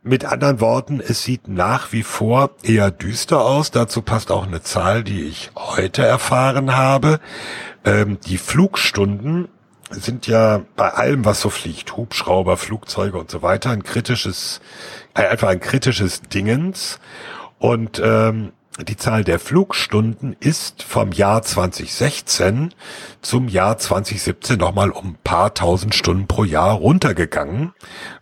Mit 0.04 0.26
anderen 0.26 0.60
Worten, 0.60 0.99
es 0.99 1.22
sieht 1.22 1.47
nach 1.47 1.91
wie 1.91 2.02
vor 2.02 2.49
eher 2.64 2.89
düster 2.89 3.41
aus. 3.41 3.70
Dazu 3.70 4.02
passt 4.02 4.32
auch 4.32 4.47
eine 4.47 4.64
Zahl, 4.64 5.04
die 5.04 5.26
ich 5.26 5.52
heute 5.56 6.04
erfahren 6.04 6.76
habe. 6.76 7.20
Ähm, 7.86 8.18
die 8.26 8.39
Flugstunden 8.39 9.47
sind 9.91 10.26
ja 10.26 10.64
bei 10.76 10.89
allem, 10.89 11.24
was 11.24 11.41
so 11.41 11.52
fliegt, 11.52 11.97
Hubschrauber, 11.97 12.58
Flugzeuge 12.58 13.20
und 13.20 13.30
so 13.30 13.43
weiter, 13.43 13.70
ein 13.70 13.84
kritisches, 13.84 14.60
äh, 15.14 15.28
einfach 15.28 15.49
ein 15.49 15.60
kritisches 15.60 16.22
Dingens. 16.24 16.99
Und 17.60 18.02
ähm, 18.04 18.54
die 18.80 18.96
Zahl 18.96 19.24
der 19.24 19.40
Flugstunden 19.40 20.36
ist 20.40 20.84
vom 20.84 21.12
Jahr 21.12 21.42
2016 21.42 22.74
zum 23.22 23.48
Jahr 23.50 23.78
2017 23.78 24.58
nochmal 24.58 24.92
um 24.92 25.10
ein 25.10 25.18
paar 25.24 25.54
tausend 25.54 25.94
Stunden 25.94 26.28
pro 26.28 26.46
Jahr 26.46 26.74
runtergegangen, 26.74 27.74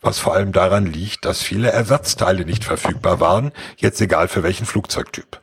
was 0.01 0.17
vor 0.17 0.33
allem 0.33 0.51
daran 0.51 0.87
liegt, 0.87 1.25
dass 1.25 1.43
viele 1.43 1.71
Ersatzteile 1.71 2.45
nicht 2.45 2.63
verfügbar 2.63 3.19
waren, 3.19 3.51
jetzt 3.77 4.01
egal 4.01 4.27
für 4.27 4.41
welchen 4.41 4.65
Flugzeugtyp. 4.65 5.39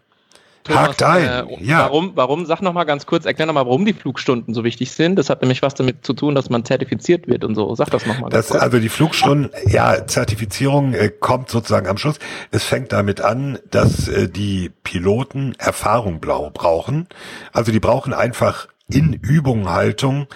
Thomas, 0.66 0.88
Hakt 0.88 1.02
ein. 1.02 1.24
Äh, 1.24 1.64
ja. 1.64 1.80
Warum, 1.80 2.12
warum, 2.14 2.46
sag 2.46 2.60
noch 2.62 2.72
mal 2.72 2.84
ganz 2.84 3.06
kurz, 3.06 3.24
erklär 3.24 3.46
noch 3.46 3.54
mal, 3.54 3.66
warum 3.66 3.84
die 3.84 3.92
Flugstunden 3.92 4.54
so 4.54 4.64
wichtig 4.64 4.90
sind. 4.92 5.16
Das 5.16 5.30
hat 5.30 5.42
nämlich 5.42 5.62
was 5.62 5.74
damit 5.74 6.04
zu 6.04 6.12
tun, 6.12 6.34
dass 6.34 6.50
man 6.50 6.64
zertifiziert 6.64 7.28
wird 7.28 7.44
und 7.44 7.54
so. 7.54 7.74
Sag 7.74 7.90
das 7.90 8.06
noch 8.06 8.18
mal. 8.18 8.30
Das, 8.30 8.52
also 8.52 8.78
die 8.78 8.88
Flugstunden, 8.88 9.50
ja, 9.66 10.06
Zertifizierung 10.06 10.94
äh, 10.94 11.08
kommt 11.08 11.48
sozusagen 11.50 11.86
am 11.86 11.98
Schluss. 11.98 12.18
Es 12.50 12.64
fängt 12.64 12.92
damit 12.92 13.20
an, 13.20 13.58
dass 13.70 14.08
äh, 14.08 14.28
die 14.28 14.70
Piloten 14.82 15.54
Erfahrung 15.58 16.20
blau 16.20 16.50
brauchen. 16.52 17.06
Also 17.52 17.72
die 17.72 17.80
brauchen 17.80 18.12
einfach 18.12 18.68
in 18.88 19.12
Übung 19.14 19.68
Haltung 19.68 20.26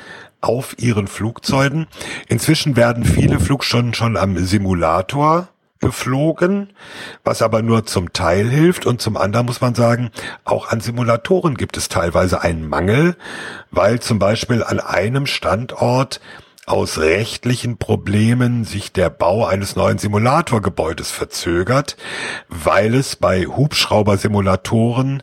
auf 0.41 0.77
ihren 0.79 1.07
Flugzeugen. 1.07 1.87
Inzwischen 2.29 2.77
werden 2.77 3.05
viele 3.05 3.41
Flugstunden 3.41 3.95
schon 3.95 4.17
am 4.17 4.39
Simulator 4.39 5.49
geflogen, 5.81 6.71
was 7.25 7.43
aber 7.43 7.63
nur 7.63 7.87
zum 7.87 8.13
Teil 8.13 8.49
hilft. 8.49 8.87
Und 8.87 9.01
zum 9.01 9.17
anderen 9.17 9.47
muss 9.47 9.61
man 9.61 9.75
sagen, 9.75 10.11
auch 10.45 10.69
an 10.69 10.81
Simulatoren 10.81 11.57
gibt 11.57 11.77
es 11.77 11.89
teilweise 11.89 12.43
einen 12.43 12.69
Mangel, 12.69 13.17
weil 13.71 14.01
zum 14.01 14.19
Beispiel 14.19 14.63
an 14.63 14.79
einem 14.79 15.27
Standort 15.27 16.21
aus 16.67 16.99
rechtlichen 16.99 17.79
Problemen 17.79 18.65
sich 18.65 18.93
der 18.93 19.11
Bau 19.11 19.45
eines 19.45 19.75
neuen 19.75 19.99
Simulatorgebäudes 19.99 21.11
verzögert, 21.11 21.97
weil 22.49 22.95
es 22.95 23.17
bei 23.17 23.47
Hubschraubersimulatoren 23.47 25.23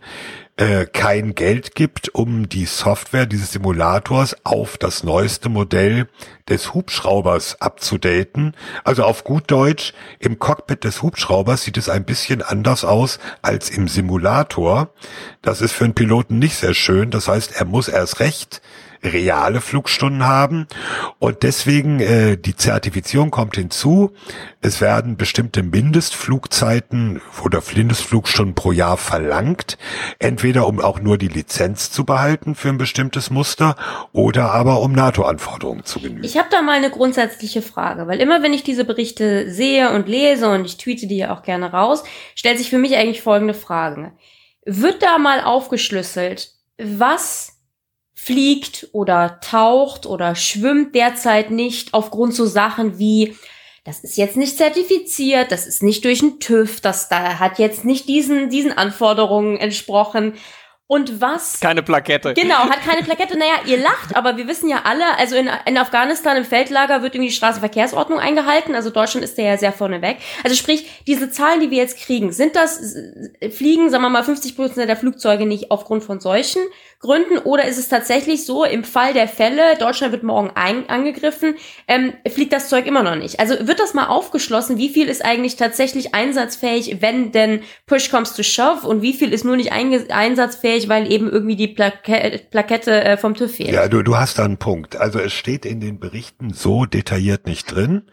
äh, 0.58 0.86
kein 0.86 1.36
Geld 1.36 1.76
gibt, 1.76 2.10
um 2.10 2.50
die 2.50 2.66
Software 2.66 3.28
dieses 3.28 3.52
Simulators 3.52 4.36
auf 4.44 4.78
das 4.78 5.04
neueste 5.04 5.50
Modell 5.50 6.08
des 6.50 6.74
Hubschraubers 6.74 7.62
abzudaten. 7.62 8.56
Also 8.84 9.04
auf 9.04 9.24
gut 9.24 9.52
Deutsch, 9.52 9.94
im 10.20 10.40
Cockpit 10.40 10.84
des 10.84 11.02
Hubschraubers 11.04 11.64
sieht 11.64 11.78
es 11.78 11.90
ein 11.90 12.06
bisschen 12.06 12.42
anders 12.42 12.84
aus 12.84 13.20
als 13.42 13.70
im 13.70 13.88
Simulator. 13.88 14.90
Das 15.44 15.62
ist 15.62 15.74
für 15.74 15.86
einen 15.86 15.94
Piloten 15.94 16.40
nicht 16.40 16.56
sehr 16.56 16.74
schön. 16.74 17.12
Das 17.12 17.28
heißt, 17.28 17.54
er 17.56 17.66
muss 17.66 17.88
erst 17.88 18.20
recht 18.20 18.62
reale 19.04 19.62
Flugstunden 19.62 20.26
haben. 20.26 20.68
Und 21.20 21.44
deswegen 21.44 22.00
äh, 22.00 22.38
die 22.38 22.56
Zertifizierung 22.56 23.32
kommt 23.32 23.56
hinzu. 23.56 24.12
Es 24.62 24.82
werden 24.82 25.18
bestimmte 25.18 25.64
Mindestflugzeiten 25.64 27.22
oder 27.44 27.62
Mindestflugstunden 27.76 28.56
pro 28.56 28.72
Jahr 28.72 28.98
verlangt. 28.98 29.78
Entweder 30.20 30.68
um 30.68 30.80
auch 30.80 31.00
nur 31.00 31.18
die 31.18 31.28
Lizenz 31.28 31.92
zu 31.92 32.06
behalten 32.06 32.56
für 32.56 32.70
ein 32.70 32.78
bestimmtes 32.78 33.30
Muster 33.30 33.76
oder 34.12 34.52
aber 34.52 34.82
um 34.82 34.92
NATO-Anforderungen 34.92 35.86
zu 35.86 36.00
genügen. 36.00 36.24
Ich 36.24 36.38
habe 36.38 36.50
da 36.52 36.62
mal 36.62 36.78
eine 36.78 36.90
grundsätzliche 36.90 37.62
Frage, 37.62 38.08
weil 38.08 38.20
immer 38.20 38.44
wenn 38.44 38.54
ich 38.54 38.64
diese 38.64 38.86
Berichte 38.86 39.52
sehe 39.52 39.92
und 39.92 40.08
lese 40.08 40.50
und 40.50 40.66
ich 40.66 40.78
tweete 40.78 41.08
die 41.08 41.18
ja 41.18 41.36
auch 41.36 41.44
gerne 41.44 41.72
raus, 41.72 42.04
stellt 42.36 42.58
sich 42.58 42.70
für 42.70 42.78
mich 42.78 42.96
eigentlich 42.96 43.22
folgende 43.22 43.54
Frage. 43.54 44.12
Wird 44.66 45.02
da 45.02 45.18
mal 45.18 45.42
aufgeschlüsselt, 45.42 46.52
was 46.78 47.57
fliegt 48.20 48.90
oder 48.94 49.40
taucht 49.42 50.08
oder 50.08 50.34
schwimmt 50.34 50.96
derzeit 50.96 51.52
nicht 51.52 51.94
aufgrund 51.94 52.34
so 52.34 52.48
Sachen 52.48 52.98
wie 52.98 53.38
das 53.84 54.04
ist 54.04 54.18
jetzt 54.18 54.36
nicht 54.36 54.58
zertifiziert, 54.58 55.50
das 55.50 55.66
ist 55.66 55.82
nicht 55.82 56.04
durch 56.04 56.22
einen 56.22 56.42
TÜV, 56.42 56.82
das 56.82 57.08
da 57.08 57.40
hat 57.40 57.60
jetzt 57.60 57.86
nicht 57.86 58.10
diesen 58.10 58.50
diesen 58.50 58.74
Anforderungen 58.74 59.56
entsprochen 59.56 60.34
Und 60.90 61.20
was? 61.20 61.60
Keine 61.60 61.84
Plakette. 61.84 62.34
Genau, 62.34 62.60
hat 62.60 62.82
keine 62.82 63.04
Plakette. 63.04 63.38
Naja, 63.38 63.56
ihr 63.66 63.78
lacht, 63.78 64.16
aber 64.16 64.38
wir 64.38 64.48
wissen 64.48 64.70
ja 64.70 64.84
alle, 64.86 65.18
also 65.18 65.36
in, 65.36 65.50
in 65.66 65.78
Afghanistan 65.78 66.38
im 66.38 66.46
Feldlager 66.46 67.02
wird 67.02 67.14
irgendwie 67.14 67.30
die 67.30 67.36
Straßenverkehrsordnung 67.36 68.20
eingehalten. 68.20 68.74
Also 68.74 68.90
Deutschland 68.90 69.26
ist 69.26 69.38
da 69.38 69.42
ja 69.42 69.58
sehr 69.58 69.74
vorne 69.74 70.02
weg. 70.02 70.20
Also 70.46 70.56
sprich, 70.56 70.90
diese 71.06 71.30
Zahlen, 71.30 71.60
die 71.60 71.72
wir 71.72 71.78
jetzt 71.78 72.00
kriegen, 72.00 72.32
sind 72.32 72.56
das, 72.56 72.96
fliegen, 73.52 73.90
sagen 73.90 74.04
wir 74.04 74.10
mal, 74.10 74.24
50 74.24 74.56
Prozent 74.56 74.88
der 74.88 74.96
Flugzeuge 74.96 75.46
nicht 75.46 75.72
aufgrund 75.72 76.06
von 76.06 76.22
solchen 76.22 76.62
Gründen? 77.00 77.38
Oder 77.38 77.66
ist 77.66 77.78
es 77.78 77.90
tatsächlich 77.90 78.46
so, 78.46 78.64
im 78.64 78.84
Fall 78.84 79.14
der 79.14 79.28
Fälle, 79.28 79.78
Deutschland 79.78 80.14
wird 80.14 80.24
morgen 80.24 80.52
ein, 80.56 80.90
angegriffen, 80.90 81.56
ähm, 81.88 82.14
fliegt 82.28 82.54
das 82.54 82.70
Zeug 82.70 82.88
immer 82.88 83.04
noch 83.04 83.16
nicht? 83.16 83.40
Also 83.40 83.68
wird 83.68 83.80
das 83.80 83.94
mal 83.94 84.08
aufgeschlossen, 84.08 84.78
wie 84.78 84.90
viel 84.90 85.08
ist 85.08 85.24
eigentlich 85.24 85.58
tatsächlich 85.58 86.16
einsatzfähig, 86.16 87.02
wenn 87.02 87.32
denn 87.32 87.62
Push 87.86 88.10
comes 88.10 88.34
to 88.34 88.42
shove 88.42 88.84
und 88.84 89.02
wie 89.02 89.14
viel 89.14 89.34
ist 89.34 89.46
nur 89.46 89.58
nicht 89.58 89.72
einsatzfähig, 89.74 90.77
weil 90.88 91.12
eben 91.12 91.30
irgendwie 91.30 91.56
die 91.56 91.68
Plake 91.68 92.42
Plakette 92.52 93.04
äh, 93.04 93.18
vom 93.18 93.34
TÜV 93.34 93.56
fehlt? 93.56 93.72
Ja, 93.72 93.88
du, 93.88 94.04
du 94.04 94.18
hast 94.18 94.40
da 94.40 94.46
einen 94.46 94.58
Punkt. 94.58 94.96
Also 94.96 95.20
es 95.20 95.34
steht 95.34 95.66
in 95.66 95.80
den 95.80 96.00
Berichten 96.00 96.54
so 96.54 96.86
detailliert 96.86 97.46
nicht 97.48 97.74
drin. 97.74 98.04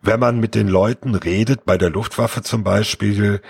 Wenn 0.00 0.20
man 0.20 0.38
mit 0.38 0.54
den 0.54 0.68
Leuten 0.68 1.14
redet, 1.14 1.64
bei 1.64 1.78
der 1.78 1.90
Luftwaffe 1.90 2.42
zum 2.42 2.62
Beispiel, 2.62 3.40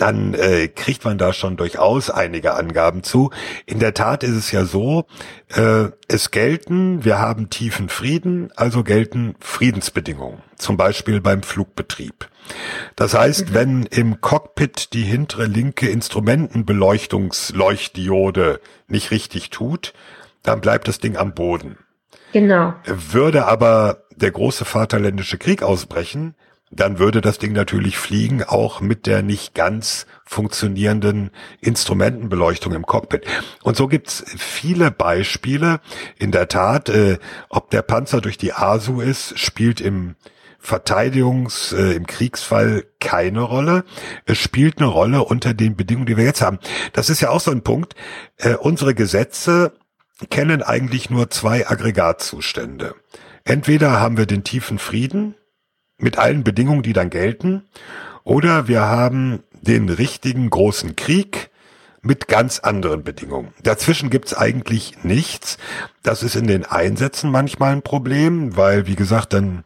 dann 0.00 0.34
äh, 0.34 0.68
kriegt 0.68 1.04
man 1.04 1.18
da 1.18 1.34
schon 1.34 1.56
durchaus 1.56 2.08
einige 2.08 2.54
Angaben 2.54 3.02
zu. 3.02 3.30
In 3.66 3.80
der 3.80 3.92
Tat 3.92 4.24
ist 4.24 4.34
es 4.34 4.50
ja 4.50 4.64
so, 4.64 5.04
äh, 5.54 5.88
es 6.08 6.30
gelten, 6.30 7.04
wir 7.04 7.18
haben 7.18 7.50
tiefen 7.50 7.90
Frieden, 7.90 8.50
also 8.56 8.82
gelten 8.82 9.34
Friedensbedingungen, 9.40 10.38
zum 10.56 10.78
Beispiel 10.78 11.20
beim 11.20 11.42
Flugbetrieb. 11.42 12.30
Das 12.96 13.12
heißt, 13.14 13.50
mhm. 13.50 13.54
wenn 13.54 13.82
im 13.84 14.22
Cockpit 14.22 14.94
die 14.94 15.02
hintere 15.02 15.44
linke 15.44 15.86
Instrumentenbeleuchtungsleuchtdiode 15.88 18.62
nicht 18.88 19.10
richtig 19.10 19.50
tut, 19.50 19.92
dann 20.42 20.62
bleibt 20.62 20.88
das 20.88 20.98
Ding 20.98 21.18
am 21.18 21.34
Boden. 21.34 21.76
Genau. 22.32 22.72
Würde 22.86 23.44
aber 23.46 24.04
der 24.16 24.30
große 24.30 24.64
Vaterländische 24.64 25.36
Krieg 25.36 25.62
ausbrechen, 25.62 26.34
dann 26.70 26.98
würde 27.00 27.20
das 27.20 27.38
Ding 27.38 27.52
natürlich 27.52 27.98
fliegen, 27.98 28.44
auch 28.44 28.80
mit 28.80 29.06
der 29.06 29.22
nicht 29.22 29.54
ganz 29.54 30.06
funktionierenden 30.24 31.30
Instrumentenbeleuchtung 31.60 32.72
im 32.74 32.86
Cockpit. 32.86 33.26
Und 33.62 33.76
so 33.76 33.88
gibt's 33.88 34.24
viele 34.36 34.92
Beispiele. 34.92 35.80
In 36.18 36.30
der 36.30 36.46
Tat, 36.46 36.88
äh, 36.88 37.18
ob 37.48 37.70
der 37.70 37.82
Panzer 37.82 38.20
durch 38.20 38.38
die 38.38 38.52
ASU 38.52 39.00
ist, 39.00 39.36
spielt 39.38 39.80
im 39.80 40.14
Verteidigungs-, 40.62 41.74
äh, 41.74 41.94
im 41.94 42.06
Kriegsfall 42.06 42.84
keine 43.00 43.40
Rolle. 43.40 43.84
Es 44.24 44.38
spielt 44.38 44.78
eine 44.78 44.86
Rolle 44.86 45.24
unter 45.24 45.54
den 45.54 45.74
Bedingungen, 45.74 46.06
die 46.06 46.16
wir 46.16 46.24
jetzt 46.24 46.42
haben. 46.42 46.60
Das 46.92 47.10
ist 47.10 47.20
ja 47.20 47.30
auch 47.30 47.40
so 47.40 47.50
ein 47.50 47.62
Punkt. 47.62 47.96
Äh, 48.36 48.54
unsere 48.54 48.94
Gesetze 48.94 49.72
kennen 50.28 50.62
eigentlich 50.62 51.10
nur 51.10 51.30
zwei 51.30 51.66
Aggregatzustände. 51.66 52.94
Entweder 53.42 53.98
haben 54.00 54.18
wir 54.18 54.26
den 54.26 54.44
tiefen 54.44 54.78
Frieden, 54.78 55.34
mit 56.00 56.18
allen 56.18 56.44
Bedingungen, 56.44 56.82
die 56.82 56.92
dann 56.92 57.10
gelten, 57.10 57.64
oder 58.24 58.68
wir 58.68 58.82
haben 58.82 59.42
den 59.62 59.88
richtigen 59.88 60.50
großen 60.50 60.96
Krieg 60.96 61.50
mit 62.02 62.28
ganz 62.28 62.60
anderen 62.60 63.02
Bedingungen. 63.02 63.52
Dazwischen 63.62 64.10
gibt's 64.10 64.34
eigentlich 64.34 65.04
nichts. 65.04 65.58
Das 66.02 66.22
ist 66.22 66.34
in 66.34 66.46
den 66.46 66.64
Einsätzen 66.64 67.30
manchmal 67.30 67.72
ein 67.72 67.82
Problem, 67.82 68.56
weil, 68.56 68.86
wie 68.86 68.96
gesagt, 68.96 69.32
dann 69.34 69.64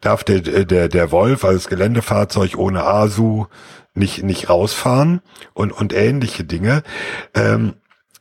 darf 0.00 0.22
der, 0.22 0.40
der, 0.40 0.88
der 0.88 1.10
Wolf 1.10 1.44
als 1.44 1.68
Geländefahrzeug 1.68 2.56
ohne 2.56 2.84
ASU 2.84 3.46
nicht, 3.94 4.22
nicht 4.22 4.48
rausfahren 4.48 5.20
und, 5.52 5.72
und 5.72 5.92
ähnliche 5.92 6.44
Dinge. 6.44 6.82
Ähm, 7.34 7.74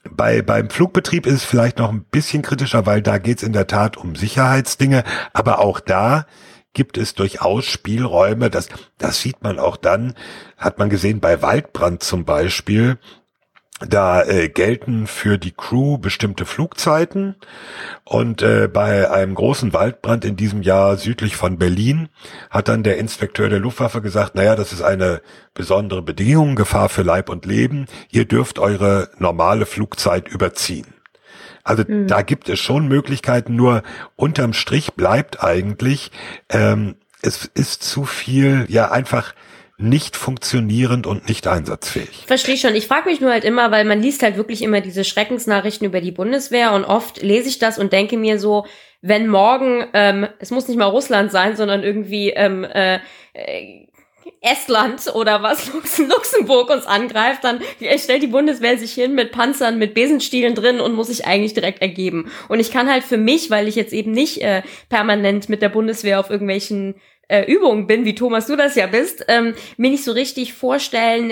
bei, 0.09 0.41
beim 0.41 0.69
Flugbetrieb 0.69 1.25
ist 1.25 1.33
es 1.33 1.45
vielleicht 1.45 1.79
noch 1.79 1.89
ein 1.89 2.03
bisschen 2.03 2.41
kritischer, 2.41 2.85
weil 2.85 3.01
da 3.01 3.17
geht's 3.17 3.43
in 3.43 3.53
der 3.53 3.67
Tat 3.67 3.97
um 3.97 4.15
Sicherheitsdinge, 4.15 5.03
aber 5.31 5.59
auch 5.59 5.79
da 5.79 6.25
gibt 6.73 6.97
es 6.97 7.13
durchaus 7.13 7.65
Spielräume. 7.65 8.49
Das, 8.49 8.69
das 8.97 9.21
sieht 9.21 9.43
man 9.43 9.59
auch 9.59 9.77
dann, 9.77 10.15
hat 10.57 10.79
man 10.79 10.89
gesehen 10.89 11.19
bei 11.19 11.41
Waldbrand 11.41 12.03
zum 12.03 12.25
Beispiel. 12.25 12.97
Da 13.79 14.23
äh, 14.23 14.49
gelten 14.49 15.07
für 15.07 15.37
die 15.37 15.51
Crew 15.51 15.97
bestimmte 15.97 16.45
Flugzeiten 16.45 17.35
und 18.05 18.41
äh, 18.41 18.69
bei 18.71 19.09
einem 19.11 19.35
großen 19.35 19.73
Waldbrand 19.73 20.23
in 20.25 20.35
diesem 20.35 20.61
Jahr 20.61 20.95
südlich 20.97 21.35
von 21.35 21.57
Berlin 21.57 22.07
hat 22.49 22.67
dann 22.67 22.83
der 22.83 22.97
Inspekteur 22.97 23.49
der 23.49 23.59
Luftwaffe 23.59 24.01
gesagt, 24.01 24.35
naja, 24.35 24.55
das 24.55 24.71
ist 24.71 24.83
eine 24.83 25.21
besondere 25.53 26.01
Bedingung, 26.01 26.55
Gefahr 26.55 26.87
für 26.87 27.01
Leib 27.01 27.29
und 27.29 27.45
Leben, 27.45 27.87
ihr 28.09 28.25
dürft 28.25 28.59
eure 28.59 29.09
normale 29.17 29.65
Flugzeit 29.65 30.29
überziehen. 30.29 30.93
Also 31.63 31.83
mhm. 31.87 32.07
da 32.07 32.21
gibt 32.21 32.49
es 32.49 32.59
schon 32.59 32.87
Möglichkeiten, 32.87 33.55
nur 33.55 33.83
unterm 34.15 34.53
Strich 34.53 34.93
bleibt 34.93 35.43
eigentlich, 35.43 36.11
ähm, 36.49 36.95
es 37.21 37.45
ist 37.45 37.83
zu 37.83 38.03
viel, 38.03 38.65
ja 38.67 38.91
einfach 38.91 39.33
nicht 39.77 40.15
funktionierend 40.15 41.07
und 41.07 41.27
nicht 41.27 41.47
einsatzfähig. 41.47 42.25
Verstehe 42.27 42.57
schon. 42.57 42.75
Ich 42.75 42.87
frage 42.87 43.09
mich 43.09 43.21
nur 43.21 43.31
halt 43.31 43.43
immer, 43.43 43.71
weil 43.71 43.85
man 43.85 44.01
liest 44.01 44.21
halt 44.21 44.37
wirklich 44.37 44.61
immer 44.61 44.81
diese 44.81 45.03
Schreckensnachrichten 45.03 45.87
über 45.87 45.99
die 45.99 46.11
Bundeswehr 46.11 46.73
und 46.73 46.85
oft 46.85 47.21
lese 47.21 47.49
ich 47.49 47.59
das 47.59 47.79
und 47.79 47.91
denke 47.91 48.17
mir 48.17 48.39
so, 48.39 48.65
wenn 49.01 49.27
morgen, 49.27 49.85
ähm, 49.93 50.27
es 50.39 50.51
muss 50.51 50.67
nicht 50.67 50.77
mal 50.77 50.85
Russland 50.85 51.31
sein, 51.31 51.55
sondern 51.55 51.83
irgendwie 51.83 52.29
ähm, 52.29 52.63
äh, 52.63 52.99
äh 53.33 53.82
Estland 54.43 55.13
oder 55.15 55.41
was 55.41 55.71
Luxemburg 55.97 56.69
uns 56.69 56.85
angreift, 56.85 57.43
dann 57.43 57.59
stellt 57.97 58.21
die 58.21 58.27
Bundeswehr 58.27 58.77
sich 58.77 58.93
hin 58.93 59.15
mit 59.15 59.31
Panzern, 59.31 59.79
mit 59.79 59.93
Besenstielen 59.93 60.53
drin 60.53 60.79
und 60.79 60.93
muss 60.93 61.07
sich 61.07 61.25
eigentlich 61.25 61.53
direkt 61.53 61.81
ergeben. 61.81 62.29
Und 62.49 62.59
ich 62.59 62.71
kann 62.71 62.91
halt 62.91 63.03
für 63.03 63.17
mich, 63.17 63.49
weil 63.49 63.67
ich 63.67 63.75
jetzt 63.75 63.93
eben 63.93 64.11
nicht 64.11 64.41
äh, 64.41 64.61
permanent 64.89 65.49
mit 65.49 65.61
der 65.61 65.69
Bundeswehr 65.69 66.19
auf 66.19 66.29
irgendwelchen 66.29 66.95
äh, 67.29 67.51
Übungen 67.51 67.87
bin, 67.87 68.05
wie 68.05 68.15
Thomas 68.15 68.47
du 68.47 68.55
das 68.55 68.75
ja 68.75 68.85
bist, 68.85 69.25
ähm, 69.27 69.53
mir 69.77 69.89
nicht 69.89 70.03
so 70.03 70.11
richtig 70.11 70.53
vorstellen, 70.53 71.31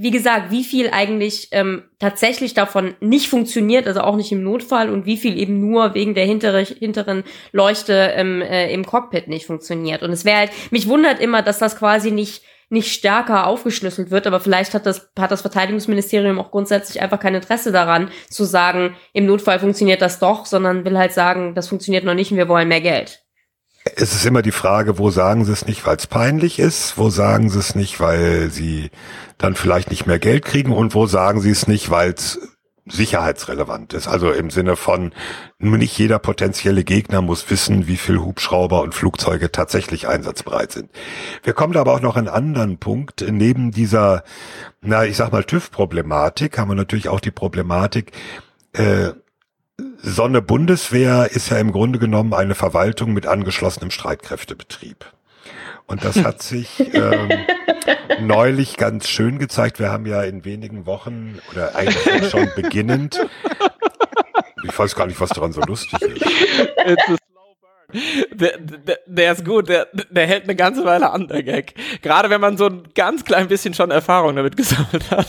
wie 0.00 0.10
gesagt, 0.10 0.50
wie 0.50 0.64
viel 0.64 0.90
eigentlich 0.90 1.48
ähm, 1.52 1.84
tatsächlich 1.98 2.54
davon 2.54 2.94
nicht 3.00 3.28
funktioniert, 3.28 3.86
also 3.86 4.00
auch 4.00 4.16
nicht 4.16 4.32
im 4.32 4.42
Notfall 4.42 4.90
und 4.90 5.06
wie 5.06 5.16
viel 5.16 5.38
eben 5.38 5.60
nur 5.60 5.94
wegen 5.94 6.14
der 6.14 6.24
hintere, 6.24 6.64
hinteren 6.64 7.22
Leuchte 7.52 8.12
ähm, 8.16 8.42
äh, 8.42 8.72
im 8.72 8.84
Cockpit 8.84 9.28
nicht 9.28 9.46
funktioniert. 9.46 10.02
Und 10.02 10.10
es 10.10 10.24
wäre 10.24 10.38
halt, 10.38 10.50
mich 10.70 10.88
wundert 10.88 11.20
immer, 11.20 11.42
dass 11.42 11.58
das 11.58 11.76
quasi 11.76 12.10
nicht 12.10 12.42
nicht 12.70 12.92
stärker 12.92 13.46
aufgeschlüsselt 13.46 14.10
wird, 14.10 14.26
aber 14.26 14.40
vielleicht 14.40 14.74
hat 14.74 14.84
das, 14.84 15.10
hat 15.18 15.30
das 15.30 15.40
Verteidigungsministerium 15.40 16.38
auch 16.38 16.50
grundsätzlich 16.50 17.00
einfach 17.00 17.18
kein 17.18 17.34
Interesse 17.34 17.72
daran, 17.72 18.10
zu 18.30 18.44
sagen, 18.44 18.96
im 19.12 19.26
Notfall 19.26 19.58
funktioniert 19.58 20.02
das 20.02 20.18
doch, 20.18 20.44
sondern 20.44 20.84
will 20.84 20.98
halt 20.98 21.12
sagen, 21.12 21.54
das 21.54 21.68
funktioniert 21.68 22.04
noch 22.04 22.14
nicht 22.14 22.30
und 22.30 22.36
wir 22.36 22.48
wollen 22.48 22.68
mehr 22.68 22.80
Geld. 22.80 23.24
Es 23.96 24.14
ist 24.14 24.26
immer 24.26 24.42
die 24.42 24.52
Frage, 24.52 24.98
wo 24.98 25.10
sagen 25.10 25.46
sie 25.46 25.52
es 25.52 25.66
nicht, 25.66 25.86
weil 25.86 25.96
es 25.96 26.06
peinlich 26.06 26.58
ist, 26.58 26.98
wo 26.98 27.08
sagen 27.08 27.48
sie 27.48 27.58
es 27.58 27.74
nicht, 27.74 28.00
weil 28.00 28.50
sie 28.50 28.90
dann 29.38 29.54
vielleicht 29.54 29.90
nicht 29.90 30.06
mehr 30.06 30.18
Geld 30.18 30.44
kriegen? 30.44 30.72
Und 30.72 30.94
wo 30.94 31.06
sagen 31.06 31.40
sie 31.40 31.50
es 31.50 31.66
nicht, 31.68 31.88
weil 31.88 32.10
es 32.10 32.38
sicherheitsrelevant 32.90 33.92
ist. 33.94 34.08
Also 34.08 34.30
im 34.30 34.50
Sinne 34.50 34.76
von, 34.76 35.12
nicht 35.58 35.98
jeder 35.98 36.18
potenzielle 36.18 36.84
Gegner 36.84 37.22
muss 37.22 37.50
wissen, 37.50 37.86
wie 37.86 37.96
viel 37.96 38.18
Hubschrauber 38.18 38.82
und 38.82 38.94
Flugzeuge 38.94 39.52
tatsächlich 39.52 40.08
einsatzbereit 40.08 40.72
sind. 40.72 40.90
Wir 41.42 41.52
kommen 41.52 41.72
da 41.72 41.80
aber 41.80 41.94
auch 41.94 42.00
noch 42.00 42.16
einen 42.16 42.28
anderen 42.28 42.78
Punkt. 42.78 43.24
Neben 43.28 43.70
dieser, 43.70 44.24
na, 44.80 45.04
ich 45.04 45.16
sag 45.16 45.32
mal, 45.32 45.44
TÜV-Problematik 45.44 46.58
haben 46.58 46.70
wir 46.70 46.74
natürlich 46.74 47.08
auch 47.08 47.20
die 47.20 47.30
Problematik, 47.30 48.12
äh, 48.72 49.10
Sonne 50.00 50.42
Bundeswehr 50.42 51.30
ist 51.30 51.50
ja 51.50 51.58
im 51.58 51.72
Grunde 51.72 51.98
genommen 51.98 52.34
eine 52.34 52.54
Verwaltung 52.54 53.12
mit 53.12 53.26
angeschlossenem 53.26 53.90
Streitkräftebetrieb. 53.90 55.06
Und 55.88 56.04
das 56.04 56.22
hat 56.22 56.42
sich 56.42 56.94
ähm, 56.94 57.30
neulich 58.20 58.76
ganz 58.76 59.08
schön 59.08 59.38
gezeigt. 59.38 59.80
Wir 59.80 59.90
haben 59.90 60.06
ja 60.06 60.22
in 60.22 60.44
wenigen 60.44 60.86
Wochen 60.86 61.38
oder 61.50 61.74
eigentlich 61.74 62.30
schon 62.30 62.48
beginnend. 62.54 63.18
Ich 64.64 64.78
weiß 64.78 64.94
gar 64.94 65.06
nicht, 65.06 65.20
was 65.20 65.30
daran 65.30 65.52
so 65.52 65.60
lustig 65.62 66.00
ist. 66.02 66.24
Der, 68.32 68.58
der, 68.58 68.98
der 69.06 69.32
ist 69.32 69.46
gut, 69.46 69.70
der, 69.70 69.88
der 70.10 70.26
hält 70.26 70.44
eine 70.44 70.54
ganze 70.54 70.84
Weile 70.84 71.10
an, 71.10 71.26
der 71.26 71.42
Gag. 71.42 71.72
Gerade 72.02 72.28
wenn 72.28 72.40
man 72.40 72.58
so 72.58 72.66
ein 72.66 72.82
ganz 72.94 73.24
klein 73.24 73.48
bisschen 73.48 73.72
schon 73.72 73.90
Erfahrung 73.90 74.36
damit 74.36 74.58
gesammelt 74.58 75.10
hat. 75.10 75.28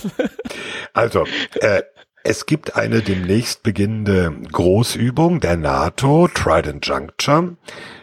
Also, 0.93 1.25
äh, 1.61 1.83
es 2.23 2.45
gibt 2.45 2.75
eine 2.75 3.01
demnächst 3.01 3.63
beginnende 3.63 4.35
Großübung 4.51 5.39
der 5.39 5.55
NATO, 5.55 6.27
Trident 6.27 6.85
Juncture, 6.85 7.55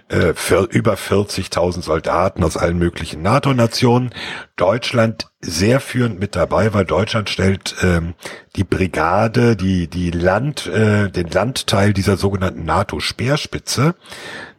äh, 0.09 0.35
für 0.35 0.69
über 0.71 0.95
40.000 0.95 1.83
Soldaten 1.83 2.45
aus 2.45 2.57
allen 2.57 2.79
möglichen 2.79 3.23
NATO-Nationen. 3.23 4.11
Deutschland 4.55 5.27
sehr 5.41 5.81
führend 5.81 6.21
mit 6.21 6.37
dabei, 6.37 6.73
weil 6.75 6.85
Deutschland 6.85 7.29
stellt 7.29 7.75
ähm, 7.83 8.15
die 8.55 8.63
Brigade, 8.63 9.57
die 9.57 9.89
die 9.89 10.13
Land, 10.13 10.69
äh, 10.69 11.11
den 11.11 11.29
Landteil 11.29 11.93
dieser 11.93 12.17
sogenannten 12.17 12.65
NATO-Speerspitze, 12.65 13.97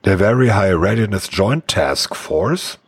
der 0.03 0.17
Very 0.17 0.49
High 0.49 0.75
Readiness 0.75 1.29
Joint 1.31 1.67
Task 1.67 2.15
Force. 2.15 2.79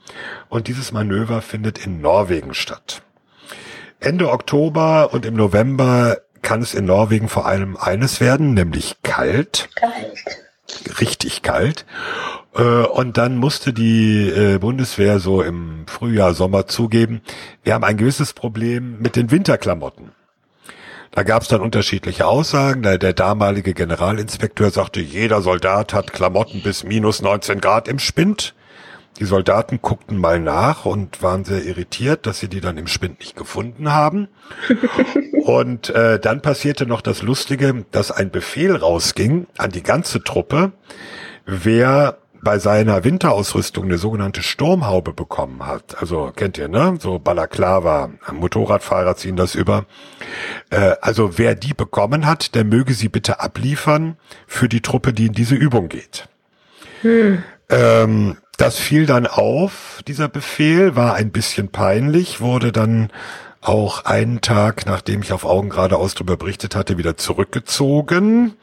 Und 0.49 0.67
dieses 0.67 0.91
Manöver 0.91 1.41
findet 1.41 1.85
in 1.85 2.01
Norwegen 2.01 2.53
statt. 2.53 3.03
Ende 4.01 4.29
Oktober 4.29 5.13
und 5.13 5.25
im 5.25 5.35
November 5.35 6.17
kann 6.41 6.61
es 6.61 6.73
in 6.73 6.85
Norwegen 6.85 7.29
vor 7.29 7.45
allem 7.45 7.77
eines 7.77 8.19
werden, 8.19 8.53
nämlich 8.53 8.97
kalt. 9.03 9.69
Kalt. 9.75 10.48
Richtig 10.99 11.41
kalt. 11.41 11.85
Äh, 12.55 12.61
und 12.61 13.17
dann 13.17 13.37
musste 13.37 13.73
die 13.73 14.29
äh, 14.29 14.57
Bundeswehr 14.57 15.19
so 15.19 15.41
im 15.41 15.85
Frühjahr, 15.87 16.33
Sommer 16.33 16.67
zugeben, 16.67 17.21
wir 17.63 17.73
haben 17.73 17.83
ein 17.83 17.97
gewisses 17.97 18.33
Problem 18.33 18.99
mit 18.99 19.15
den 19.15 19.31
Winterklamotten. 19.31 20.11
Da 21.11 21.23
gab 21.23 21.41
es 21.41 21.47
dann 21.47 21.61
unterschiedliche 21.61 22.27
Aussagen. 22.27 22.83
Der, 22.83 22.97
der 22.97 23.13
damalige 23.13 23.73
Generalinspekteur 23.73 24.69
sagte, 24.69 24.99
jeder 25.01 25.41
Soldat 25.41 25.93
hat 25.93 26.13
Klamotten 26.13 26.61
bis 26.61 26.83
minus 26.83 27.21
19 27.21 27.61
Grad 27.61 27.87
im 27.87 27.99
Spind. 27.99 28.53
Die 29.17 29.25
Soldaten 29.25 29.79
guckten 29.81 30.17
mal 30.17 30.39
nach 30.39 30.85
und 30.85 31.21
waren 31.21 31.43
sehr 31.43 31.65
irritiert, 31.65 32.25
dass 32.25 32.39
sie 32.39 32.47
die 32.47 32.61
dann 32.61 32.77
im 32.77 32.87
Spind 32.87 33.19
nicht 33.19 33.35
gefunden 33.35 33.91
haben. 33.91 34.29
und 35.43 35.89
äh, 35.89 36.19
dann 36.19 36.41
passierte 36.41 36.85
noch 36.85 37.01
das 37.01 37.21
Lustige, 37.21 37.85
dass 37.91 38.11
ein 38.11 38.31
Befehl 38.31 38.75
rausging 38.75 39.47
an 39.57 39.71
die 39.71 39.83
ganze 39.83 40.23
Truppe, 40.23 40.71
wer 41.45 42.17
bei 42.41 42.59
seiner 42.59 43.03
Winterausrüstung 43.03 43.85
eine 43.85 43.97
sogenannte 43.97 44.41
Sturmhaube 44.41 45.13
bekommen 45.13 45.65
hat. 45.65 45.97
Also 45.99 46.31
kennt 46.35 46.57
ihr, 46.57 46.67
ne? 46.67 46.97
So 46.99 47.19
Balaklava, 47.19 48.11
Motorradfahrer 48.31 49.15
ziehen 49.15 49.35
das 49.35 49.55
über. 49.55 49.85
Äh, 50.69 50.95
also 51.01 51.37
wer 51.37 51.55
die 51.55 51.73
bekommen 51.73 52.25
hat, 52.25 52.55
der 52.55 52.63
möge 52.63 52.93
sie 52.93 53.09
bitte 53.09 53.39
abliefern 53.39 54.17
für 54.47 54.69
die 54.69 54.81
Truppe, 54.81 55.13
die 55.13 55.27
in 55.27 55.33
diese 55.33 55.55
Übung 55.55 55.89
geht. 55.89 56.27
Hm. 57.01 57.43
Ähm, 57.69 58.37
das 58.59 58.77
fiel 58.77 59.05
dann 59.05 59.25
auf, 59.25 60.01
dieser 60.05 60.27
Befehl, 60.27 60.95
war 60.95 61.15
ein 61.15 61.31
bisschen 61.31 61.69
peinlich, 61.69 62.41
wurde 62.41 62.71
dann 62.71 63.09
auch 63.61 64.05
einen 64.05 64.39
Tag, 64.39 64.85
nachdem 64.85 65.21
ich 65.21 65.33
auf 65.33 65.43
Augen 65.43 65.69
geradeaus 65.69 66.13
darüber 66.13 66.37
berichtet 66.37 66.75
hatte, 66.75 66.97
wieder 66.97 67.17
zurückgezogen. 67.17 68.53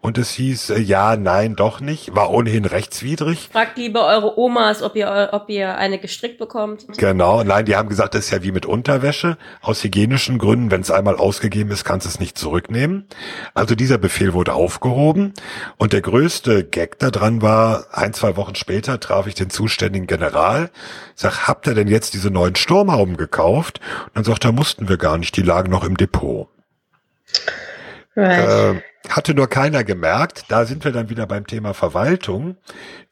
Und 0.00 0.18
es 0.18 0.32
hieß, 0.32 0.70
äh, 0.70 0.78
ja, 0.78 1.16
nein, 1.16 1.56
doch 1.56 1.80
nicht. 1.80 2.14
War 2.14 2.30
ohnehin 2.30 2.66
rechtswidrig. 2.66 3.48
Fragt 3.50 3.78
lieber 3.78 4.06
eure 4.06 4.38
Omas, 4.38 4.82
ob 4.82 4.94
ihr, 4.94 5.30
ob 5.32 5.48
ihr 5.48 5.76
eine 5.76 5.98
gestrickt 5.98 6.38
bekommt. 6.38 6.86
Genau, 6.98 7.42
nein, 7.44 7.64
die 7.64 7.76
haben 7.76 7.88
gesagt, 7.88 8.14
das 8.14 8.26
ist 8.26 8.30
ja 8.30 8.42
wie 8.42 8.52
mit 8.52 8.66
Unterwäsche. 8.66 9.38
Aus 9.62 9.82
hygienischen 9.82 10.36
Gründen, 10.36 10.70
wenn 10.70 10.82
es 10.82 10.90
einmal 10.90 11.16
ausgegeben 11.16 11.70
ist, 11.70 11.84
kannst 11.84 12.04
du 12.04 12.10
es 12.10 12.20
nicht 12.20 12.36
zurücknehmen. 12.36 13.06
Also 13.54 13.74
dieser 13.74 13.96
Befehl 13.96 14.34
wurde 14.34 14.52
aufgehoben. 14.52 15.32
Und 15.78 15.94
der 15.94 16.02
größte 16.02 16.64
Gag 16.64 16.98
daran 16.98 17.40
war, 17.40 17.86
ein, 17.92 18.12
zwei 18.12 18.36
Wochen 18.36 18.54
später 18.54 19.00
traf 19.00 19.26
ich 19.26 19.34
den 19.34 19.48
zuständigen 19.48 20.06
General. 20.06 20.70
Sag, 21.14 21.48
habt 21.48 21.66
ihr 21.66 21.74
denn 21.74 21.88
jetzt 21.88 22.12
diese 22.12 22.30
neuen 22.30 22.56
Sturmhauben 22.56 23.16
gekauft? 23.16 23.80
Und 24.06 24.16
dann 24.16 24.24
sagt 24.24 24.41
er, 24.44 24.52
mussten 24.52 24.88
wir 24.88 24.96
gar 24.96 25.18
nicht, 25.18 25.36
die 25.36 25.42
lagen 25.42 25.70
noch 25.70 25.84
im 25.84 25.96
Depot. 25.96 26.48
Right. 28.14 28.76
Äh, 28.76 28.82
hatte 29.08 29.34
nur 29.34 29.48
keiner 29.48 29.84
gemerkt. 29.84 30.44
Da 30.48 30.64
sind 30.64 30.84
wir 30.84 30.92
dann 30.92 31.08
wieder 31.10 31.26
beim 31.26 31.46
Thema 31.46 31.74
Verwaltung. 31.74 32.56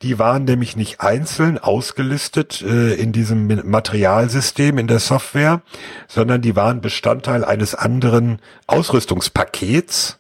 Die 0.02 0.18
waren 0.18 0.44
nämlich 0.44 0.76
nicht 0.76 1.00
einzeln 1.00 1.58
ausgelistet 1.58 2.62
äh, 2.62 2.94
in 2.94 3.12
diesem 3.12 3.46
Materialsystem, 3.68 4.78
in 4.78 4.86
der 4.86 5.00
Software, 5.00 5.62
sondern 6.06 6.42
die 6.42 6.54
waren 6.54 6.80
Bestandteil 6.80 7.44
eines 7.44 7.74
anderen 7.74 8.40
Ausrüstungspakets. 8.66 10.18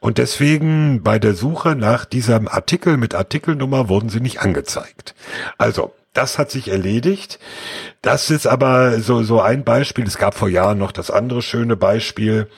Und 0.00 0.18
deswegen 0.18 1.02
bei 1.02 1.18
der 1.18 1.34
Suche 1.34 1.74
nach 1.74 2.04
diesem 2.04 2.48
Artikel 2.48 2.96
mit 2.96 3.14
Artikelnummer 3.14 3.88
wurden 3.88 4.08
sie 4.08 4.20
nicht 4.20 4.40
angezeigt. 4.40 5.14
Also, 5.56 5.94
das 6.16 6.38
hat 6.38 6.50
sich 6.50 6.68
erledigt. 6.68 7.38
Das 8.02 8.30
ist 8.30 8.46
aber 8.46 9.00
so, 9.00 9.22
so 9.22 9.40
ein 9.40 9.64
Beispiel. 9.64 10.06
Es 10.06 10.18
gab 10.18 10.34
vor 10.34 10.48
Jahren 10.48 10.78
noch 10.78 10.92
das 10.92 11.10
andere 11.10 11.42
schöne 11.42 11.76
Beispiel, 11.76 12.48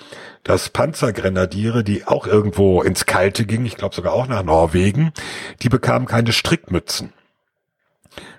dass 0.45 0.69
Panzergrenadiere, 0.69 1.85
die 1.85 2.07
auch 2.07 2.27
irgendwo 2.27 2.83
ins 2.83 3.07
Kalte 3.07 3.45
gingen, 3.45 3.67
ich 3.67 3.77
glaube 3.77 3.95
sogar 3.95 4.13
auch 4.13 4.29
nach 4.29 4.43
Norwegen, 4.43 5.13
die 5.63 5.69
bekamen 5.69 6.07
keine 6.07 6.33
Strickmützen. 6.33 7.13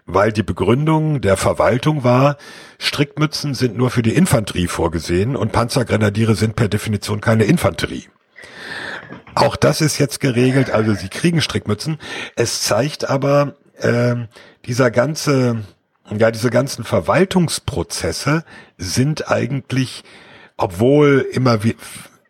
Weil 0.06 0.32
die 0.32 0.44
Begründung 0.44 1.22
der 1.22 1.38
Verwaltung 1.38 2.04
war, 2.04 2.38
Strickmützen 2.80 3.54
sind 3.54 3.78
nur 3.78 3.92
für 3.92 4.02
die 4.02 4.16
Infanterie 4.16 4.68
vorgesehen 4.68 5.36
und 5.36 5.52
Panzergrenadiere 5.52 6.36
sind 6.36 6.56
per 6.56 6.68
Definition 6.68 7.22
keine 7.22 7.44
Infanterie. 7.44 8.08
Auch 9.36 9.56
das 9.56 9.82
ist 9.82 10.00
jetzt 10.00 10.20
geregelt, 10.20 10.72
also 10.72 10.94
sie 10.94 11.10
kriegen 11.10 11.42
Strickmützen. 11.42 12.00
Es 12.36 12.62
zeigt 12.62 13.10
aber, 13.10 13.56
äh, 13.82 14.16
dieser 14.66 14.92
ganze, 14.92 15.64
ja, 16.16 16.32
diese 16.32 16.50
ganzen 16.50 16.84
Verwaltungsprozesse 16.84 18.44
sind 18.78 19.30
eigentlich, 19.30 20.04
obwohl 20.58 21.28
immer 21.32 21.64
wie, 21.64 21.76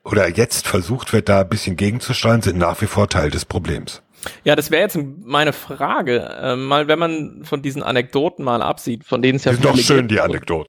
oder 0.04 0.30
jetzt 0.30 0.68
versucht 0.68 1.14
wird, 1.14 1.30
da 1.30 1.42
ein 1.42 1.50
bisschen 1.50 1.76
gegenzusteuern, 1.76 2.42
sind 2.42 2.58
nach 2.58 2.82
wie 2.82 2.88
vor 2.88 3.10
Teil 3.10 3.30
des 3.30 3.46
Problems. 3.46 4.02
Ja, 4.44 4.56
das 4.56 4.72
wäre 4.72 4.82
jetzt 4.82 4.98
meine 5.24 5.54
Frage. 5.54 6.30
Äh, 6.42 6.56
mal, 6.56 6.88
wenn 6.88 7.00
man 7.00 7.42
von 7.44 7.62
diesen 7.62 7.84
Anekdoten 7.84 8.44
mal 8.44 8.62
absieht, 8.62 9.06
von 9.06 9.22
denen 9.22 9.38
es 9.38 9.46
ja 9.46 9.52
die 9.52 9.58
sind 9.58 9.66
doch 9.66 9.78
schön, 9.78 10.08
die 10.08 10.20
Anekdoten. 10.20 10.68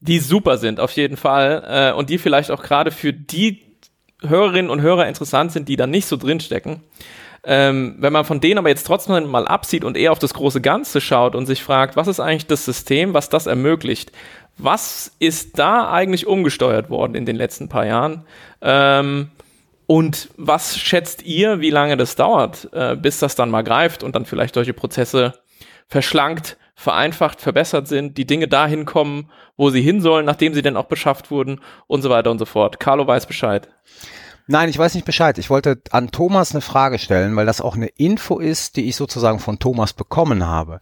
Die 0.00 0.18
super 0.18 0.58
sind, 0.58 0.80
auf 0.80 0.92
jeden 0.92 1.16
Fall. 1.16 1.64
Äh, 1.66 1.96
und 1.96 2.10
die 2.10 2.18
vielleicht 2.18 2.50
auch 2.50 2.62
gerade 2.62 2.90
für 2.90 3.12
die 3.12 3.62
Hörerinnen 4.20 4.70
und 4.70 4.80
Hörer 4.80 5.06
interessant 5.06 5.52
sind, 5.52 5.68
die 5.68 5.76
da 5.76 5.86
nicht 5.86 6.06
so 6.06 6.16
drinstecken. 6.16 6.82
Ähm, 7.44 7.96
wenn 7.98 8.12
man 8.12 8.24
von 8.24 8.40
denen 8.40 8.58
aber 8.58 8.68
jetzt 8.68 8.86
trotzdem 8.86 9.26
mal 9.26 9.48
absieht 9.48 9.84
und 9.84 9.96
eher 9.96 10.12
auf 10.12 10.20
das 10.20 10.34
große 10.34 10.60
Ganze 10.60 11.00
schaut 11.00 11.34
und 11.34 11.46
sich 11.46 11.62
fragt, 11.62 11.96
was 11.96 12.06
ist 12.06 12.20
eigentlich 12.20 12.46
das 12.46 12.64
System, 12.64 13.14
was 13.14 13.28
das 13.28 13.46
ermöglicht? 13.46 14.12
Was 14.58 15.10
ist 15.18 15.58
da 15.58 15.90
eigentlich 15.90 16.26
umgesteuert 16.26 16.88
worden 16.88 17.14
in 17.14 17.26
den 17.26 17.36
letzten 17.36 17.68
paar 17.68 17.86
Jahren? 17.86 18.24
Ähm, 18.60 19.30
und 19.86 20.28
was 20.36 20.78
schätzt 20.78 21.24
ihr, 21.24 21.60
wie 21.60 21.70
lange 21.70 21.96
das 21.96 22.14
dauert, 22.14 22.68
äh, 22.72 22.96
bis 22.96 23.18
das 23.18 23.34
dann 23.34 23.50
mal 23.50 23.62
greift 23.62 24.02
und 24.02 24.14
dann 24.14 24.24
vielleicht 24.24 24.54
solche 24.54 24.72
Prozesse 24.72 25.32
verschlankt, 25.88 26.56
vereinfacht, 26.74 27.40
verbessert 27.40 27.88
sind, 27.88 28.16
die 28.18 28.26
Dinge 28.26 28.48
dahin 28.48 28.86
kommen, 28.86 29.30
wo 29.56 29.70
sie 29.70 29.82
hin 29.82 30.00
sollen, 30.00 30.26
nachdem 30.26 30.54
sie 30.54 30.62
denn 30.62 30.76
auch 30.76 30.86
beschafft 30.86 31.30
wurden 31.30 31.60
und 31.86 32.02
so 32.02 32.10
weiter 32.10 32.30
und 32.30 32.38
so 32.38 32.44
fort. 32.44 32.80
Carlo 32.80 33.06
weiß 33.06 33.26
Bescheid. 33.26 33.68
Nein, 34.46 34.68
ich 34.68 34.78
weiß 34.78 34.94
nicht 34.94 35.04
Bescheid. 35.04 35.38
Ich 35.38 35.50
wollte 35.50 35.80
an 35.90 36.10
Thomas 36.10 36.52
eine 36.52 36.60
Frage 36.60 36.98
stellen, 36.98 37.36
weil 37.36 37.46
das 37.46 37.60
auch 37.60 37.76
eine 37.76 37.86
Info 37.86 38.38
ist, 38.38 38.76
die 38.76 38.88
ich 38.88 38.96
sozusagen 38.96 39.38
von 39.38 39.58
Thomas 39.58 39.92
bekommen 39.92 40.46
habe. 40.46 40.78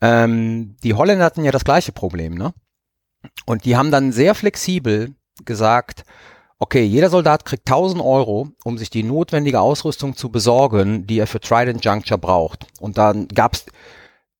Ähm, 0.00 0.76
die 0.82 0.94
Holländer 0.94 1.24
hatten 1.24 1.44
ja 1.44 1.52
das 1.52 1.64
gleiche 1.64 1.92
Problem, 1.92 2.34
ne? 2.34 2.52
Und 3.46 3.64
die 3.64 3.76
haben 3.76 3.90
dann 3.90 4.12
sehr 4.12 4.34
flexibel 4.34 5.14
gesagt, 5.44 6.04
okay, 6.58 6.82
jeder 6.84 7.10
Soldat 7.10 7.44
kriegt 7.44 7.68
1000 7.68 8.02
Euro, 8.02 8.48
um 8.64 8.78
sich 8.78 8.90
die 8.90 9.02
notwendige 9.02 9.60
Ausrüstung 9.60 10.16
zu 10.16 10.30
besorgen, 10.30 11.06
die 11.06 11.18
er 11.18 11.26
für 11.26 11.40
Trident 11.40 11.84
Juncture 11.84 12.18
braucht. 12.18 12.66
Und 12.80 12.98
dann 12.98 13.28
gab's 13.28 13.66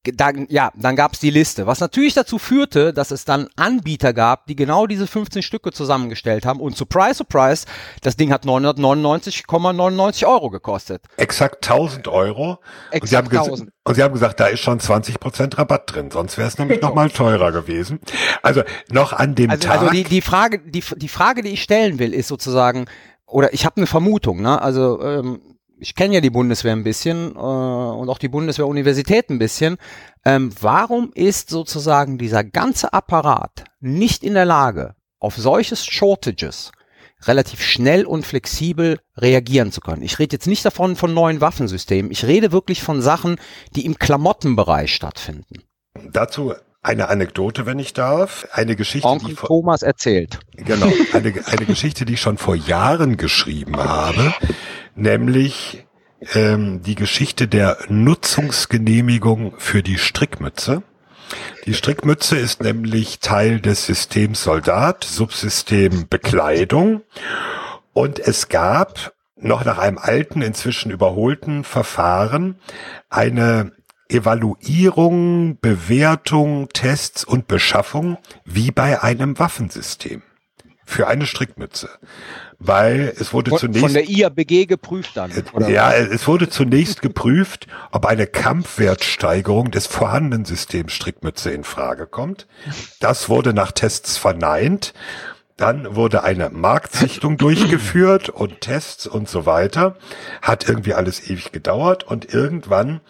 dann, 0.05 0.47
ja, 0.51 0.73
dann 0.75 0.97
gab 0.97 1.13
es 1.13 1.21
die 1.21 1.31
Liste, 1.31 1.67
was 1.67 1.79
natürlich 1.79 2.15
dazu 2.15 2.39
führte, 2.39 2.93
dass 2.93 3.13
es 3.13 3.25
dann 3.25 3.49
Anbieter 3.57 4.13
gab, 4.13 4.47
die 4.47 4.57
genau 4.57 4.87
diese 4.89 5.07
15 5.07 5.43
Stücke 5.43 5.71
zusammengestellt 5.71 6.45
haben 6.45 6.61
und 6.61 6.77
surprise, 6.77 7.15
surprise, 7.15 7.67
das 8.01 8.17
Ding 8.17 8.33
hat 8.33 8.45
999,99 8.45 10.27
Euro 10.27 10.51
gekostet. 10.51 11.05
Exakt 11.17 11.69
1000 11.69 12.09
Euro. 12.09 12.59
Exakt 12.91 13.03
und, 13.03 13.09
sie 13.09 13.17
haben 13.17 13.29
1000. 13.49 13.73
und 13.85 13.95
sie 13.95 14.03
haben 14.03 14.13
gesagt, 14.13 14.41
da 14.41 14.47
ist 14.47 14.61
schon 14.61 14.81
20% 14.81 15.57
Rabatt 15.59 15.95
drin, 15.95 16.11
sonst 16.11 16.37
wäre 16.39 16.49
es 16.49 16.59
nämlich 16.59 16.79
Genau. 16.81 16.89
nochmal 16.89 17.11
teurer 17.11 17.53
gewesen. 17.53 18.01
Also 18.43 18.63
noch 18.91 19.13
an 19.13 19.35
dem 19.35 19.51
Also, 19.51 19.69
Tag. 19.69 19.81
also 19.81 19.93
die, 19.93 20.05
die 20.05 20.21
Frage, 20.23 20.59
die, 20.59 20.83
die 20.97 21.09
Frage, 21.09 21.43
die 21.43 21.51
ich 21.51 21.63
stellen 21.63 21.99
will, 21.99 22.13
ist 22.15 22.29
sozusagen, 22.29 22.87
oder 23.27 23.53
ich 23.55 23.65
habe 23.65 23.77
eine 23.77 23.87
Vermutung, 23.87 24.43
ne? 24.43 24.61
Also 24.61 25.01
ähm, 25.03 25.41
ich 25.83 25.95
kenne 25.95 26.15
ja 26.15 26.21
die 26.21 26.31
Bundeswehr 26.31 26.73
ein 26.73 26.85
bisschen 26.85 27.35
äh, 27.35 27.39
und 27.39 28.09
auch 28.09 28.19
die 28.19 28.29
Bundeswehr-Universität 28.29 29.29
ein 29.31 29.39
bisschen. 29.39 29.77
Ähm, 30.25 30.51
warum 30.61 31.11
ist 31.15 31.51
sozusagen 31.51 32.19
dieser 32.19 32.45
ganze 32.45 32.93
Apparat 32.93 33.65
nicht 33.81 34.23
in 34.23 34.35
der 34.35 34.45
Lage, 34.45 34.95
auf 35.19 35.37
solches 35.37 35.85
Shortages 35.85 36.73
relativ 37.25 37.63
schnell 37.63 38.07
und 38.07 38.25
flexibel 38.25 39.01
reagieren 39.17 39.73
zu 39.73 39.81
können? 39.81 40.03
Ich 40.03 40.19
rede 40.19 40.37
jetzt 40.37 40.47
nicht 40.47 40.65
davon 40.65 40.97
von 40.97 41.13
neuen 41.13 41.41
Waffensystemen. 41.41 42.13
Ich 42.13 42.25
rede 42.25 42.53
wirklich 42.53 42.83
von 42.83 43.03
Sachen, 43.03 43.37
die 43.75 43.85
im 43.85 43.99
Klamottenbereich 43.99 44.95
stattfinden. 44.95 45.63
Dazu 46.13 46.55
eine 46.85 47.09
Anekdote, 47.09 47.65
wenn 47.65 47.79
ich 47.79 47.93
darf. 47.93 48.49
Eine 48.53 48.75
Geschichte, 48.75 49.07
Onkel 49.07 49.31
die 49.31 49.35
vor, 49.37 49.49
Thomas 49.49 49.83
erzählt. 49.83 50.41
genau, 50.57 50.93
eine, 51.13 51.33
eine 51.47 51.67
Geschichte, 51.67 52.05
die 52.05 52.15
ich 52.15 52.21
schon 52.21 52.39
vor 52.39 52.57
Jahren 52.57 53.17
geschrieben 53.17 53.77
habe, 53.77 54.35
nämlich 54.95 55.87
ähm, 56.35 56.83
die 56.83 56.95
Geschichte 56.95 57.49
der 57.49 57.79
Nutzungsgenehmigung 57.89 59.55
für 59.59 59.83
die 59.83 59.99
Strickmütze. 59.99 60.83
Die 61.67 61.75
Strickmütze 61.75 62.37
ist 62.37 62.63
nämlich 62.63 63.21
Teil 63.21 63.61
des 63.61 63.87
Systems 63.87 64.43
Soldat, 64.43 65.05
Subsystem 65.05 66.09
Bekleidung. 66.09 67.03
Und 67.93 68.19
es 68.19 68.49
gab 68.49 69.13
noch 69.37 69.65
nach 69.65 69.79
einem 69.79 69.99
alten, 69.99 70.43
inzwischen 70.43 70.91
überholten 70.91 71.65
Verfahren 71.65 72.59
eine 73.09 73.73
Evaluierung, 74.09 75.59
Bewertung, 75.61 76.69
Tests 76.69 77.25
und 77.25 77.49
Beschaffung 77.49 78.19
wie 78.45 78.71
bei 78.71 79.03
einem 79.03 79.39
Waffensystem. 79.39 80.23
Für 80.85 81.09
eine 81.09 81.27
Strickmütze. 81.27 81.89
Weil 82.59 83.13
es 83.19 83.33
wurde 83.33 83.51
von, 83.51 83.59
zunächst. 83.59 83.81
Von 83.83 83.93
der 83.93 84.09
IABG 84.09 84.67
geprüft 84.67 85.17
dann. 85.17 85.33
Oder? 85.53 85.69
Ja, 85.69 85.93
es 85.93 86.29
wurde 86.29 86.49
zunächst 86.49 87.03
geprüft, 87.03 87.67
ob 87.91 88.07
eine 88.07 88.27
Kampfwertsteigerung 88.27 89.71
des 89.71 89.87
vorhandenen 89.87 90.45
Systems 90.45 90.93
Strickmütze 90.93 91.51
in 91.51 91.65
Frage 91.65 92.07
kommt. 92.07 92.47
Das 93.01 93.29
wurde 93.29 93.53
nach 93.53 93.73
Tests 93.73 94.17
verneint. 94.17 94.95
Dann 95.57 95.95
wurde 95.95 96.25
eine 96.25 96.51
Marktsichtung 96.51 97.37
durchgeführt 97.37 98.29
und 98.29 98.61
Tests 98.61 99.07
und 99.07 99.29
so 99.29 99.45
weiter. 99.45 99.97
Hat 100.41 100.69
irgendwie 100.69 100.95
alles 100.95 101.29
ewig 101.31 101.53
gedauert 101.53 102.05
und 102.05 102.33
irgendwann 102.33 103.01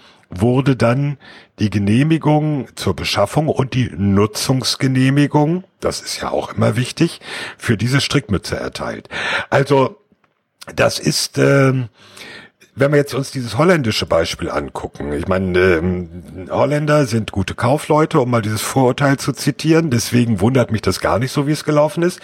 wurde 0.41 0.76
dann 0.76 1.18
die 1.59 1.70
Genehmigung 1.70 2.68
zur 2.74 2.97
Beschaffung 2.97 3.49
und 3.49 3.74
die 3.74 3.91
Nutzungsgenehmigung, 3.95 5.64
das 5.80 6.01
ist 6.01 6.20
ja 6.20 6.30
auch 6.30 6.55
immer 6.55 6.76
wichtig, 6.76 7.20
für 7.59 7.76
diese 7.76 8.01
Strickmütze 8.01 8.57
erteilt. 8.57 9.09
Also 9.51 9.99
das 10.74 10.99
ist, 10.99 11.39
ähm, 11.39 11.89
wenn 12.74 12.90
wir 12.90 12.98
jetzt 12.98 13.12
uns 13.12 13.30
dieses 13.30 13.58
holländische 13.58 14.06
Beispiel 14.06 14.50
angucken, 14.50 15.12
ich 15.12 15.28
meine, 15.28 15.58
ähm, 15.58 16.48
Holländer 16.50 17.04
sind 17.04 17.30
gute 17.30 17.54
Kaufleute, 17.54 18.18
um 18.18 18.30
mal 18.30 18.40
dieses 18.40 18.62
Vorurteil 18.62 19.18
zu 19.18 19.32
zitieren, 19.32 19.90
deswegen 19.90 20.40
wundert 20.40 20.72
mich 20.72 20.80
das 20.80 21.00
gar 21.00 21.18
nicht 21.18 21.32
so, 21.32 21.46
wie 21.46 21.52
es 21.52 21.64
gelaufen 21.64 22.02
ist. 22.02 22.20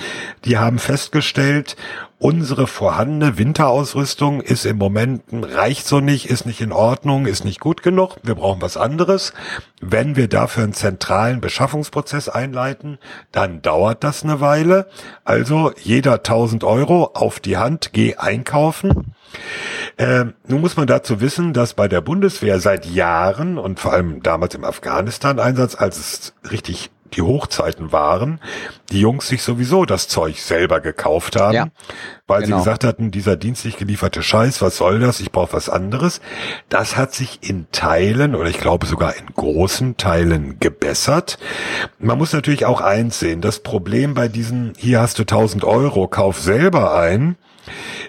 Die 0.47 0.57
haben 0.57 0.79
festgestellt, 0.79 1.77
unsere 2.19 2.67
vorhandene 2.67 3.37
Winterausrüstung 3.37 4.41
ist 4.41 4.65
im 4.65 4.79
Moment, 4.79 5.23
reicht 5.33 5.87
so 5.87 6.01
nicht, 6.01 6.31
ist 6.31 6.47
nicht 6.47 6.63
in 6.63 6.73
Ordnung, 6.73 7.27
ist 7.27 7.45
nicht 7.45 7.61
gut 7.61 7.83
genug, 7.83 8.17
wir 8.23 8.35
brauchen 8.35 8.63
was 8.63 8.79
anderes. 8.79 9.35
Wenn 9.83 10.17
wir 10.17 10.29
dafür 10.29 10.65
einen 10.65 10.73
zentralen 10.73 11.43
Beschaffungsprozess 11.43 12.31
einleiten, 12.31 12.99
dann 13.33 13.61
dauert 13.61 14.03
das 14.03 14.25
eine 14.25 14.41
Weile. 14.41 14.89
Also 15.25 15.73
jeder 15.79 16.15
1000 16.15 16.65
Euro 16.65 17.11
auf 17.13 17.39
die 17.39 17.59
Hand, 17.59 17.91
geh 17.93 18.17
einkaufen. 18.17 19.15
Äh, 19.99 20.27
nun 20.47 20.61
muss 20.61 20.77
man 20.77 20.87
dazu 20.87 21.21
wissen, 21.21 21.53
dass 21.53 21.75
bei 21.75 21.89
der 21.89 22.01
Bundeswehr 22.01 22.61
seit 22.61 22.87
Jahren 22.87 23.59
und 23.59 23.81
vor 23.81 23.93
allem 23.93 24.23
damals 24.23 24.55
im 24.55 24.65
Afghanistan-Einsatz, 24.65 25.75
als 25.75 25.99
es 25.99 26.35
richtig 26.51 26.91
die 27.15 27.23
Hochzeiten 27.23 27.91
waren, 27.91 28.41
die 28.91 29.01
Jungs 29.01 29.29
sich 29.29 29.43
sowieso 29.43 29.85
das 29.87 30.09
Zeug 30.09 30.41
selber 30.41 30.81
gekauft 30.81 31.37
haben, 31.37 31.55
ja, 31.55 31.69
weil 32.27 32.43
genau. 32.43 32.57
sie 32.57 32.61
gesagt 32.61 32.85
hatten, 32.85 33.11
dieser 33.11 33.37
dienstlich 33.37 33.77
gelieferte 33.77 34.23
Scheiß, 34.23 34.63
was 34.63 34.77
soll 34.77 35.01
das? 35.01 35.21
Ich 35.21 35.33
brauche 35.33 35.55
was 35.55 35.69
anderes. 35.69 36.21
Das 36.69 36.97
hat 36.97 37.15
sich 37.15 37.39
in 37.41 37.67
Teilen 37.73 38.35
oder 38.35 38.51
ich 38.51 38.61
glaube 38.61 38.87
sogar 38.87 39.17
in 39.17 39.27
großen 39.35 39.97
Teilen 39.97 40.61
gebessert. 40.61 41.39
Man 41.99 42.19
muss 42.19 42.33
natürlich 42.33 42.67
auch 42.67 42.81
eins 42.81 43.19
sehen, 43.19 43.41
das 43.41 43.61
Problem 43.61 44.15
bei 44.15 44.29
diesen, 44.29 44.75
hier 44.77 45.01
hast 45.01 45.19
du 45.19 45.23
1000 45.23 45.65
Euro, 45.65 46.09
kauf 46.09 46.39
selber 46.39 46.95
ein, 46.95 47.37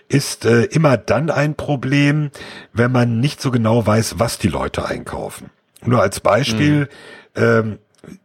ist 0.10 0.43
äh, 0.45 0.64
immer 0.64 0.97
dann 0.97 1.30
ein 1.30 1.55
Problem, 1.55 2.32
wenn 2.74 2.91
man 2.91 3.20
nicht 3.20 3.41
so 3.41 3.51
genau 3.51 3.86
weiß, 3.86 4.16
was 4.18 4.39
die 4.39 4.47
Leute 4.47 4.86
einkaufen. 4.86 5.51
Nur 5.86 6.01
als 6.01 6.20
Beispiel, 6.20 6.89
mhm. 7.36 7.43
ähm, 7.43 7.80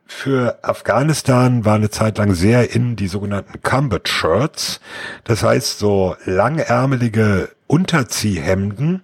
für 0.07 0.59
Afghanistan 0.63 1.65
war 1.65 1.75
eine 1.75 1.91
Zeit 1.91 2.19
lang 2.19 2.35
sehr 2.35 2.75
in 2.75 2.97
die 2.97 3.09
sogenannten 3.09 3.63
Combat 3.63 4.09
Shirts. 4.09 4.81
Das 5.25 5.43
heißt 5.43 5.79
so 5.79 6.17
langärmelige 6.25 7.51
Unterziehhemden, 7.67 9.03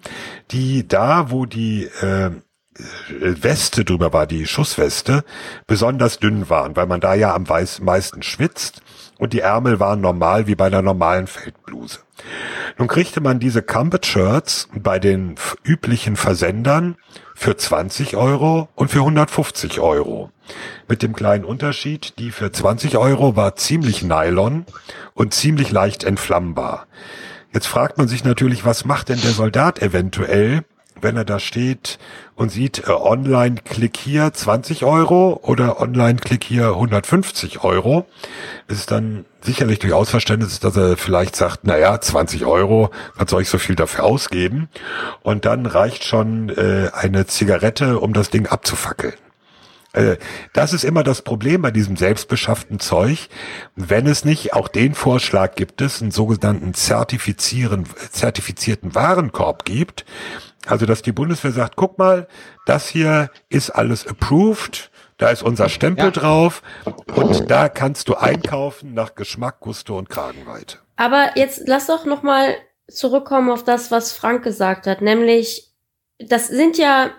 die 0.51 0.87
da, 0.87 1.31
wo 1.31 1.47
die 1.47 1.85
äh, 1.85 2.31
Weste 3.09 3.85
drüber 3.85 4.13
war, 4.13 4.27
die 4.27 4.47
Schussweste, 4.47 5.25
besonders 5.67 6.19
dünn 6.19 6.49
waren, 6.49 6.77
weil 6.77 6.87
man 6.87 7.01
da 7.01 7.15
ja 7.15 7.35
am 7.35 7.45
meisten 7.81 8.23
schwitzt 8.23 8.83
und 9.21 9.35
die 9.35 9.41
Ärmel 9.41 9.79
waren 9.79 10.01
normal 10.01 10.47
wie 10.47 10.55
bei 10.55 10.67
einer 10.67 10.83
normalen 10.83 11.27
Feldbluse. 11.27 12.01
Nun 12.79 12.89
kriegte 12.89 13.21
man 13.21 13.39
diese 13.39 13.63
Combat 13.63 14.05
Shirts 14.05 14.69
bei 14.75 14.99
den 14.99 15.35
üblichen 15.63 16.17
Versendern 16.17 16.97
für 17.35 17.57
20 17.57 18.17
Euro 18.17 18.69
und 18.75 18.91
für 18.91 19.01
150 19.01 19.79
Euro. 19.81 20.31
Mit 20.89 21.03
dem 21.03 21.15
kleinen 21.15 21.45
Unterschied, 21.45 22.19
die 22.19 22.31
für 22.31 22.51
20 22.51 22.97
Euro 22.97 23.37
war 23.37 23.57
ziemlich 23.57 24.03
Nylon 24.03 24.65
und 25.13 25.35
ziemlich 25.35 25.71
leicht 25.71 26.03
entflammbar. 26.03 26.87
Jetzt 27.53 27.67
fragt 27.67 27.99
man 27.99 28.09
sich 28.09 28.25
natürlich, 28.25 28.65
was 28.65 28.87
macht 28.87 29.11
denn 29.11 29.21
der 29.21 29.33
Soldat 29.33 29.83
eventuell, 29.83 30.65
wenn 31.03 31.17
er 31.17 31.25
da 31.25 31.39
steht 31.39 31.99
und 32.35 32.51
sieht, 32.51 32.87
äh, 32.87 32.91
Online-Klick 32.91 33.97
hier 33.97 34.33
20 34.33 34.85
Euro 34.85 35.41
oder 35.43 35.81
Online-Klick 35.81 36.45
hier 36.45 36.69
150 36.69 37.63
Euro, 37.65 38.07
ist 38.69 38.91
dann 38.91 39.25
sicherlich 39.41 39.79
durchaus 39.79 40.11
Verständnis, 40.11 40.61
dass 40.61 40.77
er 40.77 40.97
vielleicht 40.97 41.37
sagt, 41.37 41.61
na 41.63 41.79
ja, 41.79 42.01
20 42.01 42.45
Euro, 42.45 42.91
was 43.17 43.31
soll 43.31 43.43
ich 43.43 43.49
so 43.49 43.59
viel 43.59 43.77
dafür 43.77 44.05
ausgeben? 44.05 44.69
Und 45.23 45.45
dann 45.45 45.67
reicht 45.67 46.05
schon 46.05 46.51
äh, 46.51 46.91
eine 46.93 47.27
Zigarette, 47.27 48.01
um 48.01 48.13
das 48.13 48.31
Ding 48.31 48.47
abzufackeln. 48.47 49.15
Äh, 49.93 50.17
das 50.53 50.73
ist 50.73 50.85
immer 50.85 51.03
das 51.03 51.23
Problem 51.23 51.63
bei 51.63 51.71
diesem 51.71 51.97
selbstbeschafften 51.97 52.81
Zeug. 52.81 53.29
Wenn 53.75 54.07
es 54.07 54.25
nicht 54.25 54.55
auch 54.55 54.69
den 54.69 54.95
Vorschlag 54.95 55.55
gibt 55.57 55.81
es, 55.81 56.01
einen 56.01 56.11
sogenannten 56.11 56.75
zertifizieren, 56.75 57.87
zertifizierten 58.11 58.95
Warenkorb 58.95 59.65
gibt, 59.65 60.05
also, 60.67 60.87
dass 60.87 61.03
die 61.03 61.13
Bundeswehr 61.13 61.53
sagt, 61.53 61.77
guck 61.77 61.99
mal, 61.99 62.29
das 62.67 62.89
hier 62.89 63.31
ist 63.49 63.71
alles 63.71 64.07
approved, 64.07 64.91
da 65.17 65.29
ist 65.31 65.43
unser 65.43 65.69
Stempel 65.69 66.07
ja. 66.07 66.11
drauf 66.11 66.63
und 67.15 67.51
da 67.51 67.69
kannst 67.69 68.09
du 68.09 68.15
einkaufen 68.15 68.95
nach 68.95 69.15
Geschmack, 69.15 69.61
Gusto 69.61 69.99
und 69.99 70.09
Kragenweite. 70.09 70.79
Aber 70.97 71.31
jetzt 71.35 71.63
lass 71.67 71.87
doch 71.87 72.05
noch 72.05 72.23
mal 72.23 72.55
zurückkommen 72.89 73.51
auf 73.51 73.65
das, 73.65 73.91
was 73.91 74.13
Frank 74.13 74.43
gesagt 74.43 74.87
hat, 74.87 75.01
nämlich 75.01 75.71
das 76.19 76.49
sind 76.49 76.77
ja 76.77 77.11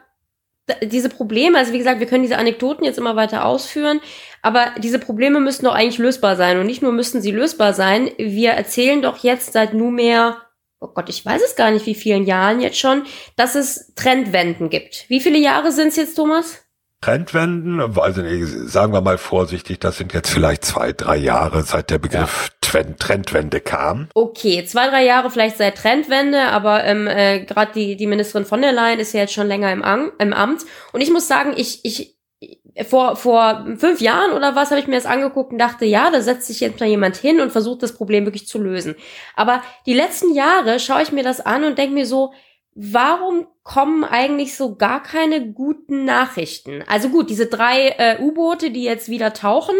diese 0.83 1.09
Probleme, 1.09 1.57
also 1.57 1.73
wie 1.73 1.79
gesagt, 1.79 1.99
wir 1.99 2.07
können 2.07 2.23
diese 2.23 2.37
Anekdoten 2.37 2.85
jetzt 2.85 2.97
immer 2.97 3.15
weiter 3.15 3.45
ausführen, 3.45 3.99
aber 4.41 4.67
diese 4.77 4.99
Probleme 4.99 5.39
müssen 5.39 5.65
doch 5.65 5.73
eigentlich 5.73 5.97
lösbar 5.97 6.35
sein 6.35 6.59
und 6.59 6.67
nicht 6.67 6.81
nur 6.81 6.91
müssten 6.91 7.21
sie 7.21 7.31
lösbar 7.31 7.73
sein, 7.73 8.11
wir 8.17 8.51
erzählen 8.51 9.01
doch 9.01 9.17
jetzt 9.17 9.53
seit 9.53 9.73
nunmehr 9.73 10.37
oh 10.81 10.87
Gott, 10.87 11.07
ich 11.07 11.25
weiß 11.25 11.41
es 11.43 11.55
gar 11.55 11.71
nicht, 11.71 11.85
wie 11.85 11.95
vielen 11.95 12.25
Jahren 12.25 12.59
jetzt 12.59 12.79
schon, 12.79 13.03
dass 13.37 13.55
es 13.55 13.93
Trendwenden 13.95 14.69
gibt. 14.69 15.05
Wie 15.07 15.21
viele 15.21 15.37
Jahre 15.37 15.71
sind 15.71 15.89
es 15.89 15.95
jetzt, 15.95 16.15
Thomas? 16.15 16.65
Trendwenden, 17.01 17.79
also 17.79 18.21
sagen 18.67 18.93
wir 18.93 19.01
mal 19.01 19.17
vorsichtig, 19.17 19.79
das 19.79 19.97
sind 19.97 20.13
jetzt 20.13 20.29
vielleicht 20.29 20.63
zwei, 20.63 20.93
drei 20.93 21.17
Jahre, 21.17 21.63
seit 21.63 21.89
der 21.89 21.97
Begriff 21.97 22.51
ja. 22.73 22.83
Trendwende 22.99 23.59
kam. 23.59 24.07
Okay, 24.13 24.65
zwei, 24.65 24.87
drei 24.87 25.03
Jahre 25.03 25.31
vielleicht 25.31 25.57
seit 25.57 25.77
Trendwende, 25.77 26.43
aber 26.43 26.83
ähm, 26.83 27.07
äh, 27.07 27.43
gerade 27.43 27.71
die, 27.73 27.95
die 27.95 28.05
Ministerin 28.05 28.45
von 28.45 28.61
der 28.61 28.71
Leyen 28.71 28.99
ist 28.99 29.13
ja 29.13 29.21
jetzt 29.21 29.33
schon 29.33 29.47
länger 29.47 29.73
im, 29.73 29.81
Am 29.81 30.11
im 30.19 30.31
Amt. 30.31 30.61
Und 30.93 31.01
ich 31.01 31.11
muss 31.11 31.27
sagen, 31.27 31.53
ich, 31.57 31.83
ich, 31.83 32.20
vor, 32.87 33.15
vor 33.15 33.65
fünf 33.77 34.01
Jahren 34.01 34.31
oder 34.31 34.55
was 34.55 34.71
habe 34.71 34.79
ich 34.79 34.87
mir 34.87 34.95
das 34.95 35.05
angeguckt 35.05 35.51
und 35.51 35.59
dachte, 35.59 35.85
ja, 35.85 36.09
da 36.09 36.21
setzt 36.21 36.47
sich 36.47 36.59
jetzt 36.59 36.79
mal 36.79 36.87
jemand 36.87 37.17
hin 37.17 37.41
und 37.41 37.51
versucht 37.51 37.83
das 37.83 37.93
Problem 37.93 38.25
wirklich 38.25 38.47
zu 38.47 38.59
lösen. 38.59 38.95
Aber 39.35 39.61
die 39.85 39.93
letzten 39.93 40.33
Jahre 40.33 40.79
schaue 40.79 41.03
ich 41.03 41.11
mir 41.11 41.23
das 41.23 41.41
an 41.41 41.63
und 41.63 41.77
denke 41.77 41.93
mir 41.93 42.05
so, 42.05 42.33
warum 42.73 43.47
kommen 43.63 44.03
eigentlich 44.03 44.55
so 44.55 44.75
gar 44.75 45.03
keine 45.03 45.51
guten 45.51 46.05
Nachrichten? 46.05 46.83
Also 46.87 47.09
gut, 47.09 47.29
diese 47.29 47.47
drei 47.47 47.89
äh, 47.97 48.21
U-Boote, 48.21 48.71
die 48.71 48.83
jetzt 48.83 49.09
wieder 49.09 49.33
tauchen 49.33 49.75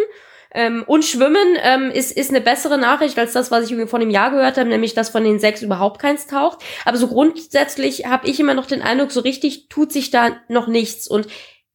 ähm, 0.53 0.83
und 0.85 1.05
schwimmen, 1.05 1.57
ähm, 1.61 1.91
ist, 1.91 2.11
ist 2.11 2.29
eine 2.29 2.41
bessere 2.41 2.77
Nachricht 2.77 3.17
als 3.17 3.31
das, 3.31 3.51
was 3.51 3.65
ich 3.65 3.71
irgendwie 3.71 3.89
von 3.89 4.01
dem 4.01 4.09
Jahr 4.09 4.31
gehört 4.31 4.57
habe, 4.57 4.69
nämlich 4.69 4.93
dass 4.93 5.09
von 5.09 5.23
den 5.23 5.39
sechs 5.39 5.61
überhaupt 5.61 6.01
keins 6.01 6.27
taucht. 6.27 6.59
Aber 6.83 6.97
so 6.97 7.07
grundsätzlich 7.07 8.05
habe 8.05 8.27
ich 8.27 8.39
immer 8.39 8.53
noch 8.53 8.65
den 8.65 8.81
Eindruck, 8.81 9.11
so 9.11 9.21
richtig 9.21 9.69
tut 9.69 9.93
sich 9.93 10.11
da 10.11 10.35
noch 10.49 10.67
nichts. 10.67 11.07
Und 11.07 11.27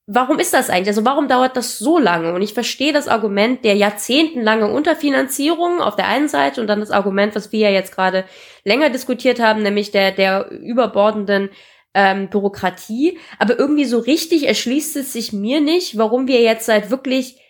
warum 0.06 0.38
ist 0.38 0.54
das 0.54 0.70
eigentlich? 0.70 0.88
Also 0.88 1.04
warum 1.04 1.28
dauert 1.28 1.56
das 1.56 1.78
so 1.78 1.98
lange? 1.98 2.32
Und 2.32 2.42
ich 2.42 2.54
verstehe 2.54 2.92
das 2.92 3.08
Argument 3.08 3.64
der 3.64 3.74
jahrzehntelange 3.74 4.70
Unterfinanzierung 4.70 5.80
auf 5.80 5.96
der 5.96 6.06
einen 6.06 6.28
Seite 6.28 6.60
und 6.60 6.68
dann 6.68 6.80
das 6.80 6.90
Argument, 6.90 7.34
was 7.34 7.52
wir 7.52 7.60
ja 7.60 7.70
jetzt 7.70 7.94
gerade 7.94 8.24
länger 8.64 8.90
diskutiert 8.90 9.40
haben, 9.40 9.62
nämlich 9.62 9.90
der, 9.90 10.12
der 10.12 10.50
überbordenden 10.50 11.50
ähm, 11.94 12.30
Bürokratie. 12.30 13.18
Aber 13.38 13.58
irgendwie 13.58 13.84
so 13.84 13.98
richtig 13.98 14.46
erschließt 14.46 14.96
es 14.96 15.12
sich 15.12 15.32
mir 15.32 15.60
nicht, 15.60 15.98
warum 15.98 16.28
wir 16.28 16.40
jetzt 16.40 16.66
seit 16.66 16.90
wirklich 16.90 17.40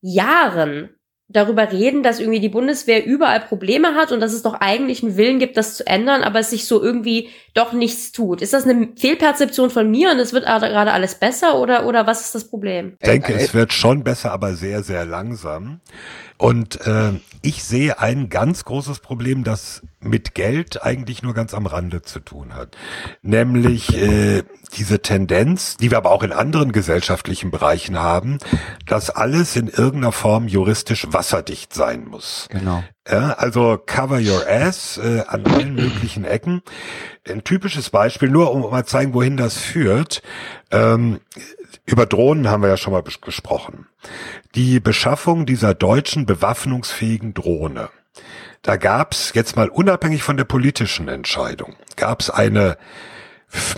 Jahren 0.00 0.96
darüber 1.32 1.70
reden, 1.70 2.02
dass 2.02 2.20
irgendwie 2.20 2.40
die 2.40 2.48
Bundeswehr 2.48 3.04
überall 3.06 3.40
Probleme 3.40 3.94
hat 3.94 4.12
und 4.12 4.20
dass 4.20 4.32
es 4.32 4.42
doch 4.42 4.54
eigentlich 4.54 5.02
einen 5.02 5.16
Willen 5.16 5.38
gibt, 5.38 5.56
das 5.56 5.76
zu 5.76 5.86
ändern, 5.86 6.22
aber 6.22 6.40
es 6.40 6.50
sich 6.50 6.66
so 6.66 6.82
irgendwie 6.82 7.28
doch 7.54 7.72
nichts 7.72 8.12
tut. 8.12 8.42
Ist 8.42 8.52
das 8.52 8.64
eine 8.64 8.88
Fehlperzeption 8.96 9.70
von 9.70 9.90
mir 9.90 10.10
und 10.10 10.18
es 10.18 10.32
wird 10.32 10.44
gerade 10.44 10.92
alles 10.92 11.14
besser 11.14 11.58
oder, 11.58 11.86
oder 11.86 12.06
was 12.06 12.20
ist 12.20 12.34
das 12.34 12.44
Problem? 12.48 12.96
Ich 13.00 13.08
denke, 13.08 13.34
es 13.34 13.54
wird 13.54 13.72
schon 13.72 14.02
besser, 14.02 14.32
aber 14.32 14.54
sehr, 14.54 14.82
sehr 14.82 15.04
langsam. 15.04 15.80
Und 16.40 16.86
äh, 16.86 17.12
ich 17.42 17.64
sehe 17.64 18.00
ein 18.00 18.30
ganz 18.30 18.64
großes 18.64 19.00
Problem, 19.00 19.44
das 19.44 19.82
mit 20.00 20.34
Geld 20.34 20.82
eigentlich 20.82 21.22
nur 21.22 21.34
ganz 21.34 21.52
am 21.52 21.66
Rande 21.66 22.00
zu 22.00 22.18
tun 22.18 22.54
hat. 22.54 22.78
Nämlich 23.20 23.94
äh, 23.94 24.42
diese 24.74 25.02
Tendenz, 25.02 25.76
die 25.76 25.90
wir 25.90 25.98
aber 25.98 26.10
auch 26.10 26.22
in 26.22 26.32
anderen 26.32 26.72
gesellschaftlichen 26.72 27.50
Bereichen 27.50 27.98
haben, 27.98 28.38
dass 28.86 29.10
alles 29.10 29.54
in 29.54 29.68
irgendeiner 29.68 30.12
Form 30.12 30.48
juristisch 30.48 31.06
wasserdicht 31.10 31.74
sein 31.74 32.06
muss. 32.06 32.48
Genau. 32.50 32.82
Ja, 33.10 33.32
also 33.32 33.76
cover 33.84 34.20
your 34.20 34.46
ass 34.48 34.98
äh, 34.98 35.24
an 35.26 35.44
allen 35.46 35.74
möglichen 35.74 36.24
Ecken. 36.24 36.62
Ein 37.28 37.42
typisches 37.42 37.90
Beispiel, 37.90 38.30
nur 38.30 38.52
um 38.52 38.70
mal 38.70 38.84
zeigen, 38.86 39.14
wohin 39.14 39.36
das 39.36 39.58
führt. 39.58 40.22
Ähm, 40.70 41.20
über 41.86 42.06
Drohnen 42.06 42.48
haben 42.48 42.62
wir 42.62 42.68
ja 42.68 42.76
schon 42.76 42.92
mal 42.92 43.02
gesprochen. 43.02 43.88
Die 44.54 44.78
Beschaffung 44.78 45.44
dieser 45.44 45.74
deutschen 45.74 46.24
bewaffnungsfähigen 46.24 47.34
Drohne. 47.34 47.90
Da 48.62 48.76
gab's 48.76 49.32
jetzt 49.34 49.56
mal 49.56 49.68
unabhängig 49.68 50.22
von 50.22 50.36
der 50.36 50.44
politischen 50.44 51.08
Entscheidung, 51.08 51.76
gab's 51.96 52.28
eine 52.28 52.76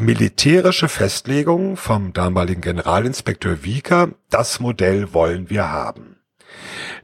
militärische 0.01 0.89
Festlegung 0.89 1.77
vom 1.77 2.13
damaligen 2.13 2.61
Generalinspekteur 2.61 3.65
Wieker, 3.65 4.09
das 4.29 4.61
Modell 4.61 5.15
wollen 5.15 5.49
wir 5.49 5.71
haben. 5.71 6.12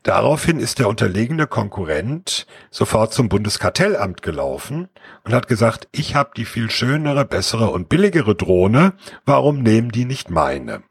Daraufhin 0.03 0.61
ist 0.61 0.78
der 0.78 0.88
unterlegene 0.88 1.46
Konkurrent 1.46 2.46
sofort 2.70 3.12
zum 3.12 3.28
Bundeskartellamt 3.28 4.22
gelaufen 4.22 4.88
und 5.24 5.34
hat 5.34 5.49
gesagt, 5.49 5.88
ich 5.92 6.14
habe 6.14 6.30
die 6.36 6.44
viel 6.44 6.70
schönere, 6.70 7.24
bessere 7.24 7.70
und 7.70 7.88
billigere 7.88 8.34
Drohne, 8.34 8.94
warum 9.24 9.62
nehmen 9.62 9.90
die 9.90 10.05
nicht 10.05 10.30
meine? 10.30 10.82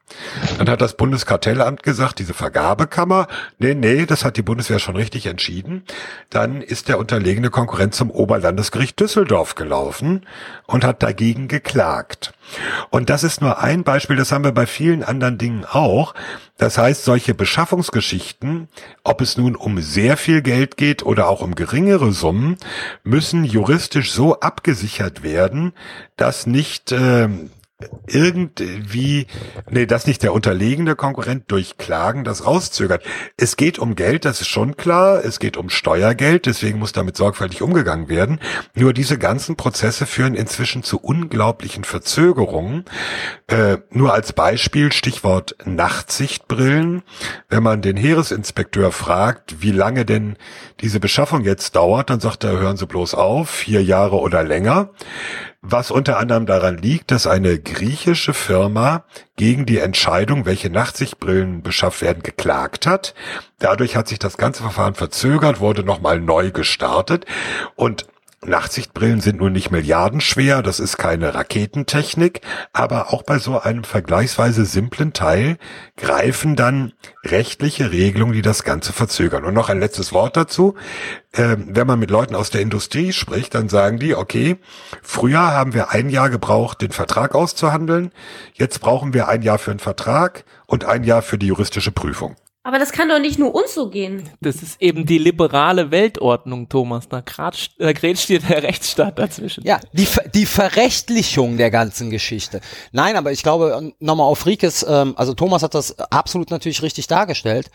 Dann 0.58 0.70
hat 0.70 0.82
das 0.82 0.96
Bundeskartellamt 0.96 1.84
gesagt, 1.84 2.20
diese 2.20 2.34
Vergabekammer, 2.34 3.28
nee, 3.60 3.74
nee, 3.74 4.06
das 4.06 4.24
hat 4.24 4.38
die 4.38 4.42
Bundeswehr 4.42 4.80
schon 4.80 4.96
richtig 4.96 5.26
entschieden. 5.26 5.84
Dann 6.30 6.62
ist 6.62 6.88
der 6.88 6.98
unterlegene 6.98 7.50
Konkurrent 7.50 7.94
zum 7.94 8.10
Oberlandesgericht 8.10 9.00
Düsseldorf 9.00 9.56
gelaufen 9.56 10.26
und 10.66 10.86
hat 10.86 11.04
dagegen 11.04 11.48
geklagt. 11.48 12.34
Und 12.90 13.10
das 13.10 13.24
ist 13.24 13.42
nur 13.42 13.60
ein 13.60 13.84
Beispiel, 13.84 14.16
das 14.16 14.32
haben 14.32 14.46
wir 14.46 14.54
bei 14.54 14.66
vielen 14.66 15.04
anderen 15.04 15.38
Dingen 15.38 15.66
auch. 15.66 16.14
Das 16.58 16.78
heißt, 16.78 17.04
solche 17.04 17.36
Beschaffungsgeschichten, 17.36 18.70
ob 19.04 19.22
es 19.22 19.38
nun 19.38 19.56
um 19.56 19.80
sehr 19.82 20.18
viel 20.18 20.42
Geld 20.42 20.78
geht 20.78 21.04
oder 21.04 21.28
auch 21.28 21.42
um 21.42 21.54
geringere 21.54 22.12
Summen, 22.14 22.58
müssen 23.04 23.44
juristisch 23.44 24.12
so 24.12 24.40
abgesichert 24.40 25.22
werden, 25.22 25.74
dass 26.16 26.48
nicht 26.48 26.92
äh, 26.92 27.28
irgendwie, 28.08 29.28
nee, 29.70 29.86
das 29.86 30.08
nicht 30.08 30.24
der 30.24 30.34
unterlegene 30.34 30.96
Konkurrent 30.96 31.44
durch 31.50 31.78
Klagen 31.78 32.24
das 32.24 32.44
rauszögert. 32.44 33.04
Es 33.38 33.56
geht 33.56 33.78
um 33.78 33.94
Geld, 33.96 34.26
das 34.26 34.42
ist 34.42 34.48
schon 34.48 34.78
klar. 34.78 35.24
Es 35.24 35.38
geht 35.38 35.58
um 35.58 35.70
Steuergeld, 35.70 36.48
deswegen 36.48 36.80
muss 36.80 36.92
damit 36.92 37.18
sorgfältig 37.18 37.62
umgegangen 37.62 38.10
werden. 38.10 38.40
Nur 38.74 38.94
diese 38.94 39.20
ganzen 39.20 39.58
Prozesse 39.58 40.08
führen 40.08 40.34
inzwischen 40.34 40.82
zu 40.82 40.98
unglaublichen 41.00 41.84
Verzögerungen. 41.84 42.86
Äh, 43.46 43.78
nur 43.92 44.12
als 44.12 44.34
Beispiel 44.34 44.92
Stichwort 44.92 45.56
Nachtsichtbrillen. 45.66 47.04
Wenn 47.48 47.62
man 47.62 47.84
den 47.84 47.96
Heeresinspekteur 47.96 48.92
fragt, 48.92 49.62
wie 49.62 49.72
lange 49.72 50.04
denn 50.04 50.38
diese 50.82 51.00
Beschaffung 51.00 51.44
jetzt 51.44 51.76
dauert, 51.76 52.10
dann 52.10 52.22
sagt 52.22 52.44
er, 52.44 52.58
hören 52.58 52.78
Sie 52.78 52.88
bloß 52.88 53.14
auf, 53.14 53.52
vier 53.52 53.84
Jahre 53.84 54.20
oder 54.20 54.44
länger 54.44 54.90
was 55.62 55.92
unter 55.92 56.18
anderem 56.18 56.46
daran 56.46 56.78
liegt, 56.78 57.12
dass 57.12 57.28
eine 57.28 57.60
griechische 57.60 58.34
Firma 58.34 59.04
gegen 59.36 59.66
die 59.66 59.80
Entscheidung, 59.80 60.46
welche 60.46 60.70
Nachtsichtbrillen 60.70 61.62
beschafft 61.62 62.02
werden, 62.02 62.24
geklagt 62.24 62.86
hat. 62.86 63.14
Dadurch 63.60 63.96
hat 63.96 64.08
sich 64.08 64.20
das 64.20 64.38
ganze 64.38 64.62
Verfahren 64.62 64.96
verzögert, 64.96 65.60
wurde 65.60 65.84
nochmal 65.84 66.20
neu 66.20 66.52
gestartet 66.52 67.26
und 67.76 68.08
Nachtsichtbrillen 68.46 69.20
sind 69.20 69.40
nun 69.40 69.52
nicht 69.52 69.72
milliardenschwer, 69.72 70.62
das 70.62 70.80
ist 70.80 70.98
keine 70.98 71.34
Raketentechnik, 71.34 72.42
aber 72.72 73.12
auch 73.12 73.24
bei 73.24 73.40
so 73.40 73.60
einem 73.60 73.84
vergleichsweise 73.84 74.64
simplen 74.66 75.12
Teil 75.12 75.58
greifen 75.96 76.56
dann 76.56 76.94
rechtliche 77.24 77.92
Regelungen, 77.92 78.34
die 78.34 78.44
das 78.44 78.64
Ganze 78.64 78.94
verzögern. 78.94 79.44
Und 79.44 79.56
noch 79.56 79.70
ein 79.70 79.80
letztes 79.80 80.14
Wort 80.14 80.38
dazu. 80.38 80.76
Ähm, 81.34 81.70
wenn 81.72 81.88
man 81.88 81.98
mit 81.98 82.12
Leuten 82.12 82.36
aus 82.36 82.52
der 82.52 82.62
Industrie 82.62 83.12
spricht, 83.12 83.56
dann 83.56 83.70
sagen 83.70 83.98
die, 83.98 84.14
okay, 84.14 84.58
früher 85.02 85.42
haben 85.42 85.74
wir 85.74 85.90
ein 85.90 86.10
Jahr 86.10 86.30
gebraucht, 86.30 86.82
den 86.82 86.92
Vertrag 86.92 87.34
auszuhandeln, 87.34 88.12
jetzt 88.54 88.82
brauchen 88.82 89.16
wir 89.16 89.28
ein 89.28 89.42
Jahr 89.42 89.58
für 89.58 89.72
den 89.72 89.80
Vertrag 89.80 90.46
und 90.68 90.86
ein 90.86 91.04
Jahr 91.04 91.24
für 91.24 91.40
die 91.40 91.48
juristische 91.48 91.92
Prüfung. 91.92 92.36
Aber 92.68 92.80
das 92.80 92.92
kann 92.92 93.08
doch 93.08 93.20
nicht 93.20 93.40
nur 93.40 93.56
uns 93.56 93.74
so 93.74 93.90
gehen. 93.90 94.30
Das 94.42 94.58
ist 94.58 94.82
eben 94.82 95.06
die 95.06 95.20
liberale 95.20 95.90
Weltordnung, 95.90 96.68
Thomas. 96.68 97.08
Da 97.08 97.22
grätscht 97.22 98.28
dir 98.28 98.42
der 98.42 98.62
Rechtsstaat 98.62 99.18
dazwischen. 99.18 99.64
Ja, 99.64 99.80
die, 99.94 100.06
die 100.34 100.46
Verrechtlichung 100.46 101.56
der 101.56 101.72
ganzen 101.72 102.10
Geschichte. 102.10 102.60
Nein, 102.92 103.16
aber 103.16 103.32
ich 103.32 103.42
glaube, 103.42 103.94
nochmal 104.00 104.28
auf 104.28 104.46
Rikes, 104.46 104.86
ähm, 104.86 105.14
also 105.16 105.34
Thomas 105.34 105.64
hat 105.64 105.76
das 105.76 105.98
absolut 105.98 106.52
natürlich 106.52 106.82
richtig 106.82 107.08
dargestellt. 107.08 107.72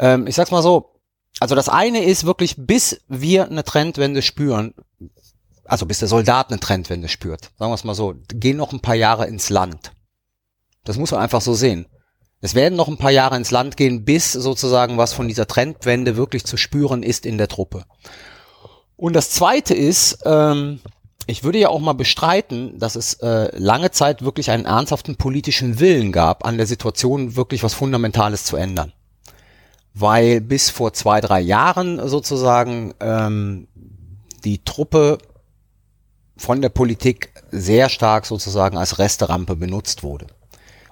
Ähm, 0.00 0.26
ich 0.26 0.34
sag's 0.34 0.50
mal 0.50 0.60
so, 0.60 0.90
also 1.38 1.54
das 1.54 1.68
eine 1.68 2.02
ist 2.02 2.26
wirklich, 2.26 2.56
bis 2.58 3.02
wir 3.06 3.46
eine 3.46 3.62
Trendwende 3.62 4.22
spüren, 4.22 4.74
also 5.64 5.86
bis 5.86 6.00
der 6.00 6.08
Soldat 6.08 6.50
eine 6.50 6.58
Trendwende 6.58 7.06
spürt, 7.06 7.52
sagen 7.60 7.70
wir 7.70 7.76
es 7.76 7.84
mal 7.84 7.94
so, 7.94 8.16
gehen 8.26 8.56
noch 8.56 8.72
ein 8.72 8.80
paar 8.80 8.96
Jahre 8.96 9.28
ins 9.28 9.50
Land. 9.50 9.92
Das 10.82 10.98
muss 10.98 11.12
man 11.12 11.20
einfach 11.20 11.42
so 11.42 11.54
sehen. 11.54 11.86
Es 12.40 12.54
werden 12.54 12.76
noch 12.76 12.88
ein 12.88 12.96
paar 12.96 13.10
Jahre 13.10 13.36
ins 13.36 13.50
Land 13.50 13.76
gehen, 13.76 14.04
bis 14.04 14.32
sozusagen 14.32 14.96
was 14.96 15.12
von 15.12 15.28
dieser 15.28 15.46
Trendwende 15.46 16.16
wirklich 16.16 16.44
zu 16.44 16.56
spüren 16.56 17.02
ist 17.02 17.26
in 17.26 17.36
der 17.36 17.48
Truppe. 17.48 17.84
Und 18.96 19.14
das 19.14 19.30
Zweite 19.30 19.74
ist, 19.74 20.20
ähm, 20.24 20.80
ich 21.26 21.44
würde 21.44 21.58
ja 21.58 21.68
auch 21.68 21.80
mal 21.80 21.92
bestreiten, 21.92 22.78
dass 22.78 22.96
es 22.96 23.14
äh, 23.14 23.54
lange 23.56 23.90
Zeit 23.90 24.22
wirklich 24.22 24.50
einen 24.50 24.64
ernsthaften 24.64 25.16
politischen 25.16 25.80
Willen 25.80 26.12
gab, 26.12 26.46
an 26.46 26.56
der 26.56 26.66
Situation 26.66 27.36
wirklich 27.36 27.62
was 27.62 27.74
Fundamentales 27.74 28.44
zu 28.44 28.56
ändern. 28.56 28.92
Weil 29.92 30.40
bis 30.40 30.70
vor 30.70 30.94
zwei, 30.94 31.20
drei 31.20 31.40
Jahren 31.40 32.08
sozusagen 32.08 32.94
ähm, 33.00 33.68
die 34.44 34.64
Truppe 34.64 35.18
von 36.38 36.62
der 36.62 36.70
Politik 36.70 37.32
sehr 37.50 37.90
stark 37.90 38.24
sozusagen 38.24 38.78
als 38.78 38.98
Resterampe 38.98 39.56
benutzt 39.56 40.02
wurde 40.02 40.26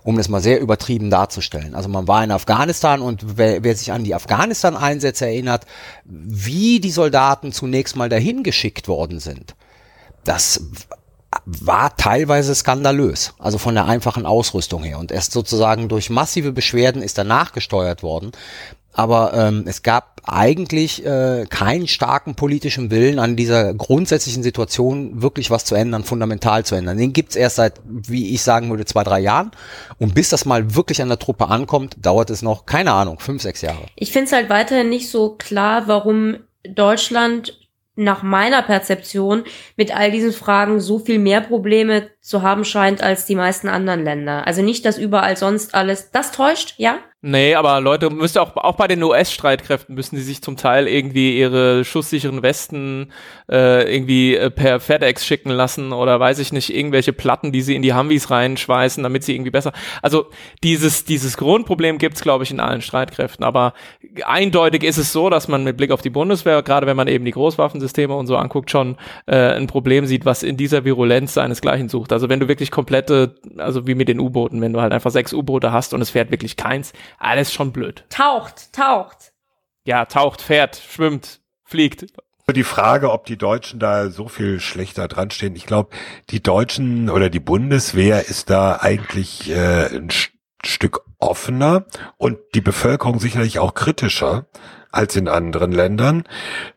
um 0.09 0.17
das 0.17 0.31
mal 0.31 0.41
sehr 0.41 0.59
übertrieben 0.59 1.11
darzustellen. 1.11 1.75
Also 1.75 1.91
man 1.91 2.09
war 2.09 2.25
in 2.25 2.31
Afghanistan 2.31 3.03
und 3.03 3.37
wer, 3.37 3.63
wer 3.63 3.77
sich 3.77 3.93
an 3.93 4.05
die 4.05 4.15
Afghanistan-Einsätze 4.15 5.27
erinnert, 5.27 5.67
wie 6.07 6.81
die 6.81 6.91
Soldaten 6.91 7.53
zunächst 7.53 7.95
mal 7.95 8.09
dahin 8.09 8.43
geschickt 8.43 8.89
worden 8.89 9.21
sind, 9.21 9.55
das 10.25 10.63
war 11.45 11.95
teilweise 11.99 12.55
skandalös, 12.55 13.35
also 13.39 13.59
von 13.59 13.75
der 13.75 13.85
einfachen 13.85 14.25
Ausrüstung 14.25 14.83
her. 14.83 14.99
Und 14.99 15.13
erst 15.13 15.33
sozusagen 15.33 15.91
durch 15.91 16.09
massive 16.09 16.53
Beschwerden 16.53 17.03
ist 17.03 17.19
danach 17.19 17.53
gesteuert 17.53 18.03
worden. 18.03 18.33
Aber 18.99 19.33
ähm, 19.33 19.63
es 19.67 19.85
gab 19.85 20.23
eigentlich 20.25 21.07
äh, 21.07 21.47
keinen 21.49 21.87
starken 21.87 22.35
politischen 22.35 22.91
Willen, 22.91 23.21
an 23.21 23.37
dieser 23.37 23.73
grundsätzlichen 23.73 24.43
Situation 24.43 25.23
wirklich 25.23 25.53
was 25.53 25.65
zu 25.65 25.77
ändern, 25.77 26.03
fundamental 26.03 26.65
zu 26.65 26.75
ändern. 26.75 26.99
Den 26.99 27.13
gibt's 27.13 27.37
erst 27.37 27.57
seit, 27.57 27.75
wie 27.85 28.35
ich 28.35 28.43
sagen 28.43 28.71
würde, 28.71 28.87
zwei, 28.87 29.05
drei 29.05 29.21
Jahren. 29.21 29.53
Und 30.01 30.17
bis 30.17 30.31
das 30.31 30.47
mal 30.47 30.75
wirklich 30.75 31.01
an 31.01 31.11
der 31.11 31.21
Truppe 31.21 31.47
ankommt, 31.47 31.97
dauert 32.05 32.29
es 32.31 32.43
noch, 32.43 32.67
keine 32.67 32.91
Ahnung, 32.91 33.21
fünf, 33.21 33.41
sechs 33.41 33.63
Jahre. 33.63 33.87
Ich 33.95 34.11
finde 34.11 34.27
es 34.27 34.33
halt 34.33 34.51
weiterhin 34.51 34.89
nicht 34.89 35.09
so 35.09 35.37
klar, 35.37 35.85
warum 35.87 36.39
Deutschland 36.69 37.57
nach 37.95 38.25
meiner 38.25 38.63
Perzeption 38.63 39.45
mit 39.77 39.95
all 39.95 40.11
diesen 40.11 40.33
Fragen 40.33 40.81
so 40.81 40.99
viel 40.99 41.21
mehr 41.21 41.41
Probleme 41.41 42.11
zu 42.29 42.43
haben 42.43 42.65
scheint 42.67 43.03
als 43.03 43.25
die 43.25 43.35
meisten 43.35 43.69
anderen 43.69 44.05
Länder. 44.05 44.47
Also 44.47 44.61
nicht, 44.61 44.85
dass 44.85 44.99
überall 44.99 45.39
sonst 45.39 45.75
alles, 45.75 46.11
das 46.11 46.31
täuscht, 46.31 46.75
ja? 46.77 46.99
Nee, 47.21 47.57
aber 47.57 47.81
Leute, 47.81 48.11
müsste 48.11 48.41
auch, 48.41 48.55
auch 48.57 48.77
bei 48.77 48.87
den 48.87 49.03
US-Streitkräften 49.03 49.93
müssen 49.97 50.15
die 50.15 50.23
sich 50.23 50.41
zum 50.41 50.57
Teil 50.57 50.87
irgendwie 50.87 51.37
ihre 51.37 51.85
schusssicheren 51.85 52.45
Westen 52.45 53.11
äh, 53.51 53.93
irgendwie 53.93 54.37
äh, 54.37 54.51
per 54.51 54.79
FedEx 54.79 55.27
schicken 55.27 55.51
lassen 55.51 55.93
oder 55.93 56.21
weiß 56.21 56.39
ich 56.39 56.53
nicht, 56.53 56.73
irgendwelche 56.73 57.13
Platten, 57.13 57.51
die 57.51 57.63
sie 57.63 57.75
in 57.75 57.83
die 57.83 57.93
Humvees 57.93 58.31
reinschweißen, 58.31 59.03
damit 59.03 59.25
sie 59.25 59.35
irgendwie 59.35 59.51
besser. 59.51 59.73
Also 60.01 60.27
dieses, 60.63 61.07
dieses 61.07 61.37
Grundproblem 61.37 61.99
gibt's 61.99 62.23
glaube 62.23 62.45
ich, 62.45 62.53
in 62.53 62.61
allen 62.61 62.83
Streitkräften. 62.83 63.45
Aber 63.45 63.73
eindeutig 64.25 64.85
ist 64.85 64.99
es 64.99 65.13
so, 65.13 65.29
dass 65.29 65.49
man 65.49 65.65
mit 65.65 65.77
Blick 65.77 65.91
auf 65.91 66.03
die 66.03 66.11
Bundeswehr, 66.11 66.63
gerade 66.63 66.87
wenn 66.87 66.97
man 66.97 67.09
eben 67.09 67.25
die 67.25 67.33
Großwaffensysteme 67.33 68.15
und 68.15 68.29
so 68.29 68.37
anguckt, 68.37 68.71
schon 68.71 68.97
äh, 69.27 69.57
ein 69.57 69.67
Problem 69.67 70.07
sieht, 70.07 70.25
was 70.25 70.45
in 70.45 70.57
dieser 70.57 70.85
Virulenz 70.85 71.35
seinesgleichen 71.35 71.89
sucht. 71.89 72.13
Also 72.19 72.29
wenn 72.29 72.41
du 72.41 72.49
wirklich 72.49 72.73
komplette, 72.73 73.37
also 73.59 73.87
wie 73.87 73.95
mit 73.95 74.09
den 74.09 74.19
U-Booten, 74.19 74.61
wenn 74.61 74.73
du 74.73 74.81
halt 74.81 74.93
einfach 74.93 75.13
sechs 75.13 75.33
U-Boote 75.33 75.71
hast 75.71 75.95
und 75.95 76.03
es 76.03 76.11
fährt 76.11 76.33
wirklich 76.33 76.57
keins, 76.57 76.93
alles 77.17 77.53
schon 77.53 77.71
blöd. 77.71 78.03
Taucht, 78.11 78.73
taucht. 78.73 79.33
Ja, 79.85 80.05
taucht, 80.05 80.43
fährt, 80.43 80.75
schwimmt, 80.75 81.39
fliegt. 81.63 82.07
Die 82.53 82.65
Frage, 82.65 83.13
ob 83.13 83.25
die 83.27 83.39
Deutschen 83.39 83.79
da 83.79 84.11
so 84.11 84.27
viel 84.27 84.59
schlechter 84.59 85.07
dran 85.07 85.31
stehen. 85.31 85.55
Ich 85.55 85.65
glaube, 85.65 85.91
die 86.31 86.43
Deutschen 86.43 87.09
oder 87.09 87.31
die 87.31 87.39
Bundeswehr 87.39 88.27
ist 88.27 88.51
da 88.51 88.79
eigentlich 88.81 89.49
äh, 89.51 89.87
ein 89.87 90.09
Stück 90.65 91.03
offener 91.21 91.87
und 92.17 92.39
die 92.57 92.61
Bevölkerung 92.61 93.21
sicherlich 93.21 93.61
auch 93.61 93.75
kritischer 93.75 94.49
als 94.91 95.17
in 95.17 95.29
anderen 95.29 95.73
Ländern. 95.73 96.25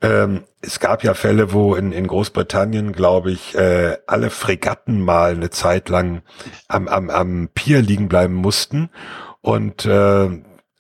Ähm, 0.01 0.43
es 0.62 0.80
gab 0.80 1.03
ja 1.03 1.14
Fälle, 1.14 1.53
wo 1.53 1.76
in, 1.76 1.91
in 1.91 2.07
Großbritannien, 2.07 2.91
glaube 2.91 3.32
ich, 3.32 3.55
äh, 3.55 3.97
alle 4.07 4.30
Fregatten 4.30 5.01
mal 5.01 5.32
eine 5.32 5.49
Zeit 5.49 5.89
lang 5.89 6.22
am, 6.68 6.88
am, 6.88 7.09
am 7.09 7.49
Pier 7.53 7.82
liegen 7.82 8.07
bleiben 8.09 8.36
mussten 8.36 8.89
und 9.41 9.86
äh, 9.86 10.30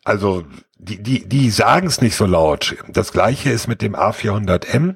Also 0.03 0.43
die, 0.77 1.01
die, 1.03 1.27
die 1.29 1.49
sagen 1.51 1.87
es 1.87 2.01
nicht 2.01 2.15
so 2.15 2.25
laut. 2.25 2.75
Das 2.89 3.11
gleiche 3.11 3.51
ist 3.51 3.67
mit 3.67 3.81
dem 3.81 3.95
A400M. 3.95 4.95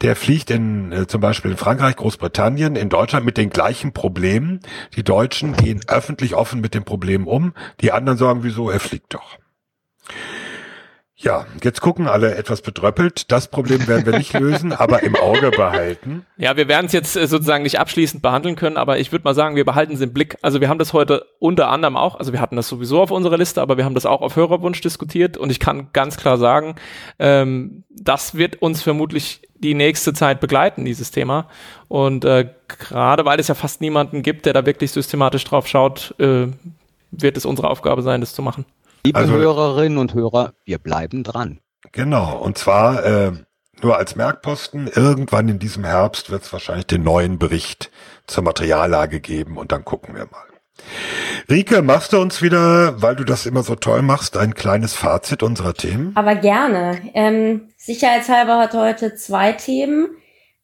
Der 0.00 0.16
fliegt 0.16 0.50
in 0.50 0.90
äh, 0.92 1.06
zum 1.06 1.20
Beispiel 1.20 1.52
in 1.52 1.56
Frankreich, 1.56 1.96
Großbritannien, 1.96 2.74
in 2.76 2.88
Deutschland 2.88 3.24
mit 3.24 3.36
den 3.36 3.50
gleichen 3.50 3.92
Problemen. 3.92 4.60
Die 4.96 5.04
Deutschen 5.04 5.54
gehen 5.56 5.82
öffentlich 5.86 6.34
offen 6.34 6.60
mit 6.60 6.74
dem 6.74 6.84
Problem 6.84 7.28
um. 7.28 7.54
Die 7.80 7.92
anderen 7.92 8.18
sagen, 8.18 8.42
wieso, 8.42 8.70
er 8.70 8.80
fliegt 8.80 9.14
doch. 9.14 9.38
Ja, 11.24 11.46
jetzt 11.62 11.80
gucken 11.80 12.06
alle 12.06 12.34
etwas 12.34 12.60
bedröppelt. 12.60 13.32
Das 13.32 13.48
Problem 13.48 13.88
werden 13.88 14.04
wir 14.04 14.18
nicht 14.18 14.32
lösen, 14.38 14.74
aber 14.74 15.02
im 15.02 15.16
Auge 15.16 15.50
behalten. 15.50 16.26
Ja, 16.36 16.58
wir 16.58 16.68
werden 16.68 16.84
es 16.84 16.92
jetzt 16.92 17.16
äh, 17.16 17.26
sozusagen 17.26 17.62
nicht 17.62 17.80
abschließend 17.80 18.20
behandeln 18.20 18.56
können, 18.56 18.76
aber 18.76 18.98
ich 18.98 19.10
würde 19.10 19.24
mal 19.24 19.34
sagen, 19.34 19.56
wir 19.56 19.64
behalten 19.64 19.94
es 19.94 20.02
im 20.02 20.12
Blick. 20.12 20.36
Also 20.42 20.60
wir 20.60 20.68
haben 20.68 20.78
das 20.78 20.92
heute 20.92 21.24
unter 21.38 21.68
anderem 21.70 21.96
auch, 21.96 22.16
also 22.16 22.34
wir 22.34 22.42
hatten 22.42 22.56
das 22.56 22.68
sowieso 22.68 23.00
auf 23.00 23.10
unserer 23.10 23.38
Liste, 23.38 23.62
aber 23.62 23.78
wir 23.78 23.86
haben 23.86 23.94
das 23.94 24.04
auch 24.04 24.20
auf 24.20 24.36
Hörerwunsch 24.36 24.82
diskutiert 24.82 25.38
und 25.38 25.50
ich 25.50 25.60
kann 25.60 25.88
ganz 25.94 26.18
klar 26.18 26.36
sagen, 26.36 26.74
ähm, 27.18 27.84
das 27.88 28.34
wird 28.34 28.60
uns 28.60 28.82
vermutlich 28.82 29.40
die 29.54 29.72
nächste 29.72 30.12
Zeit 30.12 30.40
begleiten, 30.40 30.84
dieses 30.84 31.10
Thema. 31.10 31.48
Und 31.88 32.26
äh, 32.26 32.50
gerade 32.68 33.24
weil 33.24 33.40
es 33.40 33.48
ja 33.48 33.54
fast 33.54 33.80
niemanden 33.80 34.22
gibt, 34.22 34.44
der 34.44 34.52
da 34.52 34.66
wirklich 34.66 34.92
systematisch 34.92 35.44
drauf 35.44 35.66
schaut, 35.68 36.14
äh, 36.18 36.48
wird 37.12 37.36
es 37.38 37.46
unsere 37.46 37.70
Aufgabe 37.70 38.02
sein, 38.02 38.20
das 38.20 38.34
zu 38.34 38.42
machen. 38.42 38.66
Liebe 39.06 39.18
also, 39.18 39.34
Hörerinnen 39.34 39.98
und 39.98 40.14
Hörer, 40.14 40.54
wir 40.64 40.78
bleiben 40.78 41.24
dran. 41.24 41.60
Genau, 41.92 42.38
und 42.38 42.56
zwar 42.56 43.04
äh, 43.04 43.32
nur 43.82 43.98
als 43.98 44.16
Merkposten, 44.16 44.86
irgendwann 44.88 45.48
in 45.48 45.58
diesem 45.58 45.84
Herbst 45.84 46.30
wird 46.30 46.42
es 46.42 46.52
wahrscheinlich 46.52 46.86
den 46.86 47.02
neuen 47.02 47.38
Bericht 47.38 47.90
zur 48.26 48.44
Materiallage 48.44 49.20
geben 49.20 49.58
und 49.58 49.72
dann 49.72 49.84
gucken 49.84 50.14
wir 50.14 50.24
mal. 50.24 50.44
Rike, 51.50 51.82
machst 51.82 52.14
du 52.14 52.18
uns 52.18 52.40
wieder, 52.40 53.02
weil 53.02 53.14
du 53.14 53.24
das 53.24 53.44
immer 53.44 53.62
so 53.62 53.74
toll 53.74 54.00
machst, 54.00 54.38
ein 54.38 54.54
kleines 54.54 54.94
Fazit 54.94 55.42
unserer 55.42 55.74
Themen? 55.74 56.12
Aber 56.14 56.34
gerne. 56.34 56.98
Ähm, 57.12 57.68
sicherheitshalber 57.76 58.58
hat 58.58 58.72
heute 58.72 59.14
zwei 59.14 59.52
Themen. 59.52 60.08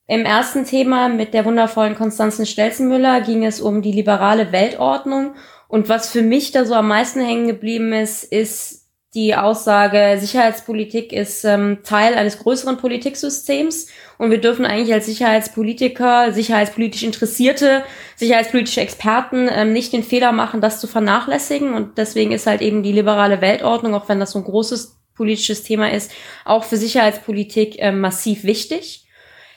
Im 0.06 0.24
ersten 0.24 0.64
Thema 0.64 1.10
mit 1.10 1.34
der 1.34 1.44
wundervollen 1.44 1.94
Konstanzen 1.94 2.46
Stelzenmüller 2.46 3.20
ging 3.20 3.44
es 3.44 3.60
um 3.60 3.82
die 3.82 3.92
liberale 3.92 4.50
Weltordnung 4.50 5.34
und 5.70 5.88
was 5.88 6.10
für 6.10 6.22
mich 6.22 6.50
da 6.50 6.64
so 6.64 6.74
am 6.74 6.88
meisten 6.88 7.20
hängen 7.20 7.46
geblieben 7.46 7.92
ist, 7.92 8.24
ist 8.24 8.88
die 9.14 9.36
Aussage, 9.36 10.18
Sicherheitspolitik 10.20 11.12
ist 11.12 11.44
ähm, 11.44 11.78
Teil 11.84 12.14
eines 12.14 12.40
größeren 12.40 12.76
Politiksystems 12.76 13.86
und 14.18 14.32
wir 14.32 14.40
dürfen 14.40 14.66
eigentlich 14.66 14.92
als 14.92 15.06
Sicherheitspolitiker, 15.06 16.32
sicherheitspolitisch 16.32 17.04
Interessierte, 17.04 17.84
sicherheitspolitische 18.16 18.80
Experten 18.80 19.48
ähm, 19.48 19.72
nicht 19.72 19.92
den 19.92 20.02
Fehler 20.02 20.32
machen, 20.32 20.60
das 20.60 20.80
zu 20.80 20.88
vernachlässigen. 20.88 21.72
Und 21.74 21.98
deswegen 21.98 22.32
ist 22.32 22.46
halt 22.46 22.62
eben 22.62 22.82
die 22.82 22.92
liberale 22.92 23.40
Weltordnung, 23.40 23.94
auch 23.94 24.08
wenn 24.08 24.20
das 24.20 24.32
so 24.32 24.40
ein 24.40 24.44
großes 24.44 24.96
politisches 25.14 25.62
Thema 25.62 25.92
ist, 25.92 26.10
auch 26.44 26.64
für 26.64 26.76
Sicherheitspolitik 26.76 27.76
ähm, 27.78 28.00
massiv 28.00 28.42
wichtig. 28.42 29.06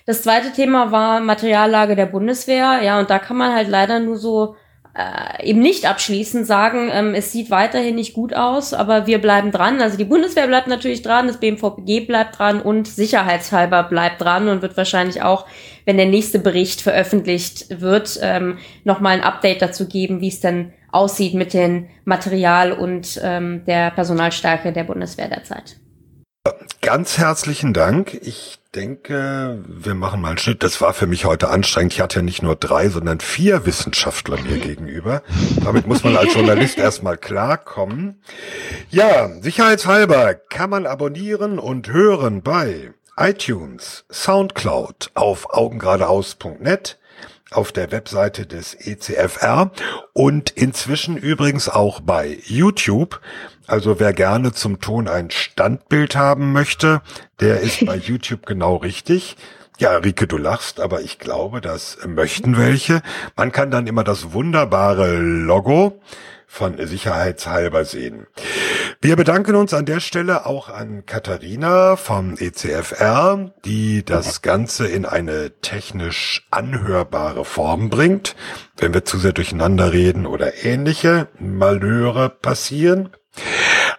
Das 0.05 0.21
zweite 0.21 0.51
Thema 0.51 0.91
war 0.91 1.21
Materiallage 1.21 1.95
der 1.95 2.07
Bundeswehr. 2.07 2.81
Ja, 2.83 2.99
und 2.99 3.09
da 3.09 3.17
kann 3.17 3.37
man 3.37 3.53
halt 3.53 3.67
leider 3.67 3.99
nur 3.99 4.17
so 4.17 4.55
äh, 4.95 5.49
eben 5.49 5.59
nicht 5.59 5.89
abschließend 5.89 6.45
sagen, 6.45 6.89
ähm, 6.91 7.15
es 7.15 7.31
sieht 7.31 7.49
weiterhin 7.49 7.95
nicht 7.95 8.13
gut 8.13 8.35
aus, 8.35 8.75
aber 8.75 9.07
wir 9.07 9.19
bleiben 9.19 9.51
dran. 9.51 9.81
Also 9.81 9.97
die 9.97 10.05
Bundeswehr 10.05 10.45
bleibt 10.45 10.67
natürlich 10.67 11.01
dran, 11.01 11.27
das 11.27 11.39
BMVG 11.39 12.05
bleibt 12.05 12.37
dran 12.37 12.61
und 12.61 12.87
sicherheitshalber 12.87 13.83
bleibt 13.83 14.21
dran 14.21 14.47
und 14.47 14.61
wird 14.61 14.77
wahrscheinlich 14.77 15.23
auch, 15.23 15.47
wenn 15.85 15.97
der 15.97 16.05
nächste 16.05 16.37
Bericht 16.37 16.81
veröffentlicht 16.81 17.81
wird, 17.81 18.19
ähm, 18.21 18.59
nochmal 18.83 19.13
ein 19.13 19.23
Update 19.23 19.63
dazu 19.63 19.87
geben, 19.87 20.21
wie 20.21 20.27
es 20.27 20.41
denn 20.41 20.73
aussieht 20.91 21.33
mit 21.33 21.55
dem 21.55 21.87
Material 22.05 22.71
und 22.71 23.19
ähm, 23.23 23.63
der 23.65 23.89
Personalstärke 23.89 24.71
der 24.73 24.83
Bundeswehr 24.83 25.27
derzeit. 25.27 25.77
Ganz 26.81 27.17
herzlichen 27.17 27.73
Dank. 27.73 28.13
Ich 28.13 28.59
denke, 28.75 29.63
wir 29.65 29.95
machen 29.95 30.19
mal 30.19 30.29
einen 30.29 30.37
Schnitt. 30.37 30.61
Das 30.61 30.81
war 30.81 30.93
für 30.93 31.07
mich 31.07 31.23
heute 31.23 31.47
anstrengend. 31.47 31.93
Ich 31.93 32.01
hatte 32.01 32.17
ja 32.17 32.21
nicht 32.21 32.43
nur 32.43 32.57
drei, 32.57 32.89
sondern 32.89 33.21
vier 33.21 33.65
Wissenschaftler 33.65 34.41
mir 34.41 34.57
gegenüber. 34.57 35.23
Damit 35.63 35.87
muss 35.87 36.03
man 36.03 36.17
als 36.17 36.33
Journalist 36.33 36.77
erstmal 36.79 37.15
klarkommen. 37.15 38.21
Ja, 38.89 39.29
sicherheitshalber 39.39 40.33
kann 40.33 40.69
man 40.69 40.85
abonnieren 40.85 41.59
und 41.59 41.87
hören 41.87 42.41
bei 42.41 42.93
iTunes, 43.15 44.03
Soundcloud, 44.11 45.11
auf 45.13 45.53
augengeradeaus.net, 45.53 46.99
auf 47.53 47.71
der 47.71 47.91
Webseite 47.91 48.45
des 48.45 48.73
ECFR 48.73 49.71
und 50.13 50.49
inzwischen 50.51 51.17
übrigens 51.17 51.69
auch 51.69 52.01
bei 52.01 52.37
YouTube. 52.45 53.21
Also 53.67 53.99
wer 53.99 54.13
gerne 54.13 54.51
zum 54.51 54.81
Ton 54.81 55.07
ein 55.07 55.31
Standbild 55.31 56.15
haben 56.15 56.51
möchte, 56.51 57.01
der 57.39 57.61
ist 57.61 57.85
bei 57.85 57.95
YouTube 57.97 58.45
genau 58.45 58.75
richtig. 58.77 59.37
Ja, 59.79 59.97
Rike, 59.97 60.27
du 60.27 60.37
lachst, 60.37 60.79
aber 60.79 61.01
ich 61.01 61.17
glaube, 61.17 61.59
das 61.59 61.97
möchten 62.05 62.57
welche. 62.57 63.01
Man 63.35 63.51
kann 63.51 63.71
dann 63.71 63.87
immer 63.87 64.03
das 64.03 64.33
wunderbare 64.33 65.17
Logo 65.17 65.99
von 66.45 66.75
sicherheitshalber 66.85 67.83
sehen. 67.83 68.27
Wir 69.03 69.17
bedanken 69.17 69.55
uns 69.55 69.73
an 69.73 69.85
der 69.85 69.99
Stelle 69.99 70.45
auch 70.45 70.69
an 70.69 71.05
Katharina 71.05 71.97
vom 71.97 72.37
ECFR, 72.37 73.51
die 73.65 74.05
das 74.05 74.41
Ganze 74.41 74.87
in 74.87 75.05
eine 75.05 75.59
technisch 75.59 76.47
anhörbare 76.51 77.43
Form 77.43 77.89
bringt, 77.89 78.37
wenn 78.77 78.93
wir 78.93 79.03
zu 79.03 79.17
sehr 79.17 79.33
durcheinander 79.33 79.91
reden 79.91 80.25
oder 80.25 80.63
ähnliche 80.63 81.27
Malheure 81.37 82.29
passieren. 82.29 83.09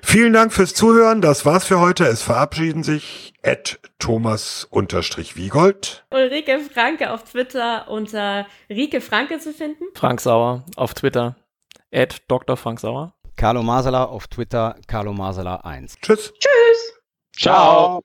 Vielen 0.04 0.34
Dank 0.34 0.54
fürs 0.54 0.74
Zuhören. 0.74 1.22
Das 1.22 1.46
war's 1.46 1.66
für 1.66 1.80
heute. 1.80 2.06
Es 2.06 2.22
verabschieden 2.22 2.84
sich 2.84 3.34
Ed 3.42 3.80
Thomas 4.00 4.68
Wiegold. 4.72 6.06
Ulrike 6.12 6.60
Franke 6.74 7.12
auf 7.12 7.24
Twitter 7.24 7.90
unter 7.90 8.46
Rike 8.70 9.02
Franke 9.02 9.40
zu 9.40 9.54
finden. 9.54 9.84
Frank 9.96 10.22
Sauer 10.22 10.64
auf 10.76 10.94
Twitter. 10.94 11.36
Ed 11.92 12.24
Dr. 12.28 12.58
Frank 12.58 12.80
Sauer. 12.80 13.14
Carlo 13.38 13.62
Masala 13.62 14.06
auf 14.06 14.28
Twitter, 14.28 14.76
Carlo 14.88 15.14
Masala 15.14 15.58
1. 15.58 15.98
Tschüss. 16.02 16.34
Tschüss. 16.40 16.94
Ciao. 17.38 17.96